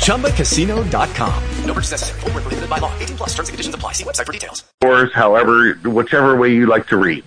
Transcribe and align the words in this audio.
ChumbaCasino.com. 0.00 1.44
No 1.64 1.72
purchase 1.72 1.92
necessary. 1.92 2.20
Full 2.20 2.30
prohibited 2.30 2.68
by 2.68 2.78
law. 2.78 2.92
18 2.98 3.16
plus 3.16 3.30
terms 3.30 3.48
and 3.48 3.54
conditions 3.54 3.74
apply. 3.74 3.92
See 3.92 4.04
website 4.04 4.26
for 4.26 4.32
details. 4.32 4.64
Or 4.82 5.06
however, 5.06 5.74
whichever 5.84 6.36
way 6.36 6.52
you 6.52 6.66
like 6.66 6.88
to 6.88 6.96
read. 6.96 7.24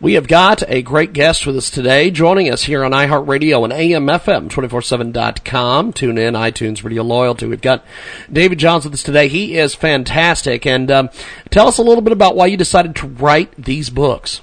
We 0.00 0.14
have 0.14 0.26
got 0.28 0.62
a 0.66 0.80
great 0.80 1.12
guest 1.12 1.46
with 1.46 1.58
us 1.58 1.68
today, 1.68 2.10
joining 2.10 2.50
us 2.50 2.62
here 2.62 2.82
on 2.84 2.92
iHeartRadio 2.92 3.64
and 3.64 3.72
AMFM247.com. 4.08 5.92
Tune 5.92 6.16
in, 6.16 6.32
iTunes, 6.32 6.82
Radio 6.82 7.02
Loyalty. 7.02 7.46
We've 7.46 7.60
got 7.60 7.84
David 8.32 8.58
Johns 8.58 8.84
with 8.84 8.94
us 8.94 9.02
today. 9.02 9.28
He 9.28 9.58
is 9.58 9.74
fantastic. 9.74 10.64
And 10.64 10.90
um, 10.90 11.10
tell 11.50 11.68
us 11.68 11.76
a 11.76 11.82
little 11.82 12.00
bit 12.00 12.14
about 12.14 12.34
why 12.34 12.46
you 12.46 12.56
decided 12.56 12.96
to 12.96 13.08
write 13.08 13.52
these 13.62 13.90
books. 13.90 14.40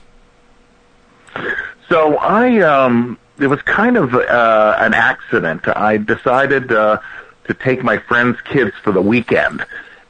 So 1.90 2.18
I, 2.18 2.60
um, 2.60 3.18
it 3.40 3.48
was 3.48 3.62
kind 3.62 3.98
of 3.98 4.14
uh, 4.14 4.76
an 4.80 4.94
accident. 4.94 5.68
I 5.68 5.98
decided 5.98 6.72
uh, 6.72 7.00
to 7.46 7.54
take 7.54 7.84
my 7.84 7.98
friends' 7.98 8.40
kids 8.42 8.72
for 8.84 8.92
the 8.92 9.02
weekend. 9.02 9.66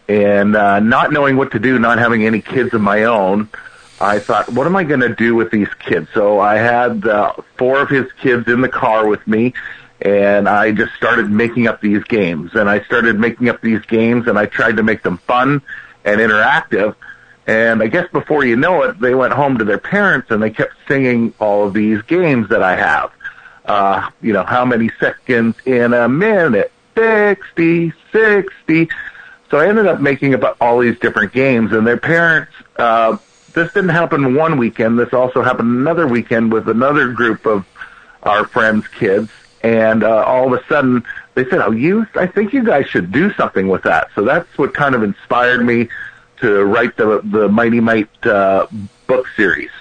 And 0.08 0.55
uh, 0.55 0.80
not 0.80 1.12
knowing 1.12 1.36
what 1.36 1.52
to 1.52 1.59
do, 1.59 1.77
not 1.80 2.00
having 2.00 2.26
any 2.26 2.41
kids 2.41 2.73
of 2.73 2.81
my 2.81 3.03
own, 3.03 3.50
I 4.00 4.20
thought, 4.20 4.50
what 4.50 4.67
am 4.67 4.76
I 4.76 4.84
going 4.84 5.02
to 5.02 5.13
do 5.13 5.36
with 5.36 5.52
these 5.52 5.73
kids? 5.80 6.08
So 6.14 6.39
I 6.39 6.55
had 6.55 7.05
uh, 7.05 7.33
four 7.58 7.81
of 7.81 7.89
his 7.89 8.11
kids 8.14 8.48
in 8.48 8.61
the 8.61 8.70
car 8.70 9.08
with 9.08 9.25
me, 9.28 9.53
and 10.02 10.48
I 10.48 10.72
just 10.72 10.94
started 10.94 11.30
making 11.30 11.67
up 11.67 11.81
these 11.81 12.03
games. 12.03 12.52
And 12.53 12.70
I 12.70 12.81
started 12.81 13.20
making 13.20 13.50
up 13.50 13.61
these 13.61 13.81
games, 13.81 14.28
and 14.28 14.38
I 14.38 14.45
tried 14.45 14.78
to 14.78 14.83
make 14.83 15.03
them 15.03 15.17
fun 15.17 15.61
and 16.05 16.22
interactive. 16.22 16.95
And 17.48 17.81
I 17.81 17.88
guess 17.88 18.09
before 18.11 18.45
you 18.45 18.55
know 18.55 18.83
it, 18.83 19.00
they 19.00 19.16
went 19.16 19.33
home 19.33 19.58
to 19.58 19.66
their 19.66 19.80
parents, 19.80 20.31
and 20.31 20.42
they 20.42 20.52
kept 20.52 20.73
singing 20.88 21.33
all 21.39 21.67
of 21.67 21.73
these 21.73 22.02
games 22.03 22.50
that 22.50 22.61
I 22.61 22.75
have. 22.75 23.11
Uh, 23.68 24.10
you 24.22 24.34
know, 24.34 24.44
how 24.44 24.66
many 24.66 24.90
seconds 25.00 25.56
in 25.66 25.94
a 25.94 26.08
minute? 26.08 26.72
60, 26.96 27.94
60. 28.12 28.90
So 29.52 29.58
I 29.60 29.68
ended 29.68 29.86
up 29.86 30.00
making 30.02 30.34
up 30.34 30.58
all 30.60 30.80
these 30.80 30.98
different 31.00 31.32
games, 31.32 31.72
and 31.72 31.86
their 31.86 31.98
parents 31.98 32.52
uh, 32.78 33.18
this 33.58 33.73
didn't 33.73 33.90
happen 33.90 34.36
one 34.36 34.58
weekend. 34.58 35.00
This 35.00 35.14
also 35.14 35.42
happened 35.42 35.70
another 35.70 36.08
weekend 36.08 36.54
with 36.54 36.70
another 36.70 37.12
group 37.12 37.45
of 37.45 37.66
our 38.23 38.45
friends' 38.45 38.88
kids. 38.88 39.32
And 39.64 40.04
uh, 40.04 40.23
all 40.23 40.54
of 40.54 40.62
a 40.62 40.64
sudden, 40.68 41.04
they 41.34 41.44
said, 41.50 41.60
"Oh, 41.62 41.72
you! 41.72 42.06
I 42.16 42.28
think 42.28 42.54
you 42.54 42.64
guys 42.64 42.86
should 42.88 43.12
do 43.12 43.34
something 43.34 43.68
with 43.68 43.84
that." 43.84 44.10
So 44.14 44.23
that's 44.23 44.58
what 44.58 44.73
kind 44.73 44.94
of 44.94 45.02
inspired 45.02 45.66
me 45.66 45.90
to 46.42 46.64
write 46.64 46.95
the 46.98 47.22
the 47.23 47.50
Mitee 47.50 47.82
Mite 47.82 48.26
uh, 48.26 48.68
book 49.08 49.28
series. 49.36 49.72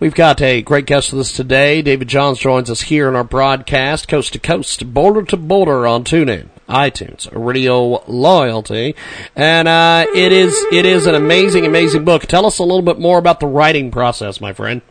We've 0.00 0.14
got 0.14 0.40
a 0.40 0.62
great 0.62 0.86
guest 0.86 1.12
with 1.12 1.22
us 1.22 1.32
today. 1.32 1.82
David 1.82 2.06
Johns 2.06 2.38
joins 2.38 2.70
us 2.70 2.82
here 2.82 3.08
in 3.08 3.16
our 3.16 3.24
broadcast, 3.24 4.06
coast 4.06 4.32
to 4.34 4.38
coast, 4.38 4.94
border 4.94 5.24
to 5.24 5.36
border 5.36 5.88
on 5.88 6.04
TuneIn 6.04 6.50
iTunes, 6.68 7.28
Radio 7.32 8.04
Loyalty, 8.06 8.94
and 9.34 9.66
uh, 9.66 10.06
it 10.14 10.30
is 10.30 10.54
it 10.70 10.86
is 10.86 11.06
an 11.06 11.16
amazing, 11.16 11.66
amazing 11.66 12.04
book. 12.04 12.26
Tell 12.26 12.46
us 12.46 12.60
a 12.60 12.62
little 12.62 12.82
bit 12.82 13.00
more 13.00 13.18
about 13.18 13.40
the 13.40 13.48
writing 13.48 13.90
process, 13.90 14.40
my 14.40 14.52
friend. 14.52 14.82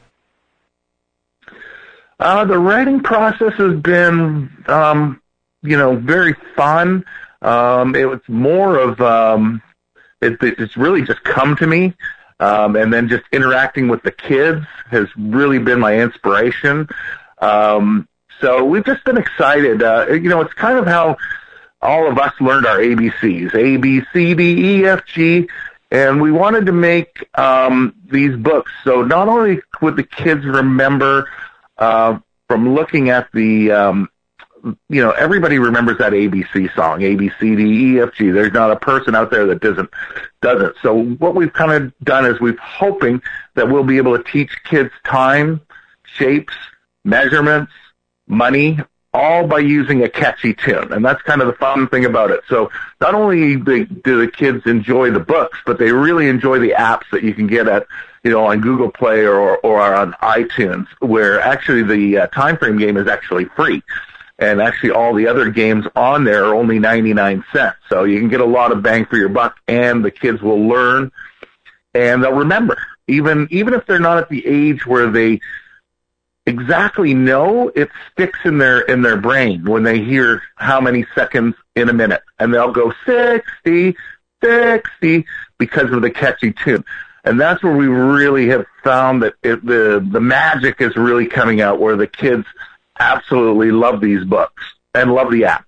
Uh, 2.20 2.44
the 2.44 2.60
writing 2.60 3.00
process 3.00 3.54
has 3.54 3.80
been, 3.80 4.52
um, 4.68 5.22
you 5.62 5.78
know, 5.78 5.96
very 5.96 6.36
fun. 6.54 7.06
Um, 7.42 7.96
it 7.96 8.10
was 8.10 8.20
more 8.28 8.78
of 8.78 9.00
um, 9.00 9.62
it, 10.22 10.38
it's 10.42 10.76
really 10.76 11.04
just 11.04 11.24
come 11.24 11.56
to 11.58 11.68
me, 11.68 11.94
um, 12.40 12.76
and 12.76 12.94
then 12.94 13.10
just 13.10 13.24
interacting 13.32 13.88
with 13.88 14.04
the 14.04 14.12
kids 14.12 14.66
has 14.90 15.08
really 15.18 15.60
been 15.60 15.80
my 15.80 16.00
inspiration. 16.00 16.88
Um, 17.40 18.08
so 18.40 18.64
we've 18.64 18.86
just 18.86 19.04
been 19.04 19.18
excited. 19.18 19.82
Uh, 19.82 20.08
you 20.10 20.30
know, 20.30 20.42
it's 20.42 20.54
kind 20.54 20.78
of 20.78 20.86
how 20.86 21.18
all 21.82 22.10
of 22.10 22.18
us 22.18 22.34
learned 22.40 22.66
our 22.66 22.78
ABCs, 22.78 23.54
A, 23.56 23.78
B, 23.78 24.02
C, 24.14 24.34
D, 24.34 24.80
E, 24.80 24.86
F, 24.86 25.06
G, 25.06 25.48
and 25.92 26.22
we 26.22 26.32
wanted 26.32 26.66
to 26.66 26.72
make 26.72 27.28
um, 27.36 27.96
these 28.12 28.36
books. 28.36 28.72
So 28.84 29.02
not 29.04 29.28
only 29.28 29.62
would 29.82 29.96
the 29.96 30.04
kids 30.04 30.46
remember 30.46 31.30
uh, 31.78 32.20
from 32.48 32.74
looking 32.76 33.10
at 33.10 33.28
the, 33.34 33.72
um, 33.72 34.10
you 34.90 35.04
know, 35.04 35.12
everybody 35.12 35.60
remembers 35.60 35.98
that 36.00 36.14
ABC 36.14 36.74
song, 36.76 37.02
A, 37.02 37.16
B, 37.16 37.32
C, 37.40 37.56
D, 37.56 37.64
E, 37.64 38.00
F, 38.00 38.14
G. 38.16 38.30
There's 38.30 38.54
not 38.54 38.72
a 38.72 38.76
person 38.76 39.16
out 39.16 39.32
there 39.32 39.46
that 39.48 39.62
doesn't 39.62 39.90
doesn't. 40.42 40.76
So 40.82 41.04
what 41.04 41.36
we've 41.36 41.54
kind 41.54 41.72
of 41.72 41.98
done 42.00 42.26
is 42.26 42.40
we've 42.40 42.60
hoping 42.60 43.22
that 43.56 43.70
we'll 43.70 43.84
be 43.84 43.98
able 43.98 44.18
to 44.18 44.24
teach 44.24 44.52
kids 44.64 44.92
time, 45.04 45.62
shapes, 46.04 46.54
measurements, 47.04 47.72
money, 48.28 48.80
all 49.14 49.48
by 49.48 49.60
using 49.60 50.04
a 50.04 50.10
catchy 50.10 50.54
tune. 50.54 50.94
And 50.94 51.04
that's 51.04 51.22
kind 51.24 51.42
of 51.42 51.48
the 51.48 51.54
fun 51.54 51.88
thing 51.88 52.06
about 52.06 52.30
it. 52.32 52.42
So 52.48 52.70
not 53.02 53.16
only 53.16 53.56
do 53.56 53.86
the 53.86 54.32
kids 54.32 54.66
enjoy 54.66 55.12
the 55.12 55.20
books, 55.20 55.58
but 55.66 55.80
they 55.80 55.92
really 55.92 56.28
enjoy 56.28 56.60
the 56.60 56.76
apps 56.78 57.10
that 57.12 57.24
you 57.24 57.34
can 57.34 57.48
get 57.48 57.68
at, 57.68 57.88
you 58.24 58.32
know, 58.32 58.46
on 58.46 58.62
Google 58.62 58.92
Play 58.92 59.26
or, 59.26 59.58
or 59.58 59.82
on 59.82 60.14
iTunes, 60.22 60.88
where 61.00 61.40
actually 61.40 61.84
the 61.84 62.18
uh, 62.20 62.28
time 62.28 62.58
frame 62.58 62.78
game 62.78 62.98
is 62.98 63.08
actually 63.08 63.46
free. 63.46 63.82
And 64.40 64.62
actually 64.62 64.92
all 64.92 65.16
the 65.16 65.28
other 65.28 65.50
games 65.50 65.86
on 65.96 66.24
there 66.24 66.46
are 66.46 66.56
only 66.56 66.78
99 66.78 67.44
cents. 67.52 67.78
So 67.90 68.04
you 68.04 68.20
can 68.20 68.30
get 68.30 68.40
a 68.40 68.46
lot 68.46 68.72
of 68.72 68.84
bang 68.84 69.06
for 69.06 69.18
your 69.18 69.30
buck 69.30 69.58
and 69.68 70.06
the 70.06 70.12
kids 70.12 70.42
will 70.42 70.68
learn 70.68 71.12
and 71.94 72.24
they'll 72.24 72.34
remember. 72.34 72.78
Even, 73.08 73.48
even 73.50 73.74
if 73.74 73.86
they're 73.88 74.00
not 74.00 74.18
at 74.18 74.30
the 74.30 74.46
age 74.46 74.86
where 74.86 75.10
they 75.10 75.40
exactly 76.48 77.14
know, 77.14 77.70
it 77.76 77.90
sticks 78.12 78.40
in 78.46 78.58
their 78.58 78.80
in 78.82 79.02
their 79.02 79.18
brain 79.18 79.66
when 79.66 79.84
they 79.84 80.04
hear 80.04 80.42
how 80.56 80.82
many 80.82 81.06
seconds 81.14 81.56
in 81.76 81.90
a 81.90 81.94
minute, 81.94 82.24
and 82.40 82.54
they'll 82.54 82.72
go 82.72 82.92
60, 83.06 83.96
60 84.44 85.26
because 85.60 85.92
of 85.92 86.02
the 86.02 86.10
catchy 86.10 86.54
tune. 86.54 86.84
And 87.24 87.40
that's 87.40 87.62
where 87.62 87.76
we 87.76 87.88
really 87.88 88.48
have 88.48 88.66
found 88.84 89.22
that 89.24 89.36
it, 89.44 89.64
the 89.66 90.06
the 90.12 90.22
magic 90.22 90.82
is 90.82 90.96
really 90.96 91.28
coming 91.28 91.62
out, 91.62 91.80
where 91.80 91.98
the 91.98 92.08
kids 92.08 92.46
absolutely 93.00 93.72
love 93.72 94.02
these 94.02 94.24
books 94.24 94.64
and 94.94 95.14
love 95.14 95.32
the 95.32 95.42
apps. 95.42 95.64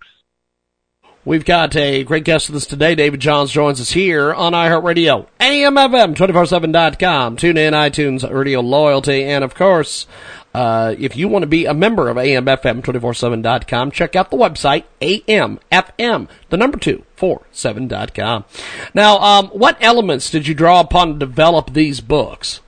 We've 1.26 1.46
got 1.46 1.76
a 1.76 2.04
great 2.06 2.24
guest 2.24 2.50
with 2.50 2.56
us 2.56 2.66
today. 2.66 2.96
David 2.96 3.20
Johns 3.20 3.52
joins 3.52 3.80
us 3.82 3.92
here 3.92 4.34
on 4.34 4.54
iHeartRadio, 4.54 5.28
AMFM247.com, 5.40 7.36
tune 7.38 7.58
in, 7.58 7.74
iTunes, 7.74 8.28
Radio 8.28 8.62
Loyalty, 8.62 9.26
and 9.26 9.44
of 9.44 9.54
course, 9.54 10.08
uh, 10.56 10.96
if 10.98 11.16
you 11.16 11.28
want 11.28 11.44
to 11.44 11.48
be 11.48 11.66
a 11.66 11.74
member 11.74 12.10
of 12.10 12.18
AMFM247.com, 12.18 13.92
check 13.92 14.16
out 14.16 14.32
the 14.32 14.38
website, 14.38 14.86
AMFM, 15.02 16.30
the 16.50 16.58
number 16.58 16.80
two, 16.80 17.04
four, 17.16 17.46
seven 17.52 17.88
dot 17.88 18.16
com. 18.16 18.46
Now, 18.94 19.20
um, 19.20 19.48
what 19.50 19.78
elements 19.82 20.32
did 20.32 20.48
you 20.48 20.56
draw 20.56 20.80
upon 20.80 21.14
to 21.14 21.20
develop 21.20 21.74
these 21.74 22.02
books? 22.02 22.62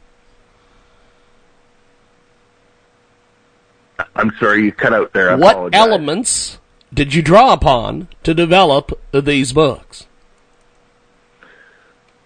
I'm 4.15 4.31
sorry, 4.39 4.63
you 4.63 4.71
cut 4.71 4.93
out 4.93 5.13
there. 5.13 5.31
I 5.31 5.35
what 5.35 5.53
apologize. 5.53 5.79
elements 5.79 6.57
did 6.93 7.13
you 7.13 7.21
draw 7.21 7.53
upon 7.53 8.07
to 8.23 8.33
develop 8.33 8.99
these 9.11 9.53
books? 9.53 10.07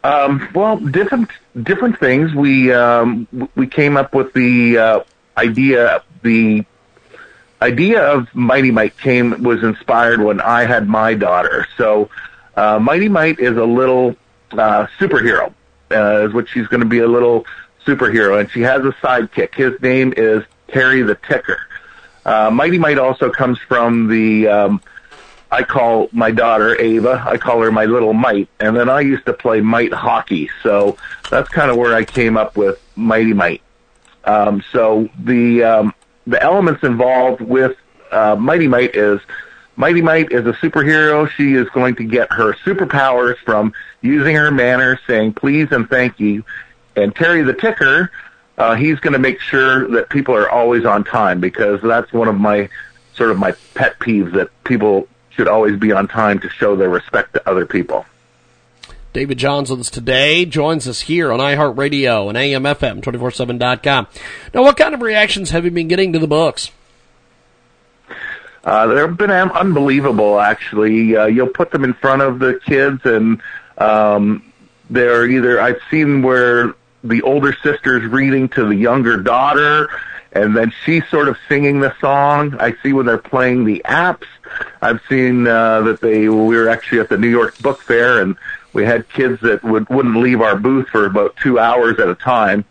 Um, 0.04 0.50
well, 0.54 0.78
different 0.78 1.30
different 1.64 2.00
things. 2.00 2.34
We 2.34 2.72
um, 2.72 3.28
we 3.56 3.68
came 3.68 3.98
up 3.98 4.14
with 4.14 4.34
the 4.34 4.78
uh, 4.78 5.00
idea, 5.38 6.04
the 6.22 6.64
idea 7.62 8.04
of 8.04 8.28
Mitee 8.30 8.72
Mite 8.72 8.98
came 8.98 9.44
was 9.44 9.64
inspired 9.64 10.22
when 10.22 10.42
I 10.42 10.66
had 10.66 10.88
my 10.88 11.16
daughter. 11.16 11.68
So 11.78 12.10
uh, 12.56 12.80
Mitee 12.80 13.10
Mite 13.10 13.40
is 13.40 13.58
a 13.58 13.66
little 13.66 14.16
uh, 14.52 14.88
superhero. 15.00 15.54
Uh, 15.92 16.28
is 16.28 16.34
what 16.34 16.50
she's 16.50 16.68
going 16.68 16.82
to 16.82 16.88
be 16.88 17.00
a 17.00 17.08
little 17.08 17.46
superhero, 17.86 18.40
and 18.40 18.50
she 18.50 18.62
has 18.62 18.82
a 18.82 18.92
sidekick. 19.04 19.54
His 19.54 19.80
name 19.82 20.14
is 20.18 20.44
Terry 20.68 21.02
the 21.02 21.16
Ticker. 21.16 21.60
Uh, 22.26 22.50
Mitee 22.50 22.80
Mite 22.80 22.98
also 22.98 23.30
comes 23.30 23.60
from 23.60 24.08
the. 24.08 24.48
Um, 24.48 24.82
I 25.52 25.64
call 25.64 26.10
my 26.12 26.32
daughter 26.32 26.80
Ava. 26.82 27.24
I 27.26 27.38
call 27.38 27.62
her 27.62 27.72
my 27.72 27.86
little 27.86 28.14
Might, 28.14 28.50
and 28.60 28.76
then 28.76 28.90
I 28.90 29.02
used 29.02 29.26
to 29.28 29.34
play 29.34 29.62
Mite 29.62 29.94
hockey. 29.94 30.50
So 30.64 30.98
that's 31.30 31.50
kind 31.50 31.72
of 31.72 31.78
where 31.78 31.96
I 31.96 32.04
came 32.04 32.36
up 32.36 32.58
with 32.58 32.82
Mitee 32.98 33.36
Mite. 33.36 33.62
Um, 34.26 34.64
so 34.72 35.08
the 35.20 35.64
um, 35.64 35.94
the 36.26 36.42
elements 36.42 36.84
involved 36.84 37.42
with 37.42 37.78
uh, 38.12 38.36
Mitee 38.36 38.68
Mite 38.68 38.96
is 38.96 39.22
Mighty 39.78 40.02
Might 40.02 40.32
is 40.32 40.46
a 40.46 40.54
superhero. 40.54 41.30
She 41.30 41.54
is 41.54 41.68
going 41.70 41.96
to 41.96 42.04
get 42.04 42.32
her 42.32 42.54
superpowers 42.54 43.38
from 43.40 43.74
using 44.02 44.36
her 44.36 44.52
manners, 44.52 45.00
saying 45.06 45.34
please 45.34 45.72
and 45.72 45.90
thank 45.90 46.20
you. 46.20 46.44
And 46.96 47.14
Terry 47.14 47.42
the 47.42 47.54
Ticker, 47.54 48.10
uh, 48.58 48.76
he's 48.76 49.00
going 49.00 49.14
to 49.14 49.20
make 49.20 49.40
sure 49.40 49.88
that 49.90 50.10
people 50.10 50.36
are 50.36 50.50
always 50.50 50.86
on 50.86 51.04
time 51.04 51.40
because 51.40 51.82
that's 51.82 52.12
one 52.14 52.28
of 52.28 52.36
my 52.36 52.70
sort 53.16 53.32
of 53.32 53.38
my 53.38 53.54
pet 53.74 54.00
peeves 54.00 54.34
that 54.34 54.50
people 54.64 55.08
should 55.32 55.48
always 55.48 55.78
be 55.78 55.92
on 55.92 56.08
time 56.08 56.40
to 56.40 56.50
show 56.50 56.76
their 56.76 56.90
respect 56.90 57.34
to 57.34 57.50
other 57.50 57.66
people. 57.66 58.06
David 59.14 59.38
Johns 59.38 59.70
with 59.70 59.80
us 59.80 59.90
today 59.90 60.46
joins 60.46 60.88
us 60.88 61.02
here 61.02 61.32
on 61.32 61.40
iHeartRadio 61.40 62.28
and 62.28 62.38
AMFM247.com. 62.38 64.08
Now, 64.54 64.62
what 64.62 64.76
kind 64.76 64.94
of 64.94 65.02
reactions 65.02 65.52
have 65.52 65.64
you 65.64 65.72
been 65.72 65.88
getting 65.88 66.12
to 66.14 66.20
the 66.20 66.28
books? 66.28 66.72
Uh, 68.66 68.88
they've 68.88 69.18
been 69.18 69.32
unbelievable, 69.32 70.40
actually. 70.40 71.16
Uh, 71.16 71.28
you'll 71.28 71.48
put 71.48 71.72
them 71.72 71.84
in 71.84 71.94
front 71.94 72.24
of 72.24 72.40
the 72.40 72.60
kids, 72.66 73.06
and 73.06 73.42
um, 73.78 74.52
they're 74.90 75.26
either 75.26 75.62
I've 75.62 75.80
seen 75.92 76.22
where 76.22 76.74
the 77.08 77.22
older 77.22 77.56
sister's 77.64 78.06
reading 78.10 78.50
to 78.50 78.66
the 78.66 78.76
younger 78.76 79.18
daughter, 79.18 79.90
and 80.32 80.56
then 80.56 80.74
she's 80.84 81.08
sort 81.10 81.28
of 81.28 81.38
singing 81.48 81.80
the 81.80 81.96
song. 82.00 82.58
I 82.60 82.76
see 82.84 82.94
when 82.94 83.06
they're 83.06 83.18
playing 83.18 83.66
the 83.66 83.82
apps. 83.86 84.28
I've 84.82 85.02
seen 85.10 85.48
uh, 85.48 85.82
that 85.82 86.02
they 86.02 86.28
we 86.30 86.56
were 86.56 86.70
actually 86.70 87.00
at 87.00 87.10
the 87.10 87.18
New 87.18 87.30
York 87.30 87.58
Book 87.60 87.82
Fair, 87.82 88.22
and 88.22 88.36
we 88.74 88.86
had 88.86 89.08
kids 89.10 89.42
that 89.42 89.64
would 89.64 89.88
wouldn't 89.90 90.18
leave 90.18 90.42
our 90.42 90.58
booth 90.58 90.90
for 90.90 91.06
about 91.06 91.36
two 91.38 91.60
hours 91.60 92.00
at 92.00 92.10
a 92.10 92.16
time 92.16 92.66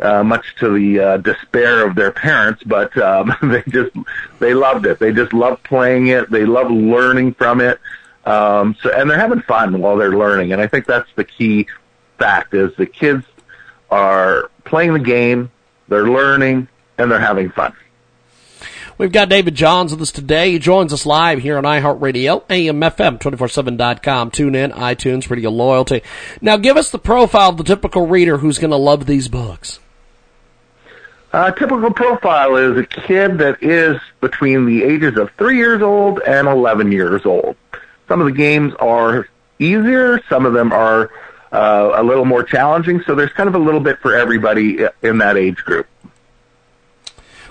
uh, 0.00 0.24
much 0.24 0.44
to 0.56 0.70
the 0.70 1.00
uh, 1.00 1.16
despair 1.18 1.86
of 1.86 1.94
their 1.94 2.10
parents, 2.10 2.62
but 2.64 2.96
um, 2.98 3.34
they 3.42 3.62
just 3.68 3.94
they 4.38 4.54
loved 4.54 4.86
it. 4.86 4.98
They 4.98 5.12
just 5.12 5.32
love 5.32 5.62
playing 5.62 6.08
it. 6.08 6.30
They 6.30 6.44
love 6.44 6.70
learning 6.70 7.34
from 7.34 7.60
it. 7.60 7.80
Um, 8.24 8.76
so 8.82 8.90
and 8.90 9.08
they're 9.08 9.18
having 9.18 9.42
fun 9.42 9.80
while 9.80 9.96
they're 9.96 10.16
learning, 10.16 10.52
and 10.52 10.60
I 10.60 10.66
think 10.66 10.86
that's 10.86 11.08
the 11.14 11.24
key 11.24 11.66
fact 12.18 12.54
is 12.54 12.74
the 12.76 12.86
kids 12.86 13.24
are 13.90 14.50
playing 14.64 14.92
the 14.92 14.98
game, 14.98 15.50
they're 15.88 16.08
learning, 16.08 16.68
and 16.98 17.10
they're 17.10 17.20
having 17.20 17.50
fun. 17.50 17.74
We've 18.96 19.10
got 19.10 19.28
David 19.28 19.56
Johns 19.56 19.90
with 19.90 20.00
us 20.02 20.12
today. 20.12 20.52
He 20.52 20.60
joins 20.60 20.92
us 20.92 21.04
live 21.04 21.40
here 21.40 21.58
on 21.58 21.64
iHeartRadio, 21.64 22.46
AMFM247.com, 22.46 24.30
tune 24.30 24.54
in, 24.54 24.70
iTunes, 24.70 25.28
Radio 25.28 25.50
Loyalty. 25.50 26.02
Now 26.40 26.56
give 26.56 26.76
us 26.76 26.90
the 26.90 27.00
profile 27.00 27.50
of 27.50 27.56
the 27.56 27.64
typical 27.64 28.06
reader 28.06 28.38
who's 28.38 28.58
going 28.58 28.70
to 28.70 28.76
love 28.76 29.06
these 29.06 29.26
books. 29.26 29.80
A 31.32 31.50
typical 31.50 31.90
profile 31.92 32.54
is 32.54 32.78
a 32.78 32.84
kid 32.84 33.38
that 33.38 33.60
is 33.60 34.00
between 34.20 34.66
the 34.66 34.84
ages 34.84 35.18
of 35.18 35.32
three 35.32 35.56
years 35.56 35.82
old 35.82 36.20
and 36.20 36.46
11 36.46 36.92
years 36.92 37.26
old. 37.26 37.56
Some 38.06 38.20
of 38.20 38.26
the 38.26 38.32
games 38.32 38.72
are 38.78 39.28
easier, 39.58 40.22
some 40.28 40.46
of 40.46 40.52
them 40.52 40.72
are 40.72 41.10
uh, 41.54 41.92
a 41.94 42.02
little 42.02 42.24
more 42.24 42.42
challenging, 42.42 43.02
so 43.06 43.14
there's 43.14 43.32
kind 43.32 43.48
of 43.48 43.54
a 43.54 43.58
little 43.58 43.80
bit 43.80 44.00
for 44.00 44.14
everybody 44.14 44.80
in 45.02 45.18
that 45.18 45.36
age 45.36 45.58
group. 45.58 45.86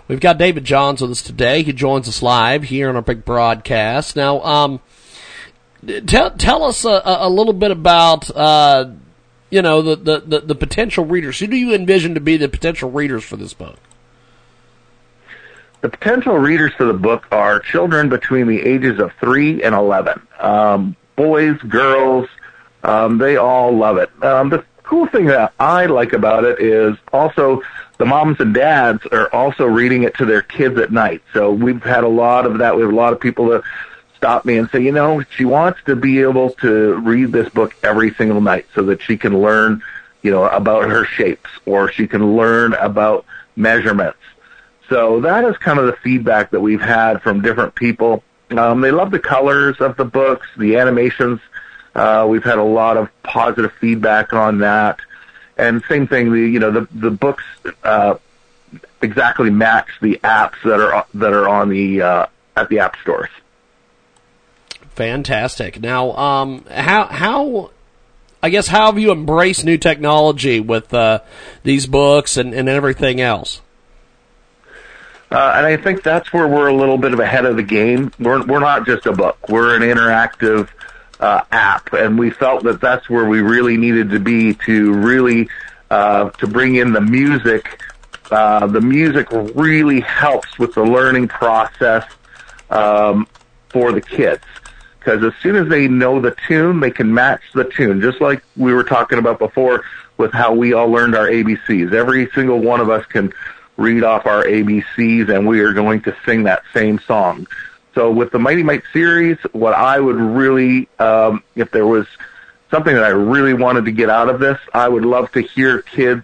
We've 0.07 0.19
got 0.19 0.37
David 0.37 0.65
Johns 0.65 1.01
with 1.01 1.11
us 1.11 1.21
today. 1.21 1.63
He 1.63 1.71
joins 1.71 2.07
us 2.07 2.21
live 2.21 2.63
here 2.63 2.89
on 2.89 2.95
our 2.95 3.01
big 3.01 3.23
broadcast. 3.23 4.15
Now, 4.15 4.41
um, 4.41 4.81
tell 6.05 6.31
tell 6.31 6.63
us 6.63 6.83
a, 6.83 7.01
a 7.05 7.29
little 7.29 7.53
bit 7.53 7.71
about 7.71 8.29
uh, 8.35 8.91
you 9.53 9.61
know, 9.61 9.83
the, 9.83 9.95
the, 9.95 10.19
the, 10.19 10.39
the 10.39 10.55
potential 10.55 11.05
readers? 11.05 11.37
Who 11.37 11.45
do 11.45 11.55
you 11.55 11.75
envision 11.75 12.15
to 12.15 12.19
be 12.19 12.37
the 12.37 12.49
potential 12.49 12.89
readers 12.89 13.23
for 13.23 13.37
this 13.37 13.53
book? 13.53 13.77
The 15.81 15.89
potential 15.89 16.39
readers 16.39 16.71
for 16.75 16.85
the 16.85 16.93
book 16.93 17.27
are 17.31 17.59
children 17.59 18.09
between 18.09 18.47
the 18.47 18.59
ages 18.59 18.99
of 18.99 19.11
3 19.19 19.61
and 19.61 19.75
11. 19.75 20.27
Um, 20.39 20.95
boys, 21.15 21.55
girls, 21.69 22.27
um, 22.83 23.17
they 23.17 23.37
all 23.37 23.75
love 23.75 23.97
it. 23.97 24.09
Um, 24.23 24.49
the 24.49 24.65
cool 24.83 25.07
thing 25.07 25.25
that 25.25 25.53
I 25.59 25.85
like 25.85 26.13
about 26.13 26.43
it 26.43 26.59
is 26.59 26.97
also 27.11 27.61
the 27.97 28.05
moms 28.05 28.39
and 28.39 28.53
dads 28.53 29.05
are 29.11 29.33
also 29.33 29.65
reading 29.65 30.03
it 30.03 30.15
to 30.15 30.25
their 30.25 30.41
kids 30.41 30.77
at 30.77 30.91
night. 30.91 31.23
So 31.33 31.51
we've 31.51 31.81
had 31.81 32.03
a 32.03 32.09
lot 32.09 32.45
of 32.45 32.57
that. 32.59 32.75
We 32.75 32.81
have 32.81 32.91
a 32.91 32.95
lot 32.95 33.13
of 33.13 33.19
people 33.19 33.47
that 33.49 33.63
stop 34.17 34.45
me 34.45 34.57
and 34.57 34.69
say, 34.69 34.81
you 34.81 34.91
know, 34.91 35.23
she 35.35 35.45
wants 35.45 35.79
to 35.85 35.95
be 35.95 36.21
able 36.21 36.51
to 36.51 36.95
read 36.95 37.31
this 37.31 37.49
book 37.49 37.75
every 37.83 38.13
single 38.13 38.41
night 38.41 38.65
so 38.73 38.83
that 38.83 39.01
she 39.01 39.17
can 39.17 39.41
learn, 39.41 39.81
you 40.21 40.31
know, 40.31 40.45
about 40.45 40.89
her 40.89 41.05
shapes 41.05 41.49
or 41.65 41.91
she 41.91 42.07
can 42.07 42.35
learn 42.35 42.73
about 42.73 43.25
measurements. 43.55 44.19
So 44.89 45.21
that 45.21 45.45
is 45.45 45.57
kind 45.57 45.79
of 45.79 45.87
the 45.87 45.95
feedback 46.03 46.51
that 46.51 46.61
we've 46.61 46.81
had 46.81 47.21
from 47.21 47.41
different 47.41 47.75
people. 47.75 48.23
Um, 48.51 48.81
they 48.81 48.91
love 48.91 49.11
the 49.11 49.19
colors 49.19 49.77
of 49.79 49.97
the 49.97 50.05
books, 50.05 50.47
the 50.57 50.77
animations. 50.77 51.39
Uh, 51.95 52.25
we've 52.29 52.43
had 52.43 52.57
a 52.57 52.63
lot 52.63 52.97
of 52.97 53.09
positive 53.23 53.71
feedback 53.73 54.33
on 54.33 54.59
that. 54.59 54.99
And 55.57 55.83
same 55.87 56.07
thing, 56.07 56.31
the 56.31 56.39
you 56.39 56.59
know 56.59 56.71
the 56.71 56.87
the 56.91 57.11
books 57.11 57.43
uh, 57.83 58.15
exactly 59.01 59.49
match 59.49 59.87
the 60.01 60.19
apps 60.23 60.61
that 60.63 60.79
are 60.79 61.05
that 61.13 61.33
are 61.33 61.47
on 61.47 61.69
the 61.69 62.01
uh, 62.01 62.25
at 62.55 62.69
the 62.69 62.79
app 62.79 62.95
stores. 63.01 63.29
Fantastic. 64.95 65.79
Now, 65.79 66.11
um, 66.13 66.65
how 66.65 67.05
how 67.05 67.71
I 68.41 68.49
guess 68.49 68.67
how 68.67 68.87
have 68.87 68.99
you 68.99 69.11
embraced 69.11 69.63
new 69.63 69.77
technology 69.77 70.59
with 70.59 70.93
uh, 70.93 71.19
these 71.63 71.87
books 71.87 72.37
and, 72.37 72.53
and 72.53 72.67
everything 72.67 73.21
else? 73.21 73.61
Uh, 75.31 75.53
and 75.55 75.65
I 75.65 75.77
think 75.77 76.03
that's 76.03 76.31
where 76.31 76.47
we're 76.47 76.67
a 76.67 76.75
little 76.75 76.97
bit 76.97 77.13
of 77.13 77.19
ahead 77.19 77.45
of 77.45 77.55
the 77.55 77.63
game. 77.63 78.11
We're 78.19 78.45
we're 78.45 78.59
not 78.59 78.85
just 78.85 79.05
a 79.05 79.13
book; 79.13 79.37
we're 79.49 79.75
an 79.75 79.81
interactive 79.81 80.69
uh, 81.23 81.41
app, 81.51 81.93
and 81.93 82.19
we 82.19 82.29
felt 82.29 82.63
that 82.63 82.81
that's 82.81 83.09
where 83.09 83.23
we 83.25 83.39
really 83.39 83.77
needed 83.77 84.09
to 84.09 84.19
be 84.19 84.55
to 84.65 84.91
really 84.91 85.47
uh, 85.89 86.29
to 86.31 86.47
bring 86.47 86.75
in 86.75 86.91
the 86.91 86.99
music. 86.99 87.81
Uh, 88.29 88.67
the 88.67 88.81
music 88.81 89.27
really 89.31 90.01
helps 90.01 90.59
with 90.59 90.73
the 90.73 90.83
learning 90.83 91.29
process 91.29 92.05
um, 92.69 93.25
for 93.69 93.93
the 93.93 94.01
kids 94.01 94.43
because 94.99 95.23
as 95.23 95.33
soon 95.41 95.55
as 95.55 95.69
they 95.69 95.87
know 95.87 96.19
the 96.19 96.35
tune, 96.45 96.81
they 96.81 96.91
can 96.91 97.13
match 97.13 97.41
the 97.53 97.63
tune. 97.63 98.01
Just 98.01 98.19
like 98.19 98.43
we 98.57 98.73
were 98.73 98.83
talking 98.83 99.17
about 99.17 99.39
before 99.39 99.83
with 100.17 100.33
how 100.33 100.53
we 100.53 100.73
all 100.73 100.89
learned 100.89 101.15
our 101.15 101.27
ABCs. 101.27 101.93
Every 101.93 102.29
single 102.31 102.59
one 102.59 102.81
of 102.81 102.89
us 102.89 103.05
can 103.05 103.31
read 103.77 104.03
off 104.03 104.25
our 104.25 104.43
ABCs 104.43 105.29
and 105.33 105.47
we 105.47 105.61
are 105.61 105.73
going 105.73 106.01
to 106.01 106.15
sing 106.25 106.43
that 106.43 106.63
same 106.73 106.99
song. 106.99 107.47
So 107.95 108.11
with 108.11 108.31
the 108.31 108.39
Mitee 108.39 108.63
Mite 108.63 108.83
series, 108.91 109.37
what 109.51 109.73
I 109.73 109.99
would 109.99 110.15
really, 110.15 110.89
um, 110.99 111.43
if 111.55 111.71
there 111.71 111.85
was 111.85 112.07
something 112.71 112.93
that 112.93 113.03
I 113.03 113.09
really 113.09 113.53
wanted 113.53 113.85
to 113.85 113.91
get 113.91 114.09
out 114.09 114.29
of 114.29 114.39
this, 114.39 114.59
I 114.73 114.89
would 114.89 115.05
love 115.05 115.31
to 115.33 115.41
hear 115.41 115.81
kids 115.81 116.23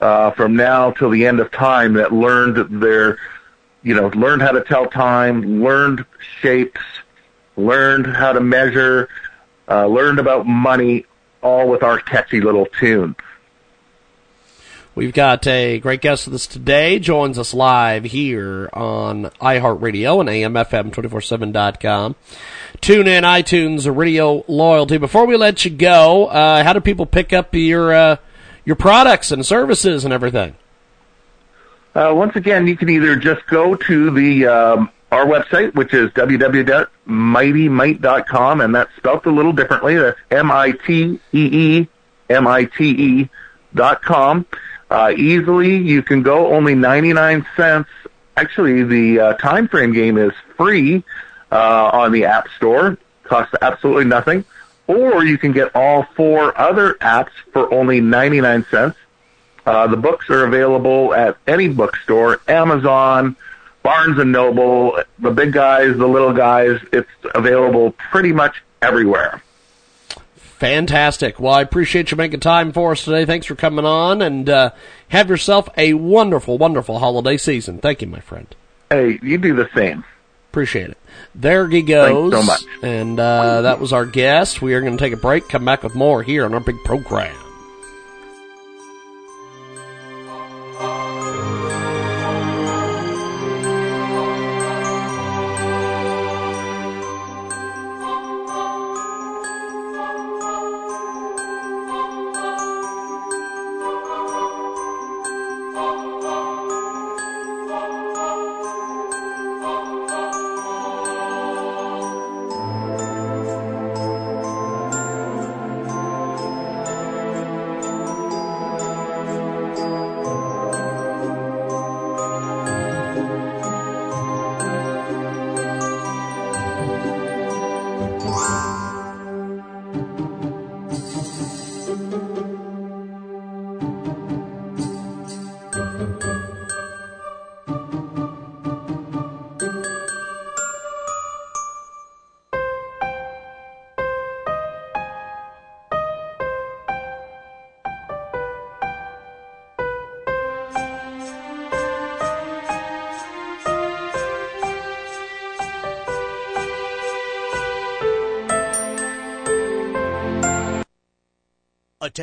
uh, 0.00 0.32
from 0.32 0.56
now 0.56 0.90
till 0.90 1.10
the 1.10 1.26
end 1.26 1.38
of 1.38 1.52
time 1.52 1.94
that 1.94 2.12
learned 2.12 2.82
their, 2.82 3.18
you 3.82 3.94
know, 3.94 4.08
learned 4.08 4.42
how 4.42 4.52
to 4.52 4.62
tell 4.62 4.86
time, 4.86 5.62
learned 5.62 6.04
shapes, 6.40 6.80
learned 7.56 8.06
how 8.06 8.32
to 8.32 8.40
measure, 8.40 9.08
uh, 9.68 9.86
learned 9.86 10.18
about 10.18 10.46
money, 10.46 11.06
all 11.42 11.68
with 11.68 11.84
our 11.84 12.00
catchy 12.00 12.40
little 12.40 12.66
tune. 12.80 13.14
We've 14.98 15.14
got 15.14 15.46
a 15.46 15.78
great 15.78 16.00
guest 16.00 16.26
with 16.26 16.34
us 16.34 16.48
today. 16.48 16.98
Joins 16.98 17.38
us 17.38 17.54
live 17.54 18.02
here 18.02 18.68
on 18.72 19.26
iHeartRadio 19.40 20.18
and 20.18 20.28
AMFM247.com. 20.28 22.16
Tune 22.80 23.06
in, 23.06 23.22
iTunes, 23.22 23.96
Radio 23.96 24.44
Loyalty. 24.48 24.98
Before 24.98 25.24
we 25.24 25.36
let 25.36 25.64
you 25.64 25.70
go, 25.70 26.26
uh, 26.26 26.64
how 26.64 26.72
do 26.72 26.80
people 26.80 27.06
pick 27.06 27.32
up 27.32 27.54
your 27.54 27.94
uh, 27.94 28.16
your 28.64 28.74
products 28.74 29.30
and 29.30 29.46
services 29.46 30.04
and 30.04 30.12
everything? 30.12 30.56
Uh, 31.94 32.12
once 32.12 32.34
again, 32.34 32.66
you 32.66 32.76
can 32.76 32.88
either 32.88 33.14
just 33.14 33.46
go 33.46 33.76
to 33.76 34.10
the 34.10 34.46
um, 34.46 34.90
our 35.12 35.26
website, 35.26 35.76
which 35.76 35.94
is 35.94 36.10
www.miteemite.com, 36.10 38.60
and 38.60 38.74
that's 38.74 38.90
spelled 38.96 39.26
a 39.26 39.30
little 39.30 39.52
differently. 39.52 39.96
That's 39.96 40.18
M-I-T-E-E-M-I-T-E 40.32 41.88
dot 43.74 44.02
com. 44.02 44.46
Uh, 44.90 45.12
easily, 45.16 45.76
you 45.76 46.02
can 46.02 46.22
go 46.22 46.52
only 46.52 46.74
99 46.74 47.46
cents. 47.56 47.88
Actually, 48.36 48.82
the 48.84 49.20
uh, 49.20 49.32
time 49.34 49.68
frame 49.68 49.92
game 49.92 50.16
is 50.16 50.32
free 50.56 51.04
uh, 51.52 51.90
on 51.92 52.12
the 52.12 52.24
App 52.24 52.48
Store. 52.56 52.96
Costs 53.24 53.54
absolutely 53.60 54.04
nothing. 54.04 54.44
Or 54.86 55.24
you 55.24 55.36
can 55.36 55.52
get 55.52 55.74
all 55.76 56.04
four 56.16 56.58
other 56.58 56.94
apps 56.94 57.32
for 57.52 57.72
only 57.72 58.00
99 58.00 58.64
cents. 58.70 58.96
Uh, 59.66 59.86
the 59.86 59.98
books 59.98 60.30
are 60.30 60.44
available 60.46 61.12
at 61.12 61.36
any 61.46 61.68
bookstore, 61.68 62.40
Amazon, 62.48 63.36
Barnes 63.82 64.18
and 64.18 64.32
Noble, 64.32 64.98
the 65.18 65.30
big 65.30 65.52
guys, 65.52 65.94
the 65.98 66.06
little 66.06 66.32
guys. 66.32 66.80
It's 66.90 67.10
available 67.34 67.92
pretty 67.92 68.32
much 68.32 68.62
everywhere. 68.80 69.42
Fantastic. 70.58 71.38
Well, 71.38 71.54
I 71.54 71.62
appreciate 71.62 72.10
you 72.10 72.16
making 72.16 72.40
time 72.40 72.72
for 72.72 72.90
us 72.90 73.04
today. 73.04 73.24
Thanks 73.24 73.46
for 73.46 73.54
coming 73.54 73.84
on, 73.84 74.20
and 74.20 74.50
uh, 74.50 74.70
have 75.08 75.28
yourself 75.28 75.68
a 75.76 75.94
wonderful, 75.94 76.58
wonderful 76.58 76.98
holiday 76.98 77.36
season. 77.36 77.78
Thank 77.78 78.02
you, 78.02 78.08
my 78.08 78.18
friend. 78.18 78.52
Hey, 78.90 79.20
you 79.22 79.38
do 79.38 79.54
the 79.54 79.70
same. 79.72 80.04
Appreciate 80.50 80.90
it. 80.90 80.98
There 81.32 81.68
he 81.68 81.82
goes. 81.82 82.32
Thanks 82.32 82.46
so 82.46 82.52
much. 82.52 82.82
And 82.82 83.20
uh, 83.20 83.62
that 83.62 83.78
was 83.78 83.92
our 83.92 84.04
guest. 84.04 84.60
We 84.60 84.74
are 84.74 84.80
going 84.80 84.96
to 84.96 84.98
take 84.98 85.12
a 85.12 85.16
break, 85.16 85.48
come 85.48 85.64
back 85.64 85.84
with 85.84 85.94
more 85.94 86.24
here 86.24 86.44
on 86.44 86.54
our 86.54 86.60
big 86.60 86.82
program. 86.84 87.36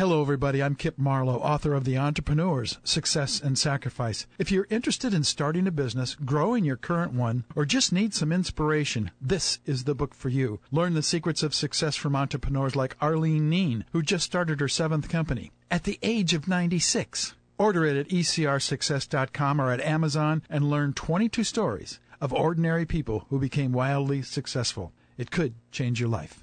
Hello, 0.00 0.22
everybody. 0.22 0.62
I'm 0.62 0.76
Kip 0.76 0.96
Marlowe, 0.96 1.40
author 1.40 1.74
of 1.74 1.84
The 1.84 1.98
Entrepreneurs 1.98 2.78
Success 2.82 3.38
and 3.38 3.58
Sacrifice. 3.58 4.26
If 4.38 4.50
you're 4.50 4.66
interested 4.70 5.12
in 5.12 5.24
starting 5.24 5.66
a 5.66 5.70
business, 5.70 6.14
growing 6.14 6.64
your 6.64 6.78
current 6.78 7.12
one, 7.12 7.44
or 7.54 7.66
just 7.66 7.92
need 7.92 8.14
some 8.14 8.32
inspiration, 8.32 9.10
this 9.20 9.58
is 9.66 9.84
the 9.84 9.94
book 9.94 10.14
for 10.14 10.30
you. 10.30 10.58
Learn 10.70 10.94
the 10.94 11.02
secrets 11.02 11.42
of 11.42 11.52
success 11.52 11.96
from 11.96 12.16
entrepreneurs 12.16 12.74
like 12.74 12.96
Arlene 13.02 13.50
Neen, 13.50 13.84
who 13.92 14.00
just 14.00 14.24
started 14.24 14.58
her 14.60 14.68
seventh 14.68 15.10
company 15.10 15.52
at 15.70 15.84
the 15.84 15.98
age 16.02 16.32
of 16.32 16.48
96. 16.48 17.34
Order 17.58 17.84
it 17.84 17.98
at 17.98 18.08
ecrsuccess.com 18.08 19.60
or 19.60 19.70
at 19.70 19.82
Amazon 19.82 20.42
and 20.48 20.70
learn 20.70 20.94
22 20.94 21.44
stories 21.44 22.00
of 22.22 22.32
ordinary 22.32 22.86
people 22.86 23.26
who 23.28 23.38
became 23.38 23.70
wildly 23.70 24.22
successful. 24.22 24.94
It 25.18 25.30
could 25.30 25.52
change 25.70 26.00
your 26.00 26.08
life. 26.08 26.42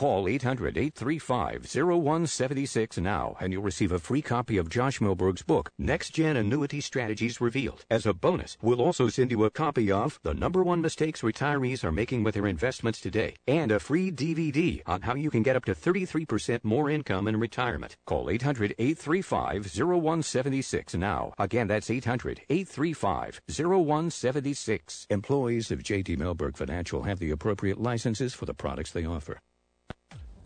Call 0.00 0.28
800 0.28 0.78
835 0.78 1.66
0176 1.74 2.96
now 2.96 3.36
and 3.38 3.52
you'll 3.52 3.62
receive 3.62 3.92
a 3.92 3.98
free 3.98 4.22
copy 4.22 4.56
of 4.56 4.70
Josh 4.70 4.98
Mellberg's 4.98 5.42
book, 5.42 5.70
Next 5.78 6.14
Gen 6.14 6.38
Annuity 6.38 6.80
Strategies 6.80 7.38
Revealed. 7.38 7.84
As 7.90 8.06
a 8.06 8.14
bonus, 8.14 8.56
we'll 8.62 8.80
also 8.80 9.10
send 9.10 9.30
you 9.30 9.44
a 9.44 9.50
copy 9.50 9.92
of 9.92 10.18
The 10.22 10.32
Number 10.32 10.62
One 10.62 10.80
Mistakes 10.80 11.20
Retirees 11.20 11.84
Are 11.84 11.92
Making 11.92 12.24
with 12.24 12.34
Their 12.34 12.46
Investments 12.46 12.98
Today 12.98 13.34
and 13.46 13.70
a 13.70 13.78
free 13.78 14.10
DVD 14.10 14.80
on 14.86 15.02
how 15.02 15.14
you 15.14 15.28
can 15.28 15.42
get 15.42 15.54
up 15.54 15.66
to 15.66 15.74
33% 15.74 16.60
more 16.64 16.88
income 16.88 17.28
in 17.28 17.38
retirement. 17.38 17.98
Call 18.06 18.30
800 18.30 18.74
835 18.78 19.66
0176 19.66 20.94
now. 20.94 21.34
Again, 21.38 21.66
that's 21.66 21.90
800 21.90 22.40
835 22.48 23.42
0176. 23.50 25.06
Employees 25.10 25.70
of 25.70 25.80
JD 25.80 26.16
Mellberg 26.16 26.56
Financial 26.56 27.02
have 27.02 27.18
the 27.18 27.32
appropriate 27.32 27.78
licenses 27.78 28.32
for 28.32 28.46
the 28.46 28.54
products 28.54 28.92
they 28.92 29.04
offer. 29.04 29.40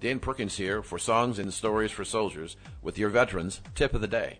Dan 0.05 0.21
Perkins 0.21 0.59
here 0.59 0.83
for 0.83 0.99
Songs 0.99 1.39
and 1.39 1.51
Stories 1.51 1.91
for 1.91 2.05
Soldiers 2.05 2.59
with 2.83 2.99
your 2.99 3.09
veterans 3.09 3.63
tip 3.75 3.95
of 3.95 4.03
the 4.03 4.07
day. 4.07 4.39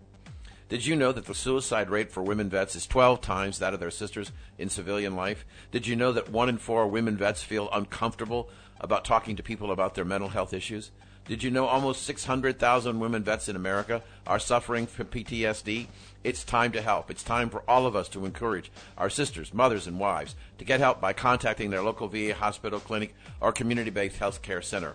Did 0.69 0.85
you 0.85 0.95
know 0.95 1.11
that 1.11 1.25
the 1.25 1.33
suicide 1.33 1.89
rate 1.89 2.11
for 2.11 2.21
women 2.21 2.51
vets 2.51 2.75
is 2.75 2.85
12 2.85 3.19
times 3.19 3.57
that 3.57 3.73
of 3.73 3.79
their 3.79 3.89
sisters 3.89 4.31
in 4.59 4.69
civilian 4.69 5.15
life? 5.15 5.43
Did 5.71 5.87
you 5.87 5.95
know 5.95 6.11
that 6.11 6.29
one 6.29 6.49
in 6.49 6.59
four 6.59 6.87
women 6.87 7.17
vets 7.17 7.41
feel 7.41 7.67
uncomfortable 7.73 8.47
about 8.79 9.05
talking 9.05 9.35
to 9.37 9.41
people 9.41 9.71
about 9.71 9.95
their 9.95 10.05
mental 10.05 10.29
health 10.29 10.53
issues? 10.53 10.91
Did 11.27 11.41
you 11.41 11.49
know 11.49 11.65
almost 11.65 12.03
600,000 12.03 12.99
women 12.99 13.23
vets 13.23 13.49
in 13.49 13.55
America 13.55 14.03
are 14.27 14.37
suffering 14.37 14.85
from 14.85 15.07
PTSD? 15.07 15.87
It's 16.23 16.43
time 16.43 16.73
to 16.73 16.81
help. 16.83 17.09
It's 17.09 17.23
time 17.23 17.49
for 17.49 17.63
all 17.67 17.87
of 17.87 17.95
us 17.95 18.07
to 18.09 18.27
encourage 18.27 18.71
our 18.99 19.09
sisters, 19.09 19.51
mothers, 19.51 19.87
and 19.87 19.97
wives 19.99 20.35
to 20.59 20.63
get 20.63 20.79
help 20.79 21.01
by 21.01 21.13
contacting 21.13 21.71
their 21.71 21.81
local 21.81 22.07
VA 22.07 22.35
hospital, 22.35 22.79
clinic, 22.79 23.15
or 23.41 23.51
community 23.51 23.89
based 23.89 24.17
health 24.17 24.43
care 24.43 24.61
center. 24.61 24.93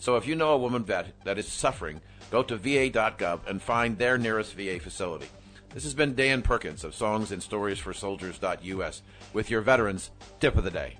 So 0.00 0.16
if 0.16 0.26
you 0.26 0.34
know 0.34 0.52
a 0.52 0.58
woman 0.58 0.82
vet 0.82 1.12
that 1.24 1.38
is 1.38 1.46
suffering, 1.46 2.00
go 2.30 2.42
to 2.42 2.56
va.gov 2.56 3.46
and 3.46 3.60
find 3.60 3.98
their 3.98 4.16
nearest 4.16 4.54
VA 4.54 4.80
facility. 4.80 5.26
This 5.74 5.84
has 5.84 5.94
been 5.94 6.14
Dan 6.14 6.40
Perkins 6.40 6.84
of 6.84 6.94
Songs 6.94 7.30
and 7.30 7.42
Stories 7.42 7.78
for 7.78 7.92
Soldiers.us 7.92 9.02
with 9.34 9.50
your 9.50 9.60
veterans 9.60 10.10
tip 10.40 10.56
of 10.56 10.64
the 10.64 10.70
day. 10.70 10.96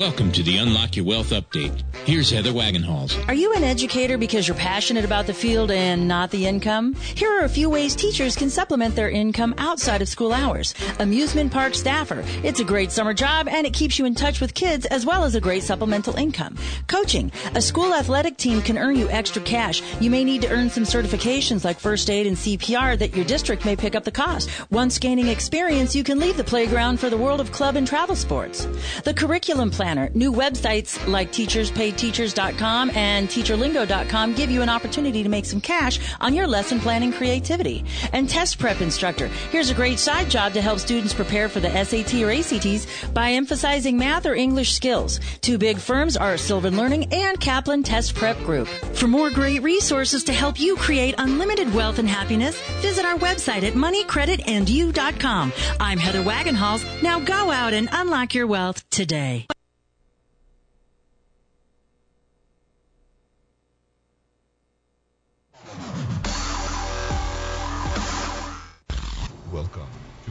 Welcome 0.00 0.32
to 0.32 0.42
the 0.42 0.56
Unlock 0.56 0.96
Your 0.96 1.04
Wealth 1.04 1.28
Update. 1.28 1.82
Here's 2.06 2.30
Heather 2.30 2.52
Wagenhals. 2.52 3.28
Are 3.28 3.34
you 3.34 3.52
an 3.52 3.62
educator 3.62 4.16
because 4.16 4.48
you're 4.48 4.56
passionate 4.56 5.04
about 5.04 5.26
the 5.26 5.34
field 5.34 5.70
and 5.70 6.08
not 6.08 6.30
the 6.30 6.46
income? 6.46 6.94
Here 6.94 7.30
are 7.30 7.44
a 7.44 7.50
few 7.50 7.68
ways 7.68 7.94
teachers 7.94 8.34
can 8.34 8.48
supplement 8.48 8.94
their 8.96 9.10
income 9.10 9.54
outside 9.58 10.00
of 10.00 10.08
school 10.08 10.32
hours. 10.32 10.74
Amusement 11.00 11.52
park 11.52 11.74
staffer. 11.74 12.24
It's 12.42 12.60
a 12.60 12.64
great 12.64 12.90
summer 12.90 13.12
job 13.12 13.46
and 13.46 13.66
it 13.66 13.74
keeps 13.74 13.98
you 13.98 14.06
in 14.06 14.14
touch 14.14 14.40
with 14.40 14.54
kids 14.54 14.86
as 14.86 15.04
well 15.04 15.22
as 15.22 15.34
a 15.34 15.40
great 15.40 15.64
supplemental 15.64 16.16
income. 16.16 16.56
Coaching. 16.86 17.30
A 17.54 17.60
school 17.60 17.92
athletic 17.92 18.38
team 18.38 18.62
can 18.62 18.78
earn 18.78 18.96
you 18.96 19.10
extra 19.10 19.42
cash. 19.42 19.82
You 20.00 20.08
may 20.08 20.24
need 20.24 20.40
to 20.40 20.50
earn 20.50 20.70
some 20.70 20.84
certifications 20.84 21.62
like 21.62 21.78
first 21.78 22.08
aid 22.08 22.26
and 22.26 22.38
CPR 22.38 22.98
that 22.98 23.14
your 23.14 23.26
district 23.26 23.66
may 23.66 23.76
pick 23.76 23.94
up 23.94 24.04
the 24.04 24.10
cost. 24.10 24.48
Once 24.70 24.98
gaining 24.98 25.28
experience, 25.28 25.94
you 25.94 26.04
can 26.04 26.18
leave 26.18 26.38
the 26.38 26.42
playground 26.42 26.98
for 26.98 27.10
the 27.10 27.18
world 27.18 27.38
of 27.38 27.52
club 27.52 27.76
and 27.76 27.86
travel 27.86 28.16
sports. 28.16 28.66
The 29.04 29.12
curriculum 29.12 29.70
plan 29.70 29.89
Planner. 29.90 30.10
New 30.14 30.32
websites 30.32 31.04
like 31.08 31.32
teacherspaidteachers.com 31.32 32.90
and 32.90 33.28
teacherlingo.com 33.28 34.34
give 34.34 34.48
you 34.48 34.62
an 34.62 34.68
opportunity 34.68 35.24
to 35.24 35.28
make 35.28 35.44
some 35.44 35.60
cash 35.60 35.98
on 36.20 36.32
your 36.32 36.46
lesson 36.46 36.78
planning 36.78 37.12
creativity. 37.12 37.84
And 38.12 38.28
test 38.28 38.60
prep 38.60 38.80
instructor. 38.80 39.26
Here's 39.50 39.70
a 39.70 39.74
great 39.74 39.98
side 39.98 40.30
job 40.30 40.52
to 40.52 40.62
help 40.62 40.78
students 40.78 41.12
prepare 41.12 41.48
for 41.48 41.58
the 41.58 41.70
SAT 41.84 42.14
or 42.22 42.30
ACTs 42.30 42.86
by 43.08 43.32
emphasizing 43.32 43.98
math 43.98 44.26
or 44.26 44.34
English 44.34 44.74
skills. 44.74 45.18
Two 45.40 45.58
big 45.58 45.78
firms 45.78 46.16
are 46.16 46.36
Sylvan 46.36 46.76
Learning 46.76 47.12
and 47.12 47.40
Kaplan 47.40 47.82
Test 47.82 48.14
Prep 48.14 48.38
Group. 48.44 48.68
For 48.94 49.08
more 49.08 49.30
great 49.30 49.60
resources 49.62 50.22
to 50.24 50.32
help 50.32 50.60
you 50.60 50.76
create 50.76 51.16
unlimited 51.18 51.74
wealth 51.74 51.98
and 51.98 52.08
happiness, 52.08 52.60
visit 52.80 53.04
our 53.04 53.16
website 53.18 53.64
at 53.64 53.72
moneycreditandyou.com. 53.72 55.52
I'm 55.80 55.98
Heather 55.98 56.22
Wagenhals. 56.22 57.02
Now 57.02 57.18
go 57.18 57.50
out 57.50 57.72
and 57.72 57.88
unlock 57.90 58.34
your 58.34 58.46
wealth 58.46 58.88
today. 58.90 59.46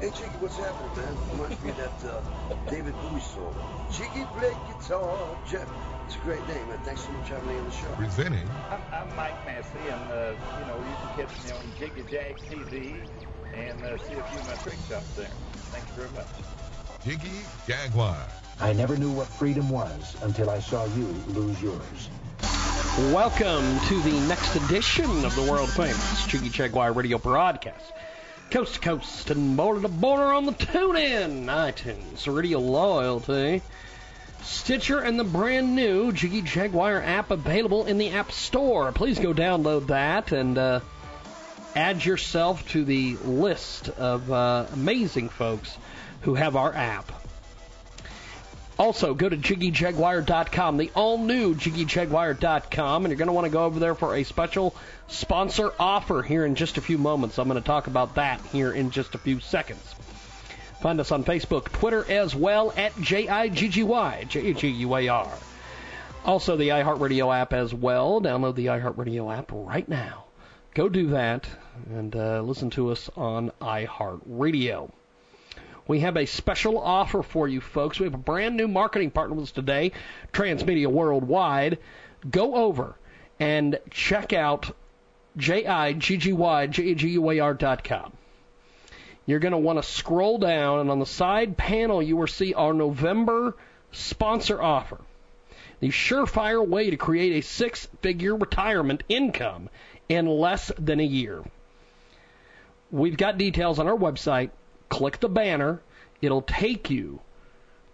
Hey 0.00 0.10
Jiggy, 0.10 0.36
what's 0.42 0.56
happening, 0.58 0.90
man? 0.96 1.14
Reminds 1.38 1.62
me 1.62 1.70
of 1.70 1.76
that 1.76 1.98
uh, 2.04 2.20
David 2.68 2.94
Bowie 3.00 3.20
song. 3.20 3.54
Jiggy 3.92 4.26
play 4.36 4.52
guitar, 4.66 5.38
Jeff. 5.48 5.68
It's 6.06 6.16
a 6.16 6.18
great 6.18 6.46
name, 6.48 6.68
man. 6.68 6.78
Thanks 6.82 7.02
so 7.02 7.12
much 7.12 7.28
for 7.28 7.34
having 7.34 7.48
me 7.48 7.58
on 7.58 7.64
the 7.64 7.70
show. 7.70 7.88
Presenting. 7.94 8.48
I'm, 8.70 8.82
I'm 8.92 9.16
Mike 9.16 9.38
Massey, 9.46 9.78
and 9.86 10.10
uh, 10.10 10.34
you 10.58 10.66
know 10.66 10.76
you 10.76 10.96
can 10.98 11.26
catch 11.26 11.44
me 11.44 11.50
on 11.52 11.62
Jiggy 11.78 12.04
Jag 12.10 12.36
TV 12.50 13.06
and 13.54 13.82
uh, 13.84 13.96
see 13.98 14.14
a 14.14 14.22
few 14.24 14.40
of 14.40 14.48
my 14.48 14.54
trick 14.62 14.78
shots 14.88 15.08
there. 15.14 15.30
Thank 15.70 15.86
you 15.86 15.94
very 15.94 16.10
much. 16.10 16.26
Jiggy 17.04 17.44
Jaguar. 17.68 18.18
I 18.60 18.72
never 18.72 18.96
knew 18.96 19.12
what 19.12 19.28
freedom 19.28 19.70
was 19.70 20.16
until 20.22 20.50
I 20.50 20.58
saw 20.58 20.84
you 20.96 21.06
lose 21.28 21.62
yours. 21.62 22.10
Welcome 23.12 23.78
to 23.88 24.00
the 24.02 24.26
next 24.28 24.56
edition 24.56 25.24
of 25.24 25.34
the 25.36 25.50
world 25.50 25.70
famous 25.70 26.26
Jiggy 26.26 26.48
Jaguar 26.48 26.92
radio 26.92 27.18
broadcast 27.18 27.92
coast 28.54 28.74
to 28.74 28.80
coast 28.80 29.30
and 29.30 29.56
border 29.56 29.82
to 29.82 29.88
border 29.88 30.32
on 30.32 30.46
the 30.46 30.52
TuneIn, 30.52 31.46
iTunes, 31.46 32.32
Radio 32.32 32.60
Loyalty, 32.60 33.62
Stitcher, 34.42 35.00
and 35.00 35.18
the 35.18 35.24
brand 35.24 35.74
new 35.74 36.12
Jiggy 36.12 36.40
Jaguar 36.40 37.02
app 37.02 37.32
available 37.32 37.86
in 37.86 37.98
the 37.98 38.10
App 38.10 38.30
Store. 38.30 38.92
Please 38.92 39.18
go 39.18 39.34
download 39.34 39.88
that 39.88 40.30
and 40.30 40.56
uh, 40.56 40.78
add 41.74 42.04
yourself 42.04 42.68
to 42.68 42.84
the 42.84 43.16
list 43.24 43.88
of 43.88 44.30
uh, 44.30 44.66
amazing 44.72 45.30
folks 45.30 45.76
who 46.20 46.36
have 46.36 46.54
our 46.54 46.72
app. 46.72 47.23
Also, 48.76 49.14
go 49.14 49.28
to 49.28 49.36
JiggyJaguar.com, 49.36 50.76
the 50.78 50.90
all 50.96 51.18
new 51.18 51.54
JiggyJaguar.com, 51.54 53.04
and 53.04 53.10
you're 53.12 53.18
going 53.18 53.28
to 53.28 53.32
want 53.32 53.44
to 53.44 53.50
go 53.50 53.64
over 53.64 53.78
there 53.78 53.94
for 53.94 54.16
a 54.16 54.24
special 54.24 54.74
sponsor 55.06 55.72
offer 55.78 56.22
here 56.22 56.44
in 56.44 56.56
just 56.56 56.76
a 56.76 56.80
few 56.80 56.98
moments. 56.98 57.38
I'm 57.38 57.48
going 57.48 57.60
to 57.60 57.66
talk 57.66 57.86
about 57.86 58.16
that 58.16 58.40
here 58.46 58.72
in 58.72 58.90
just 58.90 59.14
a 59.14 59.18
few 59.18 59.38
seconds. 59.38 59.94
Find 60.80 60.98
us 60.98 61.12
on 61.12 61.22
Facebook, 61.22 61.70
Twitter 61.70 62.04
as 62.10 62.34
well 62.34 62.72
at 62.76 63.00
J-I-G-G-Y, 63.00 64.24
J-A-G-U-A-R. 64.28 65.32
Also, 66.24 66.56
the 66.56 66.70
iHeartRadio 66.70 67.34
app 67.34 67.52
as 67.52 67.72
well. 67.72 68.20
Download 68.20 68.56
the 68.56 68.66
iHeartRadio 68.66 69.36
app 69.36 69.50
right 69.52 69.88
now. 69.88 70.24
Go 70.74 70.88
do 70.88 71.10
that 71.10 71.46
and 71.90 72.16
uh, 72.16 72.40
listen 72.42 72.70
to 72.70 72.90
us 72.90 73.08
on 73.14 73.52
iHeartRadio 73.60 74.90
we 75.86 76.00
have 76.00 76.16
a 76.16 76.26
special 76.26 76.78
offer 76.78 77.22
for 77.22 77.46
you 77.46 77.60
folks. 77.60 78.00
We 78.00 78.04
have 78.04 78.14
a 78.14 78.18
brand 78.18 78.56
new 78.56 78.68
marketing 78.68 79.10
partner 79.10 79.34
with 79.34 79.44
us 79.44 79.50
today, 79.50 79.92
Transmedia 80.32 80.86
Worldwide. 80.86 81.78
Go 82.30 82.54
over 82.54 82.94
and 83.38 83.78
check 83.90 84.32
out 84.32 84.74
J-I-G-G-Y-J-A-G-U-A-R 85.36 87.54
dot 87.54 87.84
com. 87.84 88.12
You're 89.26 89.40
going 89.40 89.52
to 89.52 89.58
want 89.58 89.78
to 89.78 89.82
scroll 89.82 90.38
down, 90.38 90.80
and 90.80 90.90
on 90.90 90.98
the 90.98 91.06
side 91.06 91.56
panel, 91.56 92.02
you 92.02 92.16
will 92.16 92.26
see 92.26 92.54
our 92.54 92.74
November 92.74 93.56
sponsor 93.90 94.62
offer. 94.62 94.98
The 95.80 95.88
surefire 95.88 96.66
way 96.66 96.90
to 96.90 96.96
create 96.96 97.38
a 97.38 97.40
six 97.40 97.88
figure 98.02 98.36
retirement 98.36 99.02
income 99.08 99.70
in 100.08 100.26
less 100.26 100.70
than 100.78 101.00
a 101.00 101.04
year. 101.04 101.42
We've 102.90 103.16
got 103.16 103.38
details 103.38 103.78
on 103.78 103.88
our 103.88 103.96
website, 103.96 104.50
click 104.88 105.20
the 105.20 105.28
banner. 105.28 105.80
It'll 106.20 106.42
take 106.42 106.90
you 106.90 107.20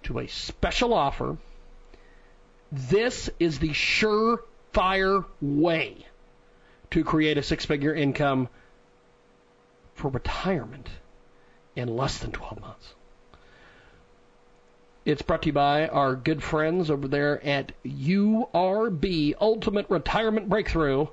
to 0.05 0.19
a 0.19 0.27
special 0.27 0.95
offer. 0.95 1.37
This 2.73 3.31
is 3.39 3.59
the 3.59 3.71
surefire 3.71 5.25
way 5.41 6.07
to 6.91 7.05
create 7.05 7.39
a 7.39 7.43
six 7.43 7.65
figure 7.65 7.95
income 7.95 8.49
for 9.95 10.09
retirement 10.11 10.89
in 11.77 11.89
less 11.89 12.19
than 12.19 12.33
12 12.33 12.61
months. 12.61 12.95
It's 15.05 15.23
brought 15.23 15.43
to 15.43 15.47
you 15.47 15.53
by 15.53 15.89
our 15.89 16.15
good 16.15 16.43
friends 16.43 16.91
over 16.91 17.09
there 17.09 17.45
at 17.45 17.73
URB 17.85 19.35
Ultimate 19.41 19.87
Retirement 19.89 20.49
Breakthrough. 20.49 21.07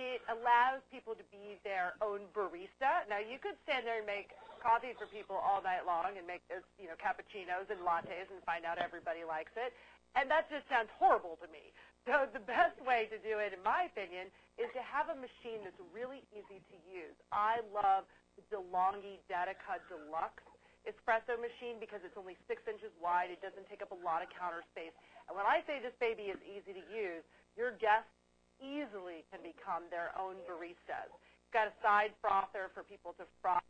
it 0.00 0.24
allows 0.32 0.80
people 0.88 1.12
to 1.12 1.24
be 1.28 1.60
their 1.60 1.94
own 2.00 2.24
barista. 2.32 3.04
Now 3.12 3.20
you 3.20 3.36
could 3.36 3.60
stand 3.68 3.84
there 3.84 4.00
and 4.00 4.08
make 4.08 4.32
coffee 4.62 4.94
for 4.94 5.10
people 5.10 5.34
all 5.34 5.58
night 5.58 5.82
long 5.82 6.14
and 6.14 6.22
make 6.22 6.46
those, 6.46 6.62
you 6.78 6.86
know, 6.86 6.94
cappuccinos 6.96 7.66
and 7.66 7.82
lattes 7.82 8.30
and 8.30 8.38
find 8.46 8.62
out 8.62 8.78
everybody 8.78 9.26
likes 9.26 9.52
it. 9.58 9.74
And 10.14 10.30
that 10.30 10.46
just 10.46 10.64
sounds 10.70 10.88
horrible 10.96 11.36
to 11.42 11.48
me. 11.50 11.74
So 12.06 12.30
the 12.30 12.42
best 12.42 12.78
way 12.86 13.10
to 13.10 13.18
do 13.22 13.42
it, 13.42 13.50
in 13.50 13.62
my 13.66 13.90
opinion, 13.90 14.30
is 14.60 14.70
to 14.78 14.82
have 14.86 15.10
a 15.10 15.18
machine 15.18 15.66
that's 15.66 15.78
really 15.90 16.22
easy 16.30 16.62
to 16.62 16.76
use. 16.86 17.16
I 17.34 17.62
love 17.74 18.06
the 18.38 18.44
DeLonghi 18.54 19.18
Dedica 19.26 19.82
Deluxe 19.90 20.46
espresso 20.82 21.38
machine 21.38 21.78
because 21.78 22.02
it's 22.02 22.18
only 22.18 22.34
six 22.50 22.62
inches 22.66 22.90
wide. 22.98 23.30
It 23.30 23.38
doesn't 23.38 23.66
take 23.70 23.82
up 23.82 23.94
a 23.94 24.00
lot 24.02 24.22
of 24.22 24.28
counter 24.34 24.66
space. 24.74 24.94
And 25.30 25.38
when 25.38 25.46
I 25.46 25.62
say 25.66 25.78
this 25.78 25.94
baby 26.02 26.30
is 26.34 26.40
easy 26.42 26.74
to 26.74 26.84
use, 26.90 27.22
your 27.54 27.78
guests 27.78 28.10
easily 28.58 29.22
can 29.30 29.42
become 29.42 29.86
their 29.90 30.10
own 30.18 30.42
baristas. 30.46 31.10
It's 31.10 31.54
got 31.54 31.70
a 31.70 31.74
side 31.82 32.14
frother 32.18 32.70
for 32.74 32.82
people 32.82 33.14
to 33.22 33.24
froth 33.38 33.62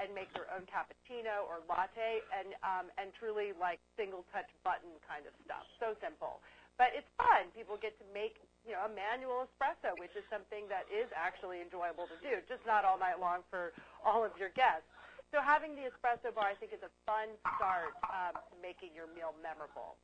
and 0.00 0.08
make 0.16 0.32
their 0.32 0.48
own 0.56 0.64
cappuccino 0.64 1.44
or 1.44 1.60
latte, 1.68 2.24
and 2.32 2.56
um, 2.64 2.88
and 2.96 3.12
truly 3.20 3.52
like 3.60 3.78
single 3.94 4.24
touch 4.32 4.48
button 4.64 4.90
kind 5.04 5.28
of 5.28 5.36
stuff. 5.44 5.68
So 5.76 5.92
simple, 6.00 6.40
but 6.80 6.96
it's 6.96 7.08
fun. 7.20 7.52
People 7.52 7.76
get 7.76 7.92
to 8.00 8.06
make 8.16 8.40
you 8.64 8.72
know 8.72 8.88
a 8.88 8.92
manual 8.96 9.44
espresso, 9.44 9.92
which 10.00 10.16
is 10.16 10.24
something 10.32 10.64
that 10.72 10.88
is 10.88 11.06
actually 11.12 11.60
enjoyable 11.60 12.08
to 12.08 12.16
do, 12.24 12.40
just 12.48 12.64
not 12.64 12.88
all 12.88 12.96
night 12.96 13.20
long 13.20 13.44
for 13.52 13.76
all 14.00 14.24
of 14.24 14.32
your 14.40 14.50
guests. 14.56 14.88
So 15.30 15.38
having 15.38 15.78
the 15.78 15.86
espresso 15.86 16.34
bar, 16.34 16.50
I 16.50 16.58
think, 16.58 16.74
is 16.74 16.82
a 16.82 16.90
fun 17.06 17.30
start 17.54 17.94
um, 18.10 18.34
to 18.34 18.54
making 18.58 18.90
your 18.98 19.06
meal 19.14 19.30
memorable. 19.38 19.94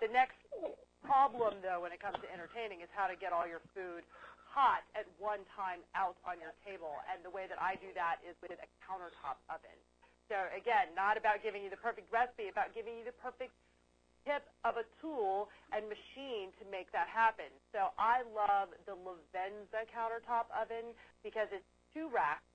The 0.00 0.08
next 0.08 0.40
problem, 1.04 1.60
though, 1.60 1.84
when 1.84 1.92
it 1.92 2.00
comes 2.00 2.16
to 2.24 2.28
entertaining, 2.32 2.80
is 2.80 2.88
how 2.96 3.04
to 3.04 3.14
get 3.18 3.36
all 3.36 3.44
your 3.44 3.60
food 3.76 4.00
hot 4.52 4.84
at 4.92 5.08
one 5.16 5.40
time 5.56 5.80
out 5.96 6.20
on 6.28 6.36
your 6.36 6.52
table. 6.62 7.00
And 7.08 7.24
the 7.24 7.32
way 7.32 7.48
that 7.48 7.56
I 7.56 7.80
do 7.80 7.88
that 7.96 8.20
is 8.20 8.36
with 8.44 8.52
a 8.60 8.68
countertop 8.84 9.40
oven. 9.48 9.74
So 10.28 10.36
again, 10.52 10.92
not 10.92 11.16
about 11.16 11.40
giving 11.40 11.64
you 11.64 11.72
the 11.72 11.80
perfect 11.80 12.12
recipe, 12.12 12.52
about 12.52 12.76
giving 12.76 13.00
you 13.00 13.04
the 13.08 13.16
perfect 13.24 13.52
tip 14.28 14.46
of 14.62 14.78
a 14.78 14.86
tool 15.02 15.50
and 15.74 15.88
machine 15.90 16.54
to 16.62 16.64
make 16.70 16.92
that 16.94 17.10
happen. 17.10 17.50
So 17.74 17.90
I 17.98 18.22
love 18.30 18.70
the 18.86 18.94
Livenza 18.94 19.88
countertop 19.90 20.46
oven 20.54 20.94
because 21.26 21.50
it's 21.50 21.66
two 21.90 22.06
racks. 22.12 22.46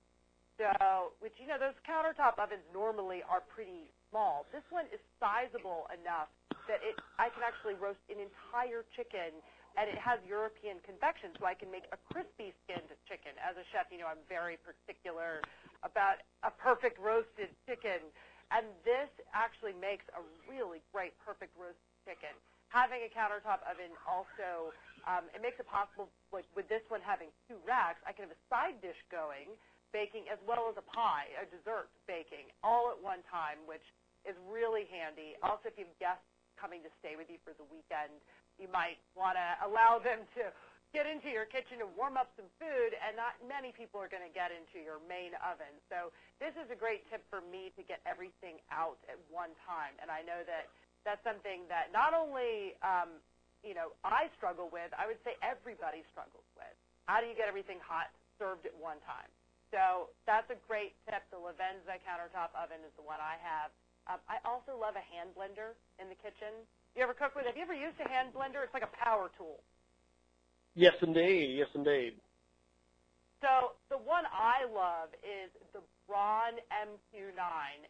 So, 0.58 1.14
which 1.22 1.38
you 1.38 1.46
know, 1.46 1.54
those 1.54 1.78
countertop 1.86 2.34
ovens 2.42 2.66
normally 2.74 3.22
are 3.30 3.44
pretty 3.46 3.94
small. 4.10 4.42
This 4.50 4.66
one 4.74 4.90
is 4.90 4.98
sizable 5.22 5.86
enough 5.94 6.32
that 6.66 6.82
it 6.82 6.98
I 7.16 7.30
can 7.30 7.46
actually 7.46 7.78
roast 7.78 8.02
an 8.10 8.18
entire 8.18 8.82
chicken 8.98 9.38
and 9.78 9.86
it 9.86 9.94
has 10.02 10.18
European 10.26 10.82
convection, 10.82 11.30
so 11.38 11.46
I 11.46 11.54
can 11.54 11.70
make 11.70 11.86
a 11.94 11.98
crispy 12.10 12.50
skinned 12.66 12.90
chicken. 13.06 13.38
As 13.38 13.54
a 13.54 13.62
chef, 13.70 13.86
you 13.94 14.02
know 14.02 14.10
I'm 14.10 14.20
very 14.26 14.58
particular 14.58 15.38
about 15.86 16.18
a 16.42 16.50
perfect 16.50 16.98
roasted 16.98 17.54
chicken, 17.62 18.02
and 18.50 18.66
this 18.82 19.06
actually 19.30 19.78
makes 19.78 20.02
a 20.18 20.22
really 20.50 20.82
great 20.90 21.14
perfect 21.22 21.54
roast 21.54 21.78
chicken. 22.02 22.34
Having 22.74 23.06
a 23.06 23.10
countertop 23.14 23.62
oven 23.70 23.94
also 24.02 24.74
um, 25.06 25.30
it 25.30 25.38
makes 25.38 25.62
it 25.62 25.68
possible, 25.70 26.10
like 26.34 26.44
with 26.58 26.66
this 26.66 26.82
one 26.90 27.00
having 27.00 27.30
two 27.46 27.56
racks, 27.62 28.02
I 28.02 28.10
can 28.10 28.26
have 28.26 28.34
a 28.34 28.42
side 28.50 28.76
dish 28.82 28.98
going, 29.08 29.54
baking 29.94 30.26
as 30.28 30.36
well 30.42 30.66
as 30.68 30.76
a 30.76 30.84
pie, 30.84 31.30
a 31.38 31.46
dessert 31.46 31.88
baking, 32.10 32.50
all 32.66 32.90
at 32.90 32.98
one 32.98 33.22
time, 33.30 33.62
which 33.64 33.84
is 34.26 34.34
really 34.50 34.90
handy. 34.90 35.38
Also, 35.40 35.70
if 35.70 35.78
you 35.78 35.86
have 35.86 35.96
guests 36.02 36.28
coming 36.58 36.82
to 36.82 36.90
stay 36.98 37.14
with 37.14 37.30
you 37.30 37.38
for 37.46 37.54
the 37.54 37.64
weekend, 37.70 38.18
you 38.58 38.68
might 38.70 38.98
want 39.14 39.38
to 39.38 39.48
allow 39.64 40.02
them 40.02 40.26
to 40.38 40.50
get 40.90 41.04
into 41.04 41.28
your 41.28 41.44
kitchen 41.44 41.84
to 41.84 41.88
warm 42.00 42.16
up 42.16 42.32
some 42.32 42.48
food, 42.56 42.96
and 42.96 43.12
not 43.12 43.36
many 43.44 43.70
people 43.76 44.00
are 44.00 44.08
going 44.08 44.24
to 44.24 44.32
get 44.32 44.48
into 44.48 44.80
your 44.80 44.98
main 45.04 45.36
oven. 45.44 45.70
So 45.92 46.10
this 46.40 46.56
is 46.56 46.68
a 46.72 46.78
great 46.78 47.04
tip 47.12 47.20
for 47.28 47.44
me 47.44 47.70
to 47.76 47.82
get 47.84 48.00
everything 48.08 48.56
out 48.72 48.96
at 49.06 49.20
one 49.28 49.52
time, 49.68 49.92
and 50.00 50.08
I 50.08 50.24
know 50.24 50.40
that 50.48 50.72
that's 51.04 51.20
something 51.22 51.68
that 51.68 51.92
not 51.92 52.16
only 52.16 52.74
um, 52.80 53.20
you 53.60 53.76
know 53.76 53.92
I 54.02 54.32
struggle 54.40 54.72
with, 54.72 54.88
I 54.96 55.04
would 55.04 55.20
say 55.22 55.36
everybody 55.44 56.02
struggles 56.08 56.46
with. 56.56 56.76
How 57.04 57.20
do 57.20 57.28
you 57.28 57.36
get 57.36 57.48
everything 57.48 57.80
hot 57.84 58.12
served 58.40 58.64
at 58.64 58.76
one 58.76 59.00
time? 59.04 59.28
So 59.68 60.12
that's 60.24 60.48
a 60.48 60.56
great 60.64 60.96
tip. 61.04 61.24
The 61.28 61.36
Livenza 61.36 62.00
countertop 62.00 62.56
oven 62.56 62.80
is 62.84 62.92
the 62.96 63.04
one 63.04 63.20
I 63.20 63.36
have. 63.40 63.68
Um, 64.08 64.20
I 64.24 64.40
also 64.48 64.72
love 64.72 64.96
a 64.96 65.04
hand 65.12 65.36
blender 65.36 65.76
in 66.00 66.08
the 66.08 66.16
kitchen. 66.16 66.64
You 66.96 67.02
ever 67.02 67.14
cook 67.14 67.34
with 67.36 67.44
it? 67.44 67.54
Have 67.54 67.56
you 67.56 67.62
ever 67.62 67.76
used 67.76 67.98
a 68.00 68.08
hand 68.08 68.34
blender? 68.34 68.64
It's 68.64 68.74
like 68.74 68.86
a 68.86 68.94
power 69.04 69.30
tool. 69.38 69.60
Yes, 70.74 70.94
indeed. 71.02 71.58
Yes, 71.58 71.68
indeed. 71.74 72.14
So 73.38 73.78
the 73.86 73.98
one 73.98 74.26
I 74.34 74.66
love 74.66 75.14
is 75.22 75.50
the 75.70 75.82
Braun 76.10 76.58
MQ9. 76.74 77.38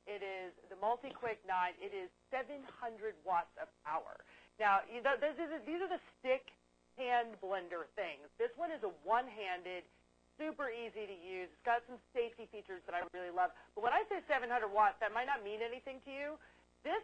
It 0.04 0.20
is 0.20 0.52
the 0.68 0.76
multi-quick 0.76 1.40
9. 1.48 1.72
It 1.80 1.96
is 1.96 2.12
700 2.28 3.16
watts 3.24 3.52
of 3.56 3.72
power. 3.80 4.20
Now, 4.60 4.84
you 4.90 5.00
know, 5.00 5.16
these 5.16 5.38
are, 5.40 5.62
these 5.64 5.80
are 5.80 5.88
the 5.88 6.02
stick 6.20 6.52
hand 7.00 7.38
blender 7.40 7.88
things. 7.96 8.28
This 8.36 8.52
one 8.60 8.74
is 8.74 8.82
a 8.84 8.92
one-handed, 9.06 9.86
super 10.36 10.68
easy 10.68 11.08
to 11.08 11.16
use. 11.16 11.48
It's 11.48 11.64
got 11.64 11.80
some 11.88 11.96
safety 12.12 12.50
features 12.50 12.84
that 12.84 12.92
I 12.92 13.06
really 13.16 13.32
love. 13.32 13.54
But 13.72 13.86
when 13.88 13.94
I 13.94 14.04
say 14.12 14.20
700 14.28 14.50
watts, 14.68 15.00
that 15.00 15.16
might 15.16 15.30
not 15.30 15.40
mean 15.40 15.64
anything 15.64 16.02
to 16.04 16.10
you. 16.12 16.28
This 16.82 17.00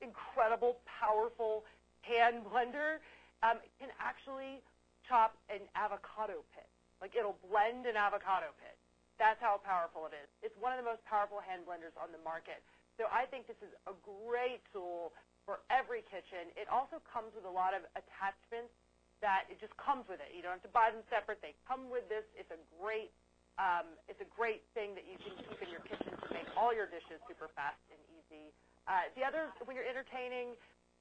incredible, 0.00 0.80
powerful 0.86 1.64
hand 2.02 2.46
blender 2.46 3.02
um, 3.42 3.58
can 3.78 3.90
actually 3.98 4.62
chop 5.06 5.36
an 5.48 5.64
avocado 5.74 6.44
pit. 6.54 6.68
Like 7.00 7.14
it'll 7.14 7.38
blend 7.46 7.86
an 7.86 7.94
avocado 7.94 8.50
pit. 8.58 8.74
That's 9.18 9.38
how 9.42 9.58
powerful 9.62 10.06
it 10.06 10.14
is. 10.14 10.28
It's 10.46 10.54
one 10.62 10.70
of 10.74 10.78
the 10.78 10.86
most 10.86 11.02
powerful 11.06 11.42
hand 11.42 11.66
blenders 11.66 11.94
on 11.98 12.14
the 12.14 12.22
market. 12.22 12.62
So 12.98 13.10
I 13.10 13.26
think 13.30 13.46
this 13.46 13.58
is 13.62 13.70
a 13.86 13.94
great 14.02 14.62
tool 14.70 15.14
for 15.46 15.62
every 15.70 16.06
kitchen. 16.06 16.50
It 16.54 16.70
also 16.70 17.02
comes 17.06 17.34
with 17.34 17.46
a 17.46 17.50
lot 17.50 17.74
of 17.74 17.82
attachments 17.98 18.74
that 19.18 19.50
it 19.50 19.58
just 19.58 19.74
comes 19.74 20.06
with 20.06 20.22
it. 20.22 20.30
You 20.30 20.42
don't 20.42 20.54
have 20.54 20.66
to 20.66 20.70
buy 20.70 20.94
them 20.94 21.02
separate. 21.10 21.42
They 21.42 21.54
come 21.66 21.90
with 21.90 22.06
this. 22.06 22.26
It's 22.38 22.50
a 22.54 22.60
great 22.78 23.10
um, 23.58 23.98
it's 24.06 24.22
a 24.22 24.30
great 24.38 24.62
thing 24.70 24.94
that 24.94 25.02
you 25.02 25.18
can 25.18 25.34
keep 25.34 25.58
in 25.58 25.66
your 25.66 25.82
kitchen 25.82 26.14
to 26.14 26.28
make 26.30 26.46
all 26.54 26.70
your 26.70 26.86
dishes 26.86 27.18
super 27.26 27.50
fast 27.58 27.82
and 27.90 27.98
easy. 28.14 28.54
Uh, 28.88 29.12
the 29.12 29.22
other, 29.22 29.52
when 29.68 29.76
you're 29.76 29.86
entertaining 29.86 30.56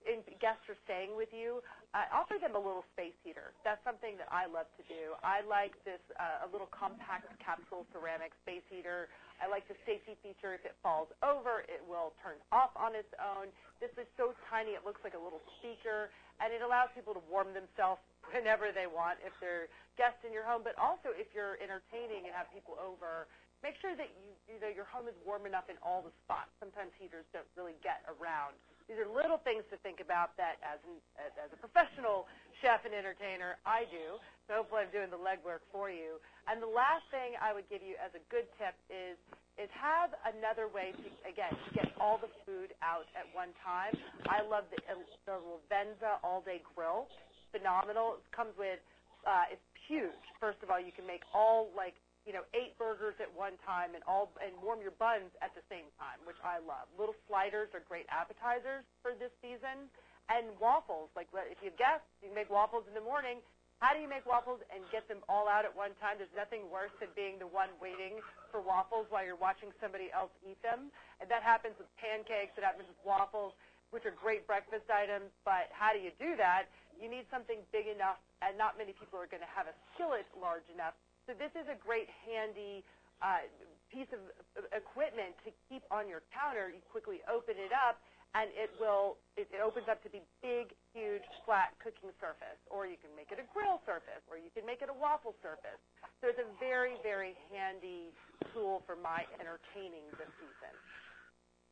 and 0.05 0.23
guests 0.39 0.63
are 0.71 0.77
staying 0.87 1.15
with 1.15 1.31
you, 1.35 1.59
uh, 1.91 2.07
offer 2.15 2.39
them 2.39 2.55
a 2.55 2.61
little 2.61 2.85
space 2.95 3.15
heater. 3.23 3.51
That's 3.67 3.81
something 3.83 4.15
that 4.19 4.31
I 4.31 4.47
love 4.47 4.67
to 4.79 4.83
do. 4.87 5.15
I 5.19 5.43
like 5.43 5.75
this 5.83 5.99
uh, 6.15 6.45
a 6.45 6.47
little 6.51 6.69
compact 6.71 7.27
capsule 7.43 7.83
ceramic 7.91 8.31
space 8.43 8.63
heater. 8.71 9.11
I 9.43 9.51
like 9.51 9.67
the 9.67 9.75
safety 9.83 10.15
feature. 10.23 10.55
If 10.55 10.63
it 10.63 10.75
falls 10.79 11.11
over, 11.19 11.67
it 11.67 11.83
will 11.83 12.15
turn 12.23 12.39
off 12.55 12.71
on 12.79 12.95
its 12.95 13.09
own. 13.19 13.51
This 13.83 13.91
is 13.99 14.07
so 14.15 14.31
tiny, 14.47 14.79
it 14.79 14.87
looks 14.87 15.03
like 15.03 15.15
a 15.17 15.21
little 15.21 15.43
speaker, 15.59 16.07
and 16.39 16.55
it 16.55 16.63
allows 16.63 16.87
people 16.95 17.11
to 17.15 17.23
warm 17.27 17.51
themselves 17.51 17.99
whenever 18.31 18.71
they 18.71 18.87
want 18.87 19.19
if 19.27 19.35
they're 19.43 19.67
guests 19.99 20.21
in 20.23 20.31
your 20.31 20.45
home, 20.45 20.61
but 20.61 20.77
also 20.77 21.11
if 21.17 21.27
you're 21.33 21.57
entertaining 21.59 22.29
and 22.29 22.33
have 22.37 22.47
people 22.53 22.77
over, 22.77 23.25
make 23.65 23.75
sure 23.81 23.93
that 23.97 24.09
you, 24.21 24.31
you 24.47 24.57
know, 24.61 24.71
your 24.71 24.87
home 24.87 25.09
is 25.09 25.17
warm 25.25 25.45
enough 25.45 25.69
in 25.69 25.77
all 25.81 26.05
the 26.05 26.13
spots. 26.25 26.51
Sometimes 26.61 26.93
heaters 26.97 27.25
don't 27.33 27.47
really 27.57 27.77
get 27.85 28.05
around. 28.07 28.57
These 28.87 29.03
are 29.03 29.09
little 29.09 29.41
things 29.43 29.67
to 29.67 29.77
think 29.83 29.99
about 29.99 30.37
that 30.39 30.63
as, 30.63 30.79
an, 30.87 30.95
as 31.35 31.51
a 31.51 31.59
professional 31.59 32.23
chef 32.63 32.87
and 32.87 32.95
entertainer, 32.95 33.59
I 33.67 33.83
do. 33.91 34.15
So 34.47 34.63
hopefully 34.63 34.87
I'm 34.87 34.93
doing 34.95 35.11
the 35.11 35.19
legwork 35.19 35.67
for 35.75 35.91
you. 35.91 36.23
And 36.47 36.63
the 36.63 36.71
last 36.71 37.03
thing 37.11 37.35
I 37.43 37.51
would 37.51 37.67
give 37.67 37.83
you 37.83 37.99
as 37.99 38.15
a 38.15 38.23
good 38.31 38.47
tip 38.55 38.75
is 38.87 39.19
is 39.57 39.73
have 39.73 40.13
another 40.37 40.69
way 40.69 40.93
to 40.93 41.07
again 41.25 41.49
to 41.49 41.69
get 41.73 41.89
all 41.97 42.21
the 42.21 42.29
food 42.45 42.77
out 42.85 43.09
at 43.17 43.25
one 43.33 43.49
time. 43.65 43.89
I 44.29 44.45
love 44.45 44.69
the 44.69 44.77
the 45.25 45.41
Livenza 45.41 46.21
all 46.23 46.45
day 46.45 46.61
grill 46.77 47.09
phenomenal. 47.51 48.19
It 48.19 48.35
comes 48.35 48.53
with, 48.57 48.79
uh, 49.25 49.51
it's 49.51 49.63
huge. 49.87 50.23
First 50.39 50.59
of 50.63 50.69
all, 50.69 50.79
you 50.79 50.91
can 50.91 51.07
make 51.07 51.23
all 51.33 51.69
like 51.75 51.95
you 52.27 52.35
know, 52.35 52.43
eight 52.51 52.75
burgers 52.75 53.15
at 53.23 53.31
one 53.31 53.55
time 53.63 53.95
and 53.95 54.03
all 54.03 54.27
and 54.43 54.51
warm 54.59 54.83
your 54.83 54.91
buns 54.99 55.31
at 55.39 55.55
the 55.55 55.63
same 55.71 55.87
time, 55.95 56.19
which 56.27 56.37
I 56.43 56.59
love. 56.59 56.91
Little 56.99 57.15
sliders 57.31 57.71
are 57.71 57.81
great 57.87 58.03
appetizers 58.11 58.83
for 58.99 59.15
this 59.15 59.31
season, 59.39 59.87
and 60.27 60.51
waffles. 60.59 61.07
Like 61.15 61.31
if 61.31 61.63
you 61.63 61.71
guess, 61.79 62.03
you 62.19 62.27
make 62.35 62.51
waffles 62.51 62.83
in 62.83 62.93
the 62.93 63.01
morning. 63.03 63.39
How 63.79 63.93
do 63.93 64.01
you 64.01 64.09
make 64.09 64.25
waffles 64.25 64.57
and 64.73 64.81
get 64.89 65.05
them 65.05 65.21
all 65.29 65.45
out 65.45 65.61
at 65.61 65.71
one 65.71 65.93
time? 66.01 66.17
There's 66.17 66.33
nothing 66.33 66.65
worse 66.67 66.91
than 66.97 67.13
being 67.13 67.37
the 67.37 67.45
one 67.45 67.69
waiting 67.77 68.17
for 68.49 68.57
waffles 68.57 69.05
while 69.13 69.21
you're 69.21 69.37
watching 69.37 69.69
somebody 69.77 70.09
else 70.09 70.33
eat 70.41 70.57
them. 70.65 70.89
And 71.21 71.29
that 71.29 71.45
happens 71.45 71.77
with 71.77 71.85
pancakes. 72.01 72.57
It 72.57 72.65
happens 72.65 72.89
with 72.89 72.97
waffles, 73.05 73.53
which 73.93 74.01
are 74.09 74.17
great 74.17 74.49
breakfast 74.49 74.89
items. 74.89 75.29
But 75.45 75.69
how 75.77 75.93
do 75.93 76.01
you 76.01 76.09
do 76.17 76.33
that? 76.41 76.73
You 76.97 77.05
need 77.05 77.29
something 77.29 77.61
big 77.69 77.85
enough, 77.85 78.17
and 78.41 78.57
not 78.57 78.81
many 78.81 78.97
people 78.97 79.21
are 79.21 79.29
going 79.29 79.45
to 79.45 79.53
have 79.53 79.69
a 79.69 79.77
skillet 79.93 80.25
large 80.41 80.65
enough. 80.73 80.97
So 81.27 81.35
this 81.35 81.51
is 81.59 81.67
a 81.67 81.75
great 81.75 82.07
handy 82.23 82.87
uh, 83.19 83.43
piece 83.91 84.07
of 84.15 84.23
equipment 84.71 85.35
to 85.43 85.51
keep 85.67 85.83
on 85.91 86.07
your 86.07 86.23
counter. 86.31 86.71
You 86.71 86.79
quickly 86.87 87.19
open 87.27 87.59
it 87.59 87.75
up 87.75 87.99
and 88.31 88.47
it 88.55 88.71
will 88.79 89.19
it, 89.35 89.51
it 89.51 89.59
opens 89.59 89.91
up 89.91 89.99
to 90.03 90.09
be 90.11 90.23
big, 90.39 90.71
huge, 90.95 91.23
flat 91.43 91.75
cooking 91.83 92.15
surface, 92.19 92.59
or 92.71 92.87
you 92.87 92.95
can 92.99 93.11
make 93.15 93.31
it 93.31 93.39
a 93.39 93.47
grill 93.51 93.79
surface, 93.87 94.23
or 94.27 94.37
you 94.39 94.51
can 94.51 94.67
make 94.67 94.83
it 94.83 94.89
a 94.91 94.97
waffle 94.97 95.35
surface. 95.43 95.79
So 96.19 96.27
it's 96.31 96.39
a 96.39 96.47
very, 96.59 96.95
very 97.03 97.35
handy 97.51 98.11
tool 98.51 98.83
for 98.87 98.95
my 98.99 99.23
entertaining 99.39 100.03
this 100.19 100.31
season. 100.39 100.73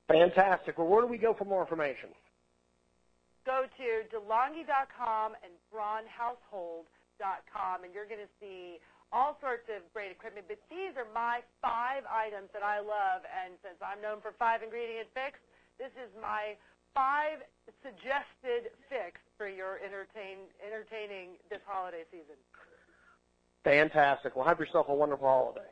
Fantastic. 0.08 0.78
Well, 0.78 0.88
where 0.88 1.02
do 1.02 1.08
we 1.08 1.18
go 1.18 1.34
for 1.34 1.46
more 1.46 1.62
information? 1.62 2.10
Go 3.46 3.66
to 3.66 3.88
DeLonghi.com 4.10 5.34
and 5.44 5.54
BraunHousehold.com, 5.70 7.84
and 7.84 7.94
you're 7.94 8.10
going 8.10 8.26
to 8.26 8.34
see 8.42 8.80
all 9.16 9.40
sorts 9.40 9.64
of 9.72 9.80
great 9.96 10.12
equipment. 10.12 10.44
But 10.52 10.60
these 10.68 10.92
are 11.00 11.08
my 11.16 11.40
five 11.64 12.04
items 12.12 12.52
that 12.52 12.68
I 12.68 12.84
love, 12.84 13.24
and 13.24 13.56
since 13.64 13.80
I'm 13.80 14.04
known 14.04 14.20
for 14.20 14.36
five 14.36 14.60
ingredient 14.60 15.08
fix, 15.16 15.40
this 15.80 15.96
is 15.96 16.12
my 16.20 16.60
five 16.92 17.40
suggested 17.80 18.76
fix 18.92 19.24
for 19.40 19.48
your 19.48 19.80
entertain, 19.80 20.52
entertaining 20.60 21.40
this 21.48 21.64
holiday 21.64 22.04
season. 22.12 22.36
Fantastic. 23.64 24.36
Well, 24.36 24.46
have 24.46 24.60
yourself 24.60 24.92
a 24.92 24.94
wonderful 24.94 25.28
holiday. 25.28 25.72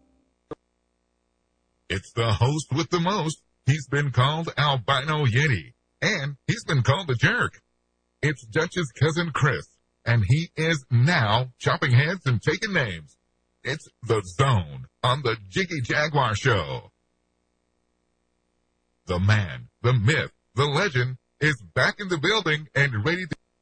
It's 1.91 2.13
the 2.13 2.31
host 2.31 2.67
with 2.71 2.89
the 2.89 3.01
most. 3.01 3.41
He's 3.65 3.85
been 3.87 4.11
called 4.11 4.47
Albino 4.57 5.25
Yeti. 5.25 5.73
And 6.01 6.37
he's 6.47 6.63
been 6.63 6.83
called 6.83 7.09
a 7.09 7.15
jerk. 7.15 7.61
It's 8.21 8.45
Dutch's 8.45 8.89
cousin 8.97 9.31
Chris. 9.31 9.67
And 10.05 10.23
he 10.25 10.51
is 10.55 10.85
now 10.89 11.51
chopping 11.59 11.91
heads 11.91 12.25
and 12.25 12.41
taking 12.41 12.71
names. 12.71 13.17
It's 13.65 13.85
The 14.03 14.21
Zone 14.37 14.85
on 15.03 15.21
the 15.23 15.35
Jiggy 15.49 15.81
Jaguar 15.81 16.33
Show. 16.33 16.91
The 19.07 19.19
man, 19.19 19.67
the 19.81 19.91
myth, 19.91 20.31
the 20.55 20.67
legend 20.67 21.17
is 21.41 21.61
back 21.75 21.95
in 21.99 22.07
the 22.07 22.17
building 22.17 22.69
and 22.73 23.05
ready 23.05 23.25
to 23.25 23.35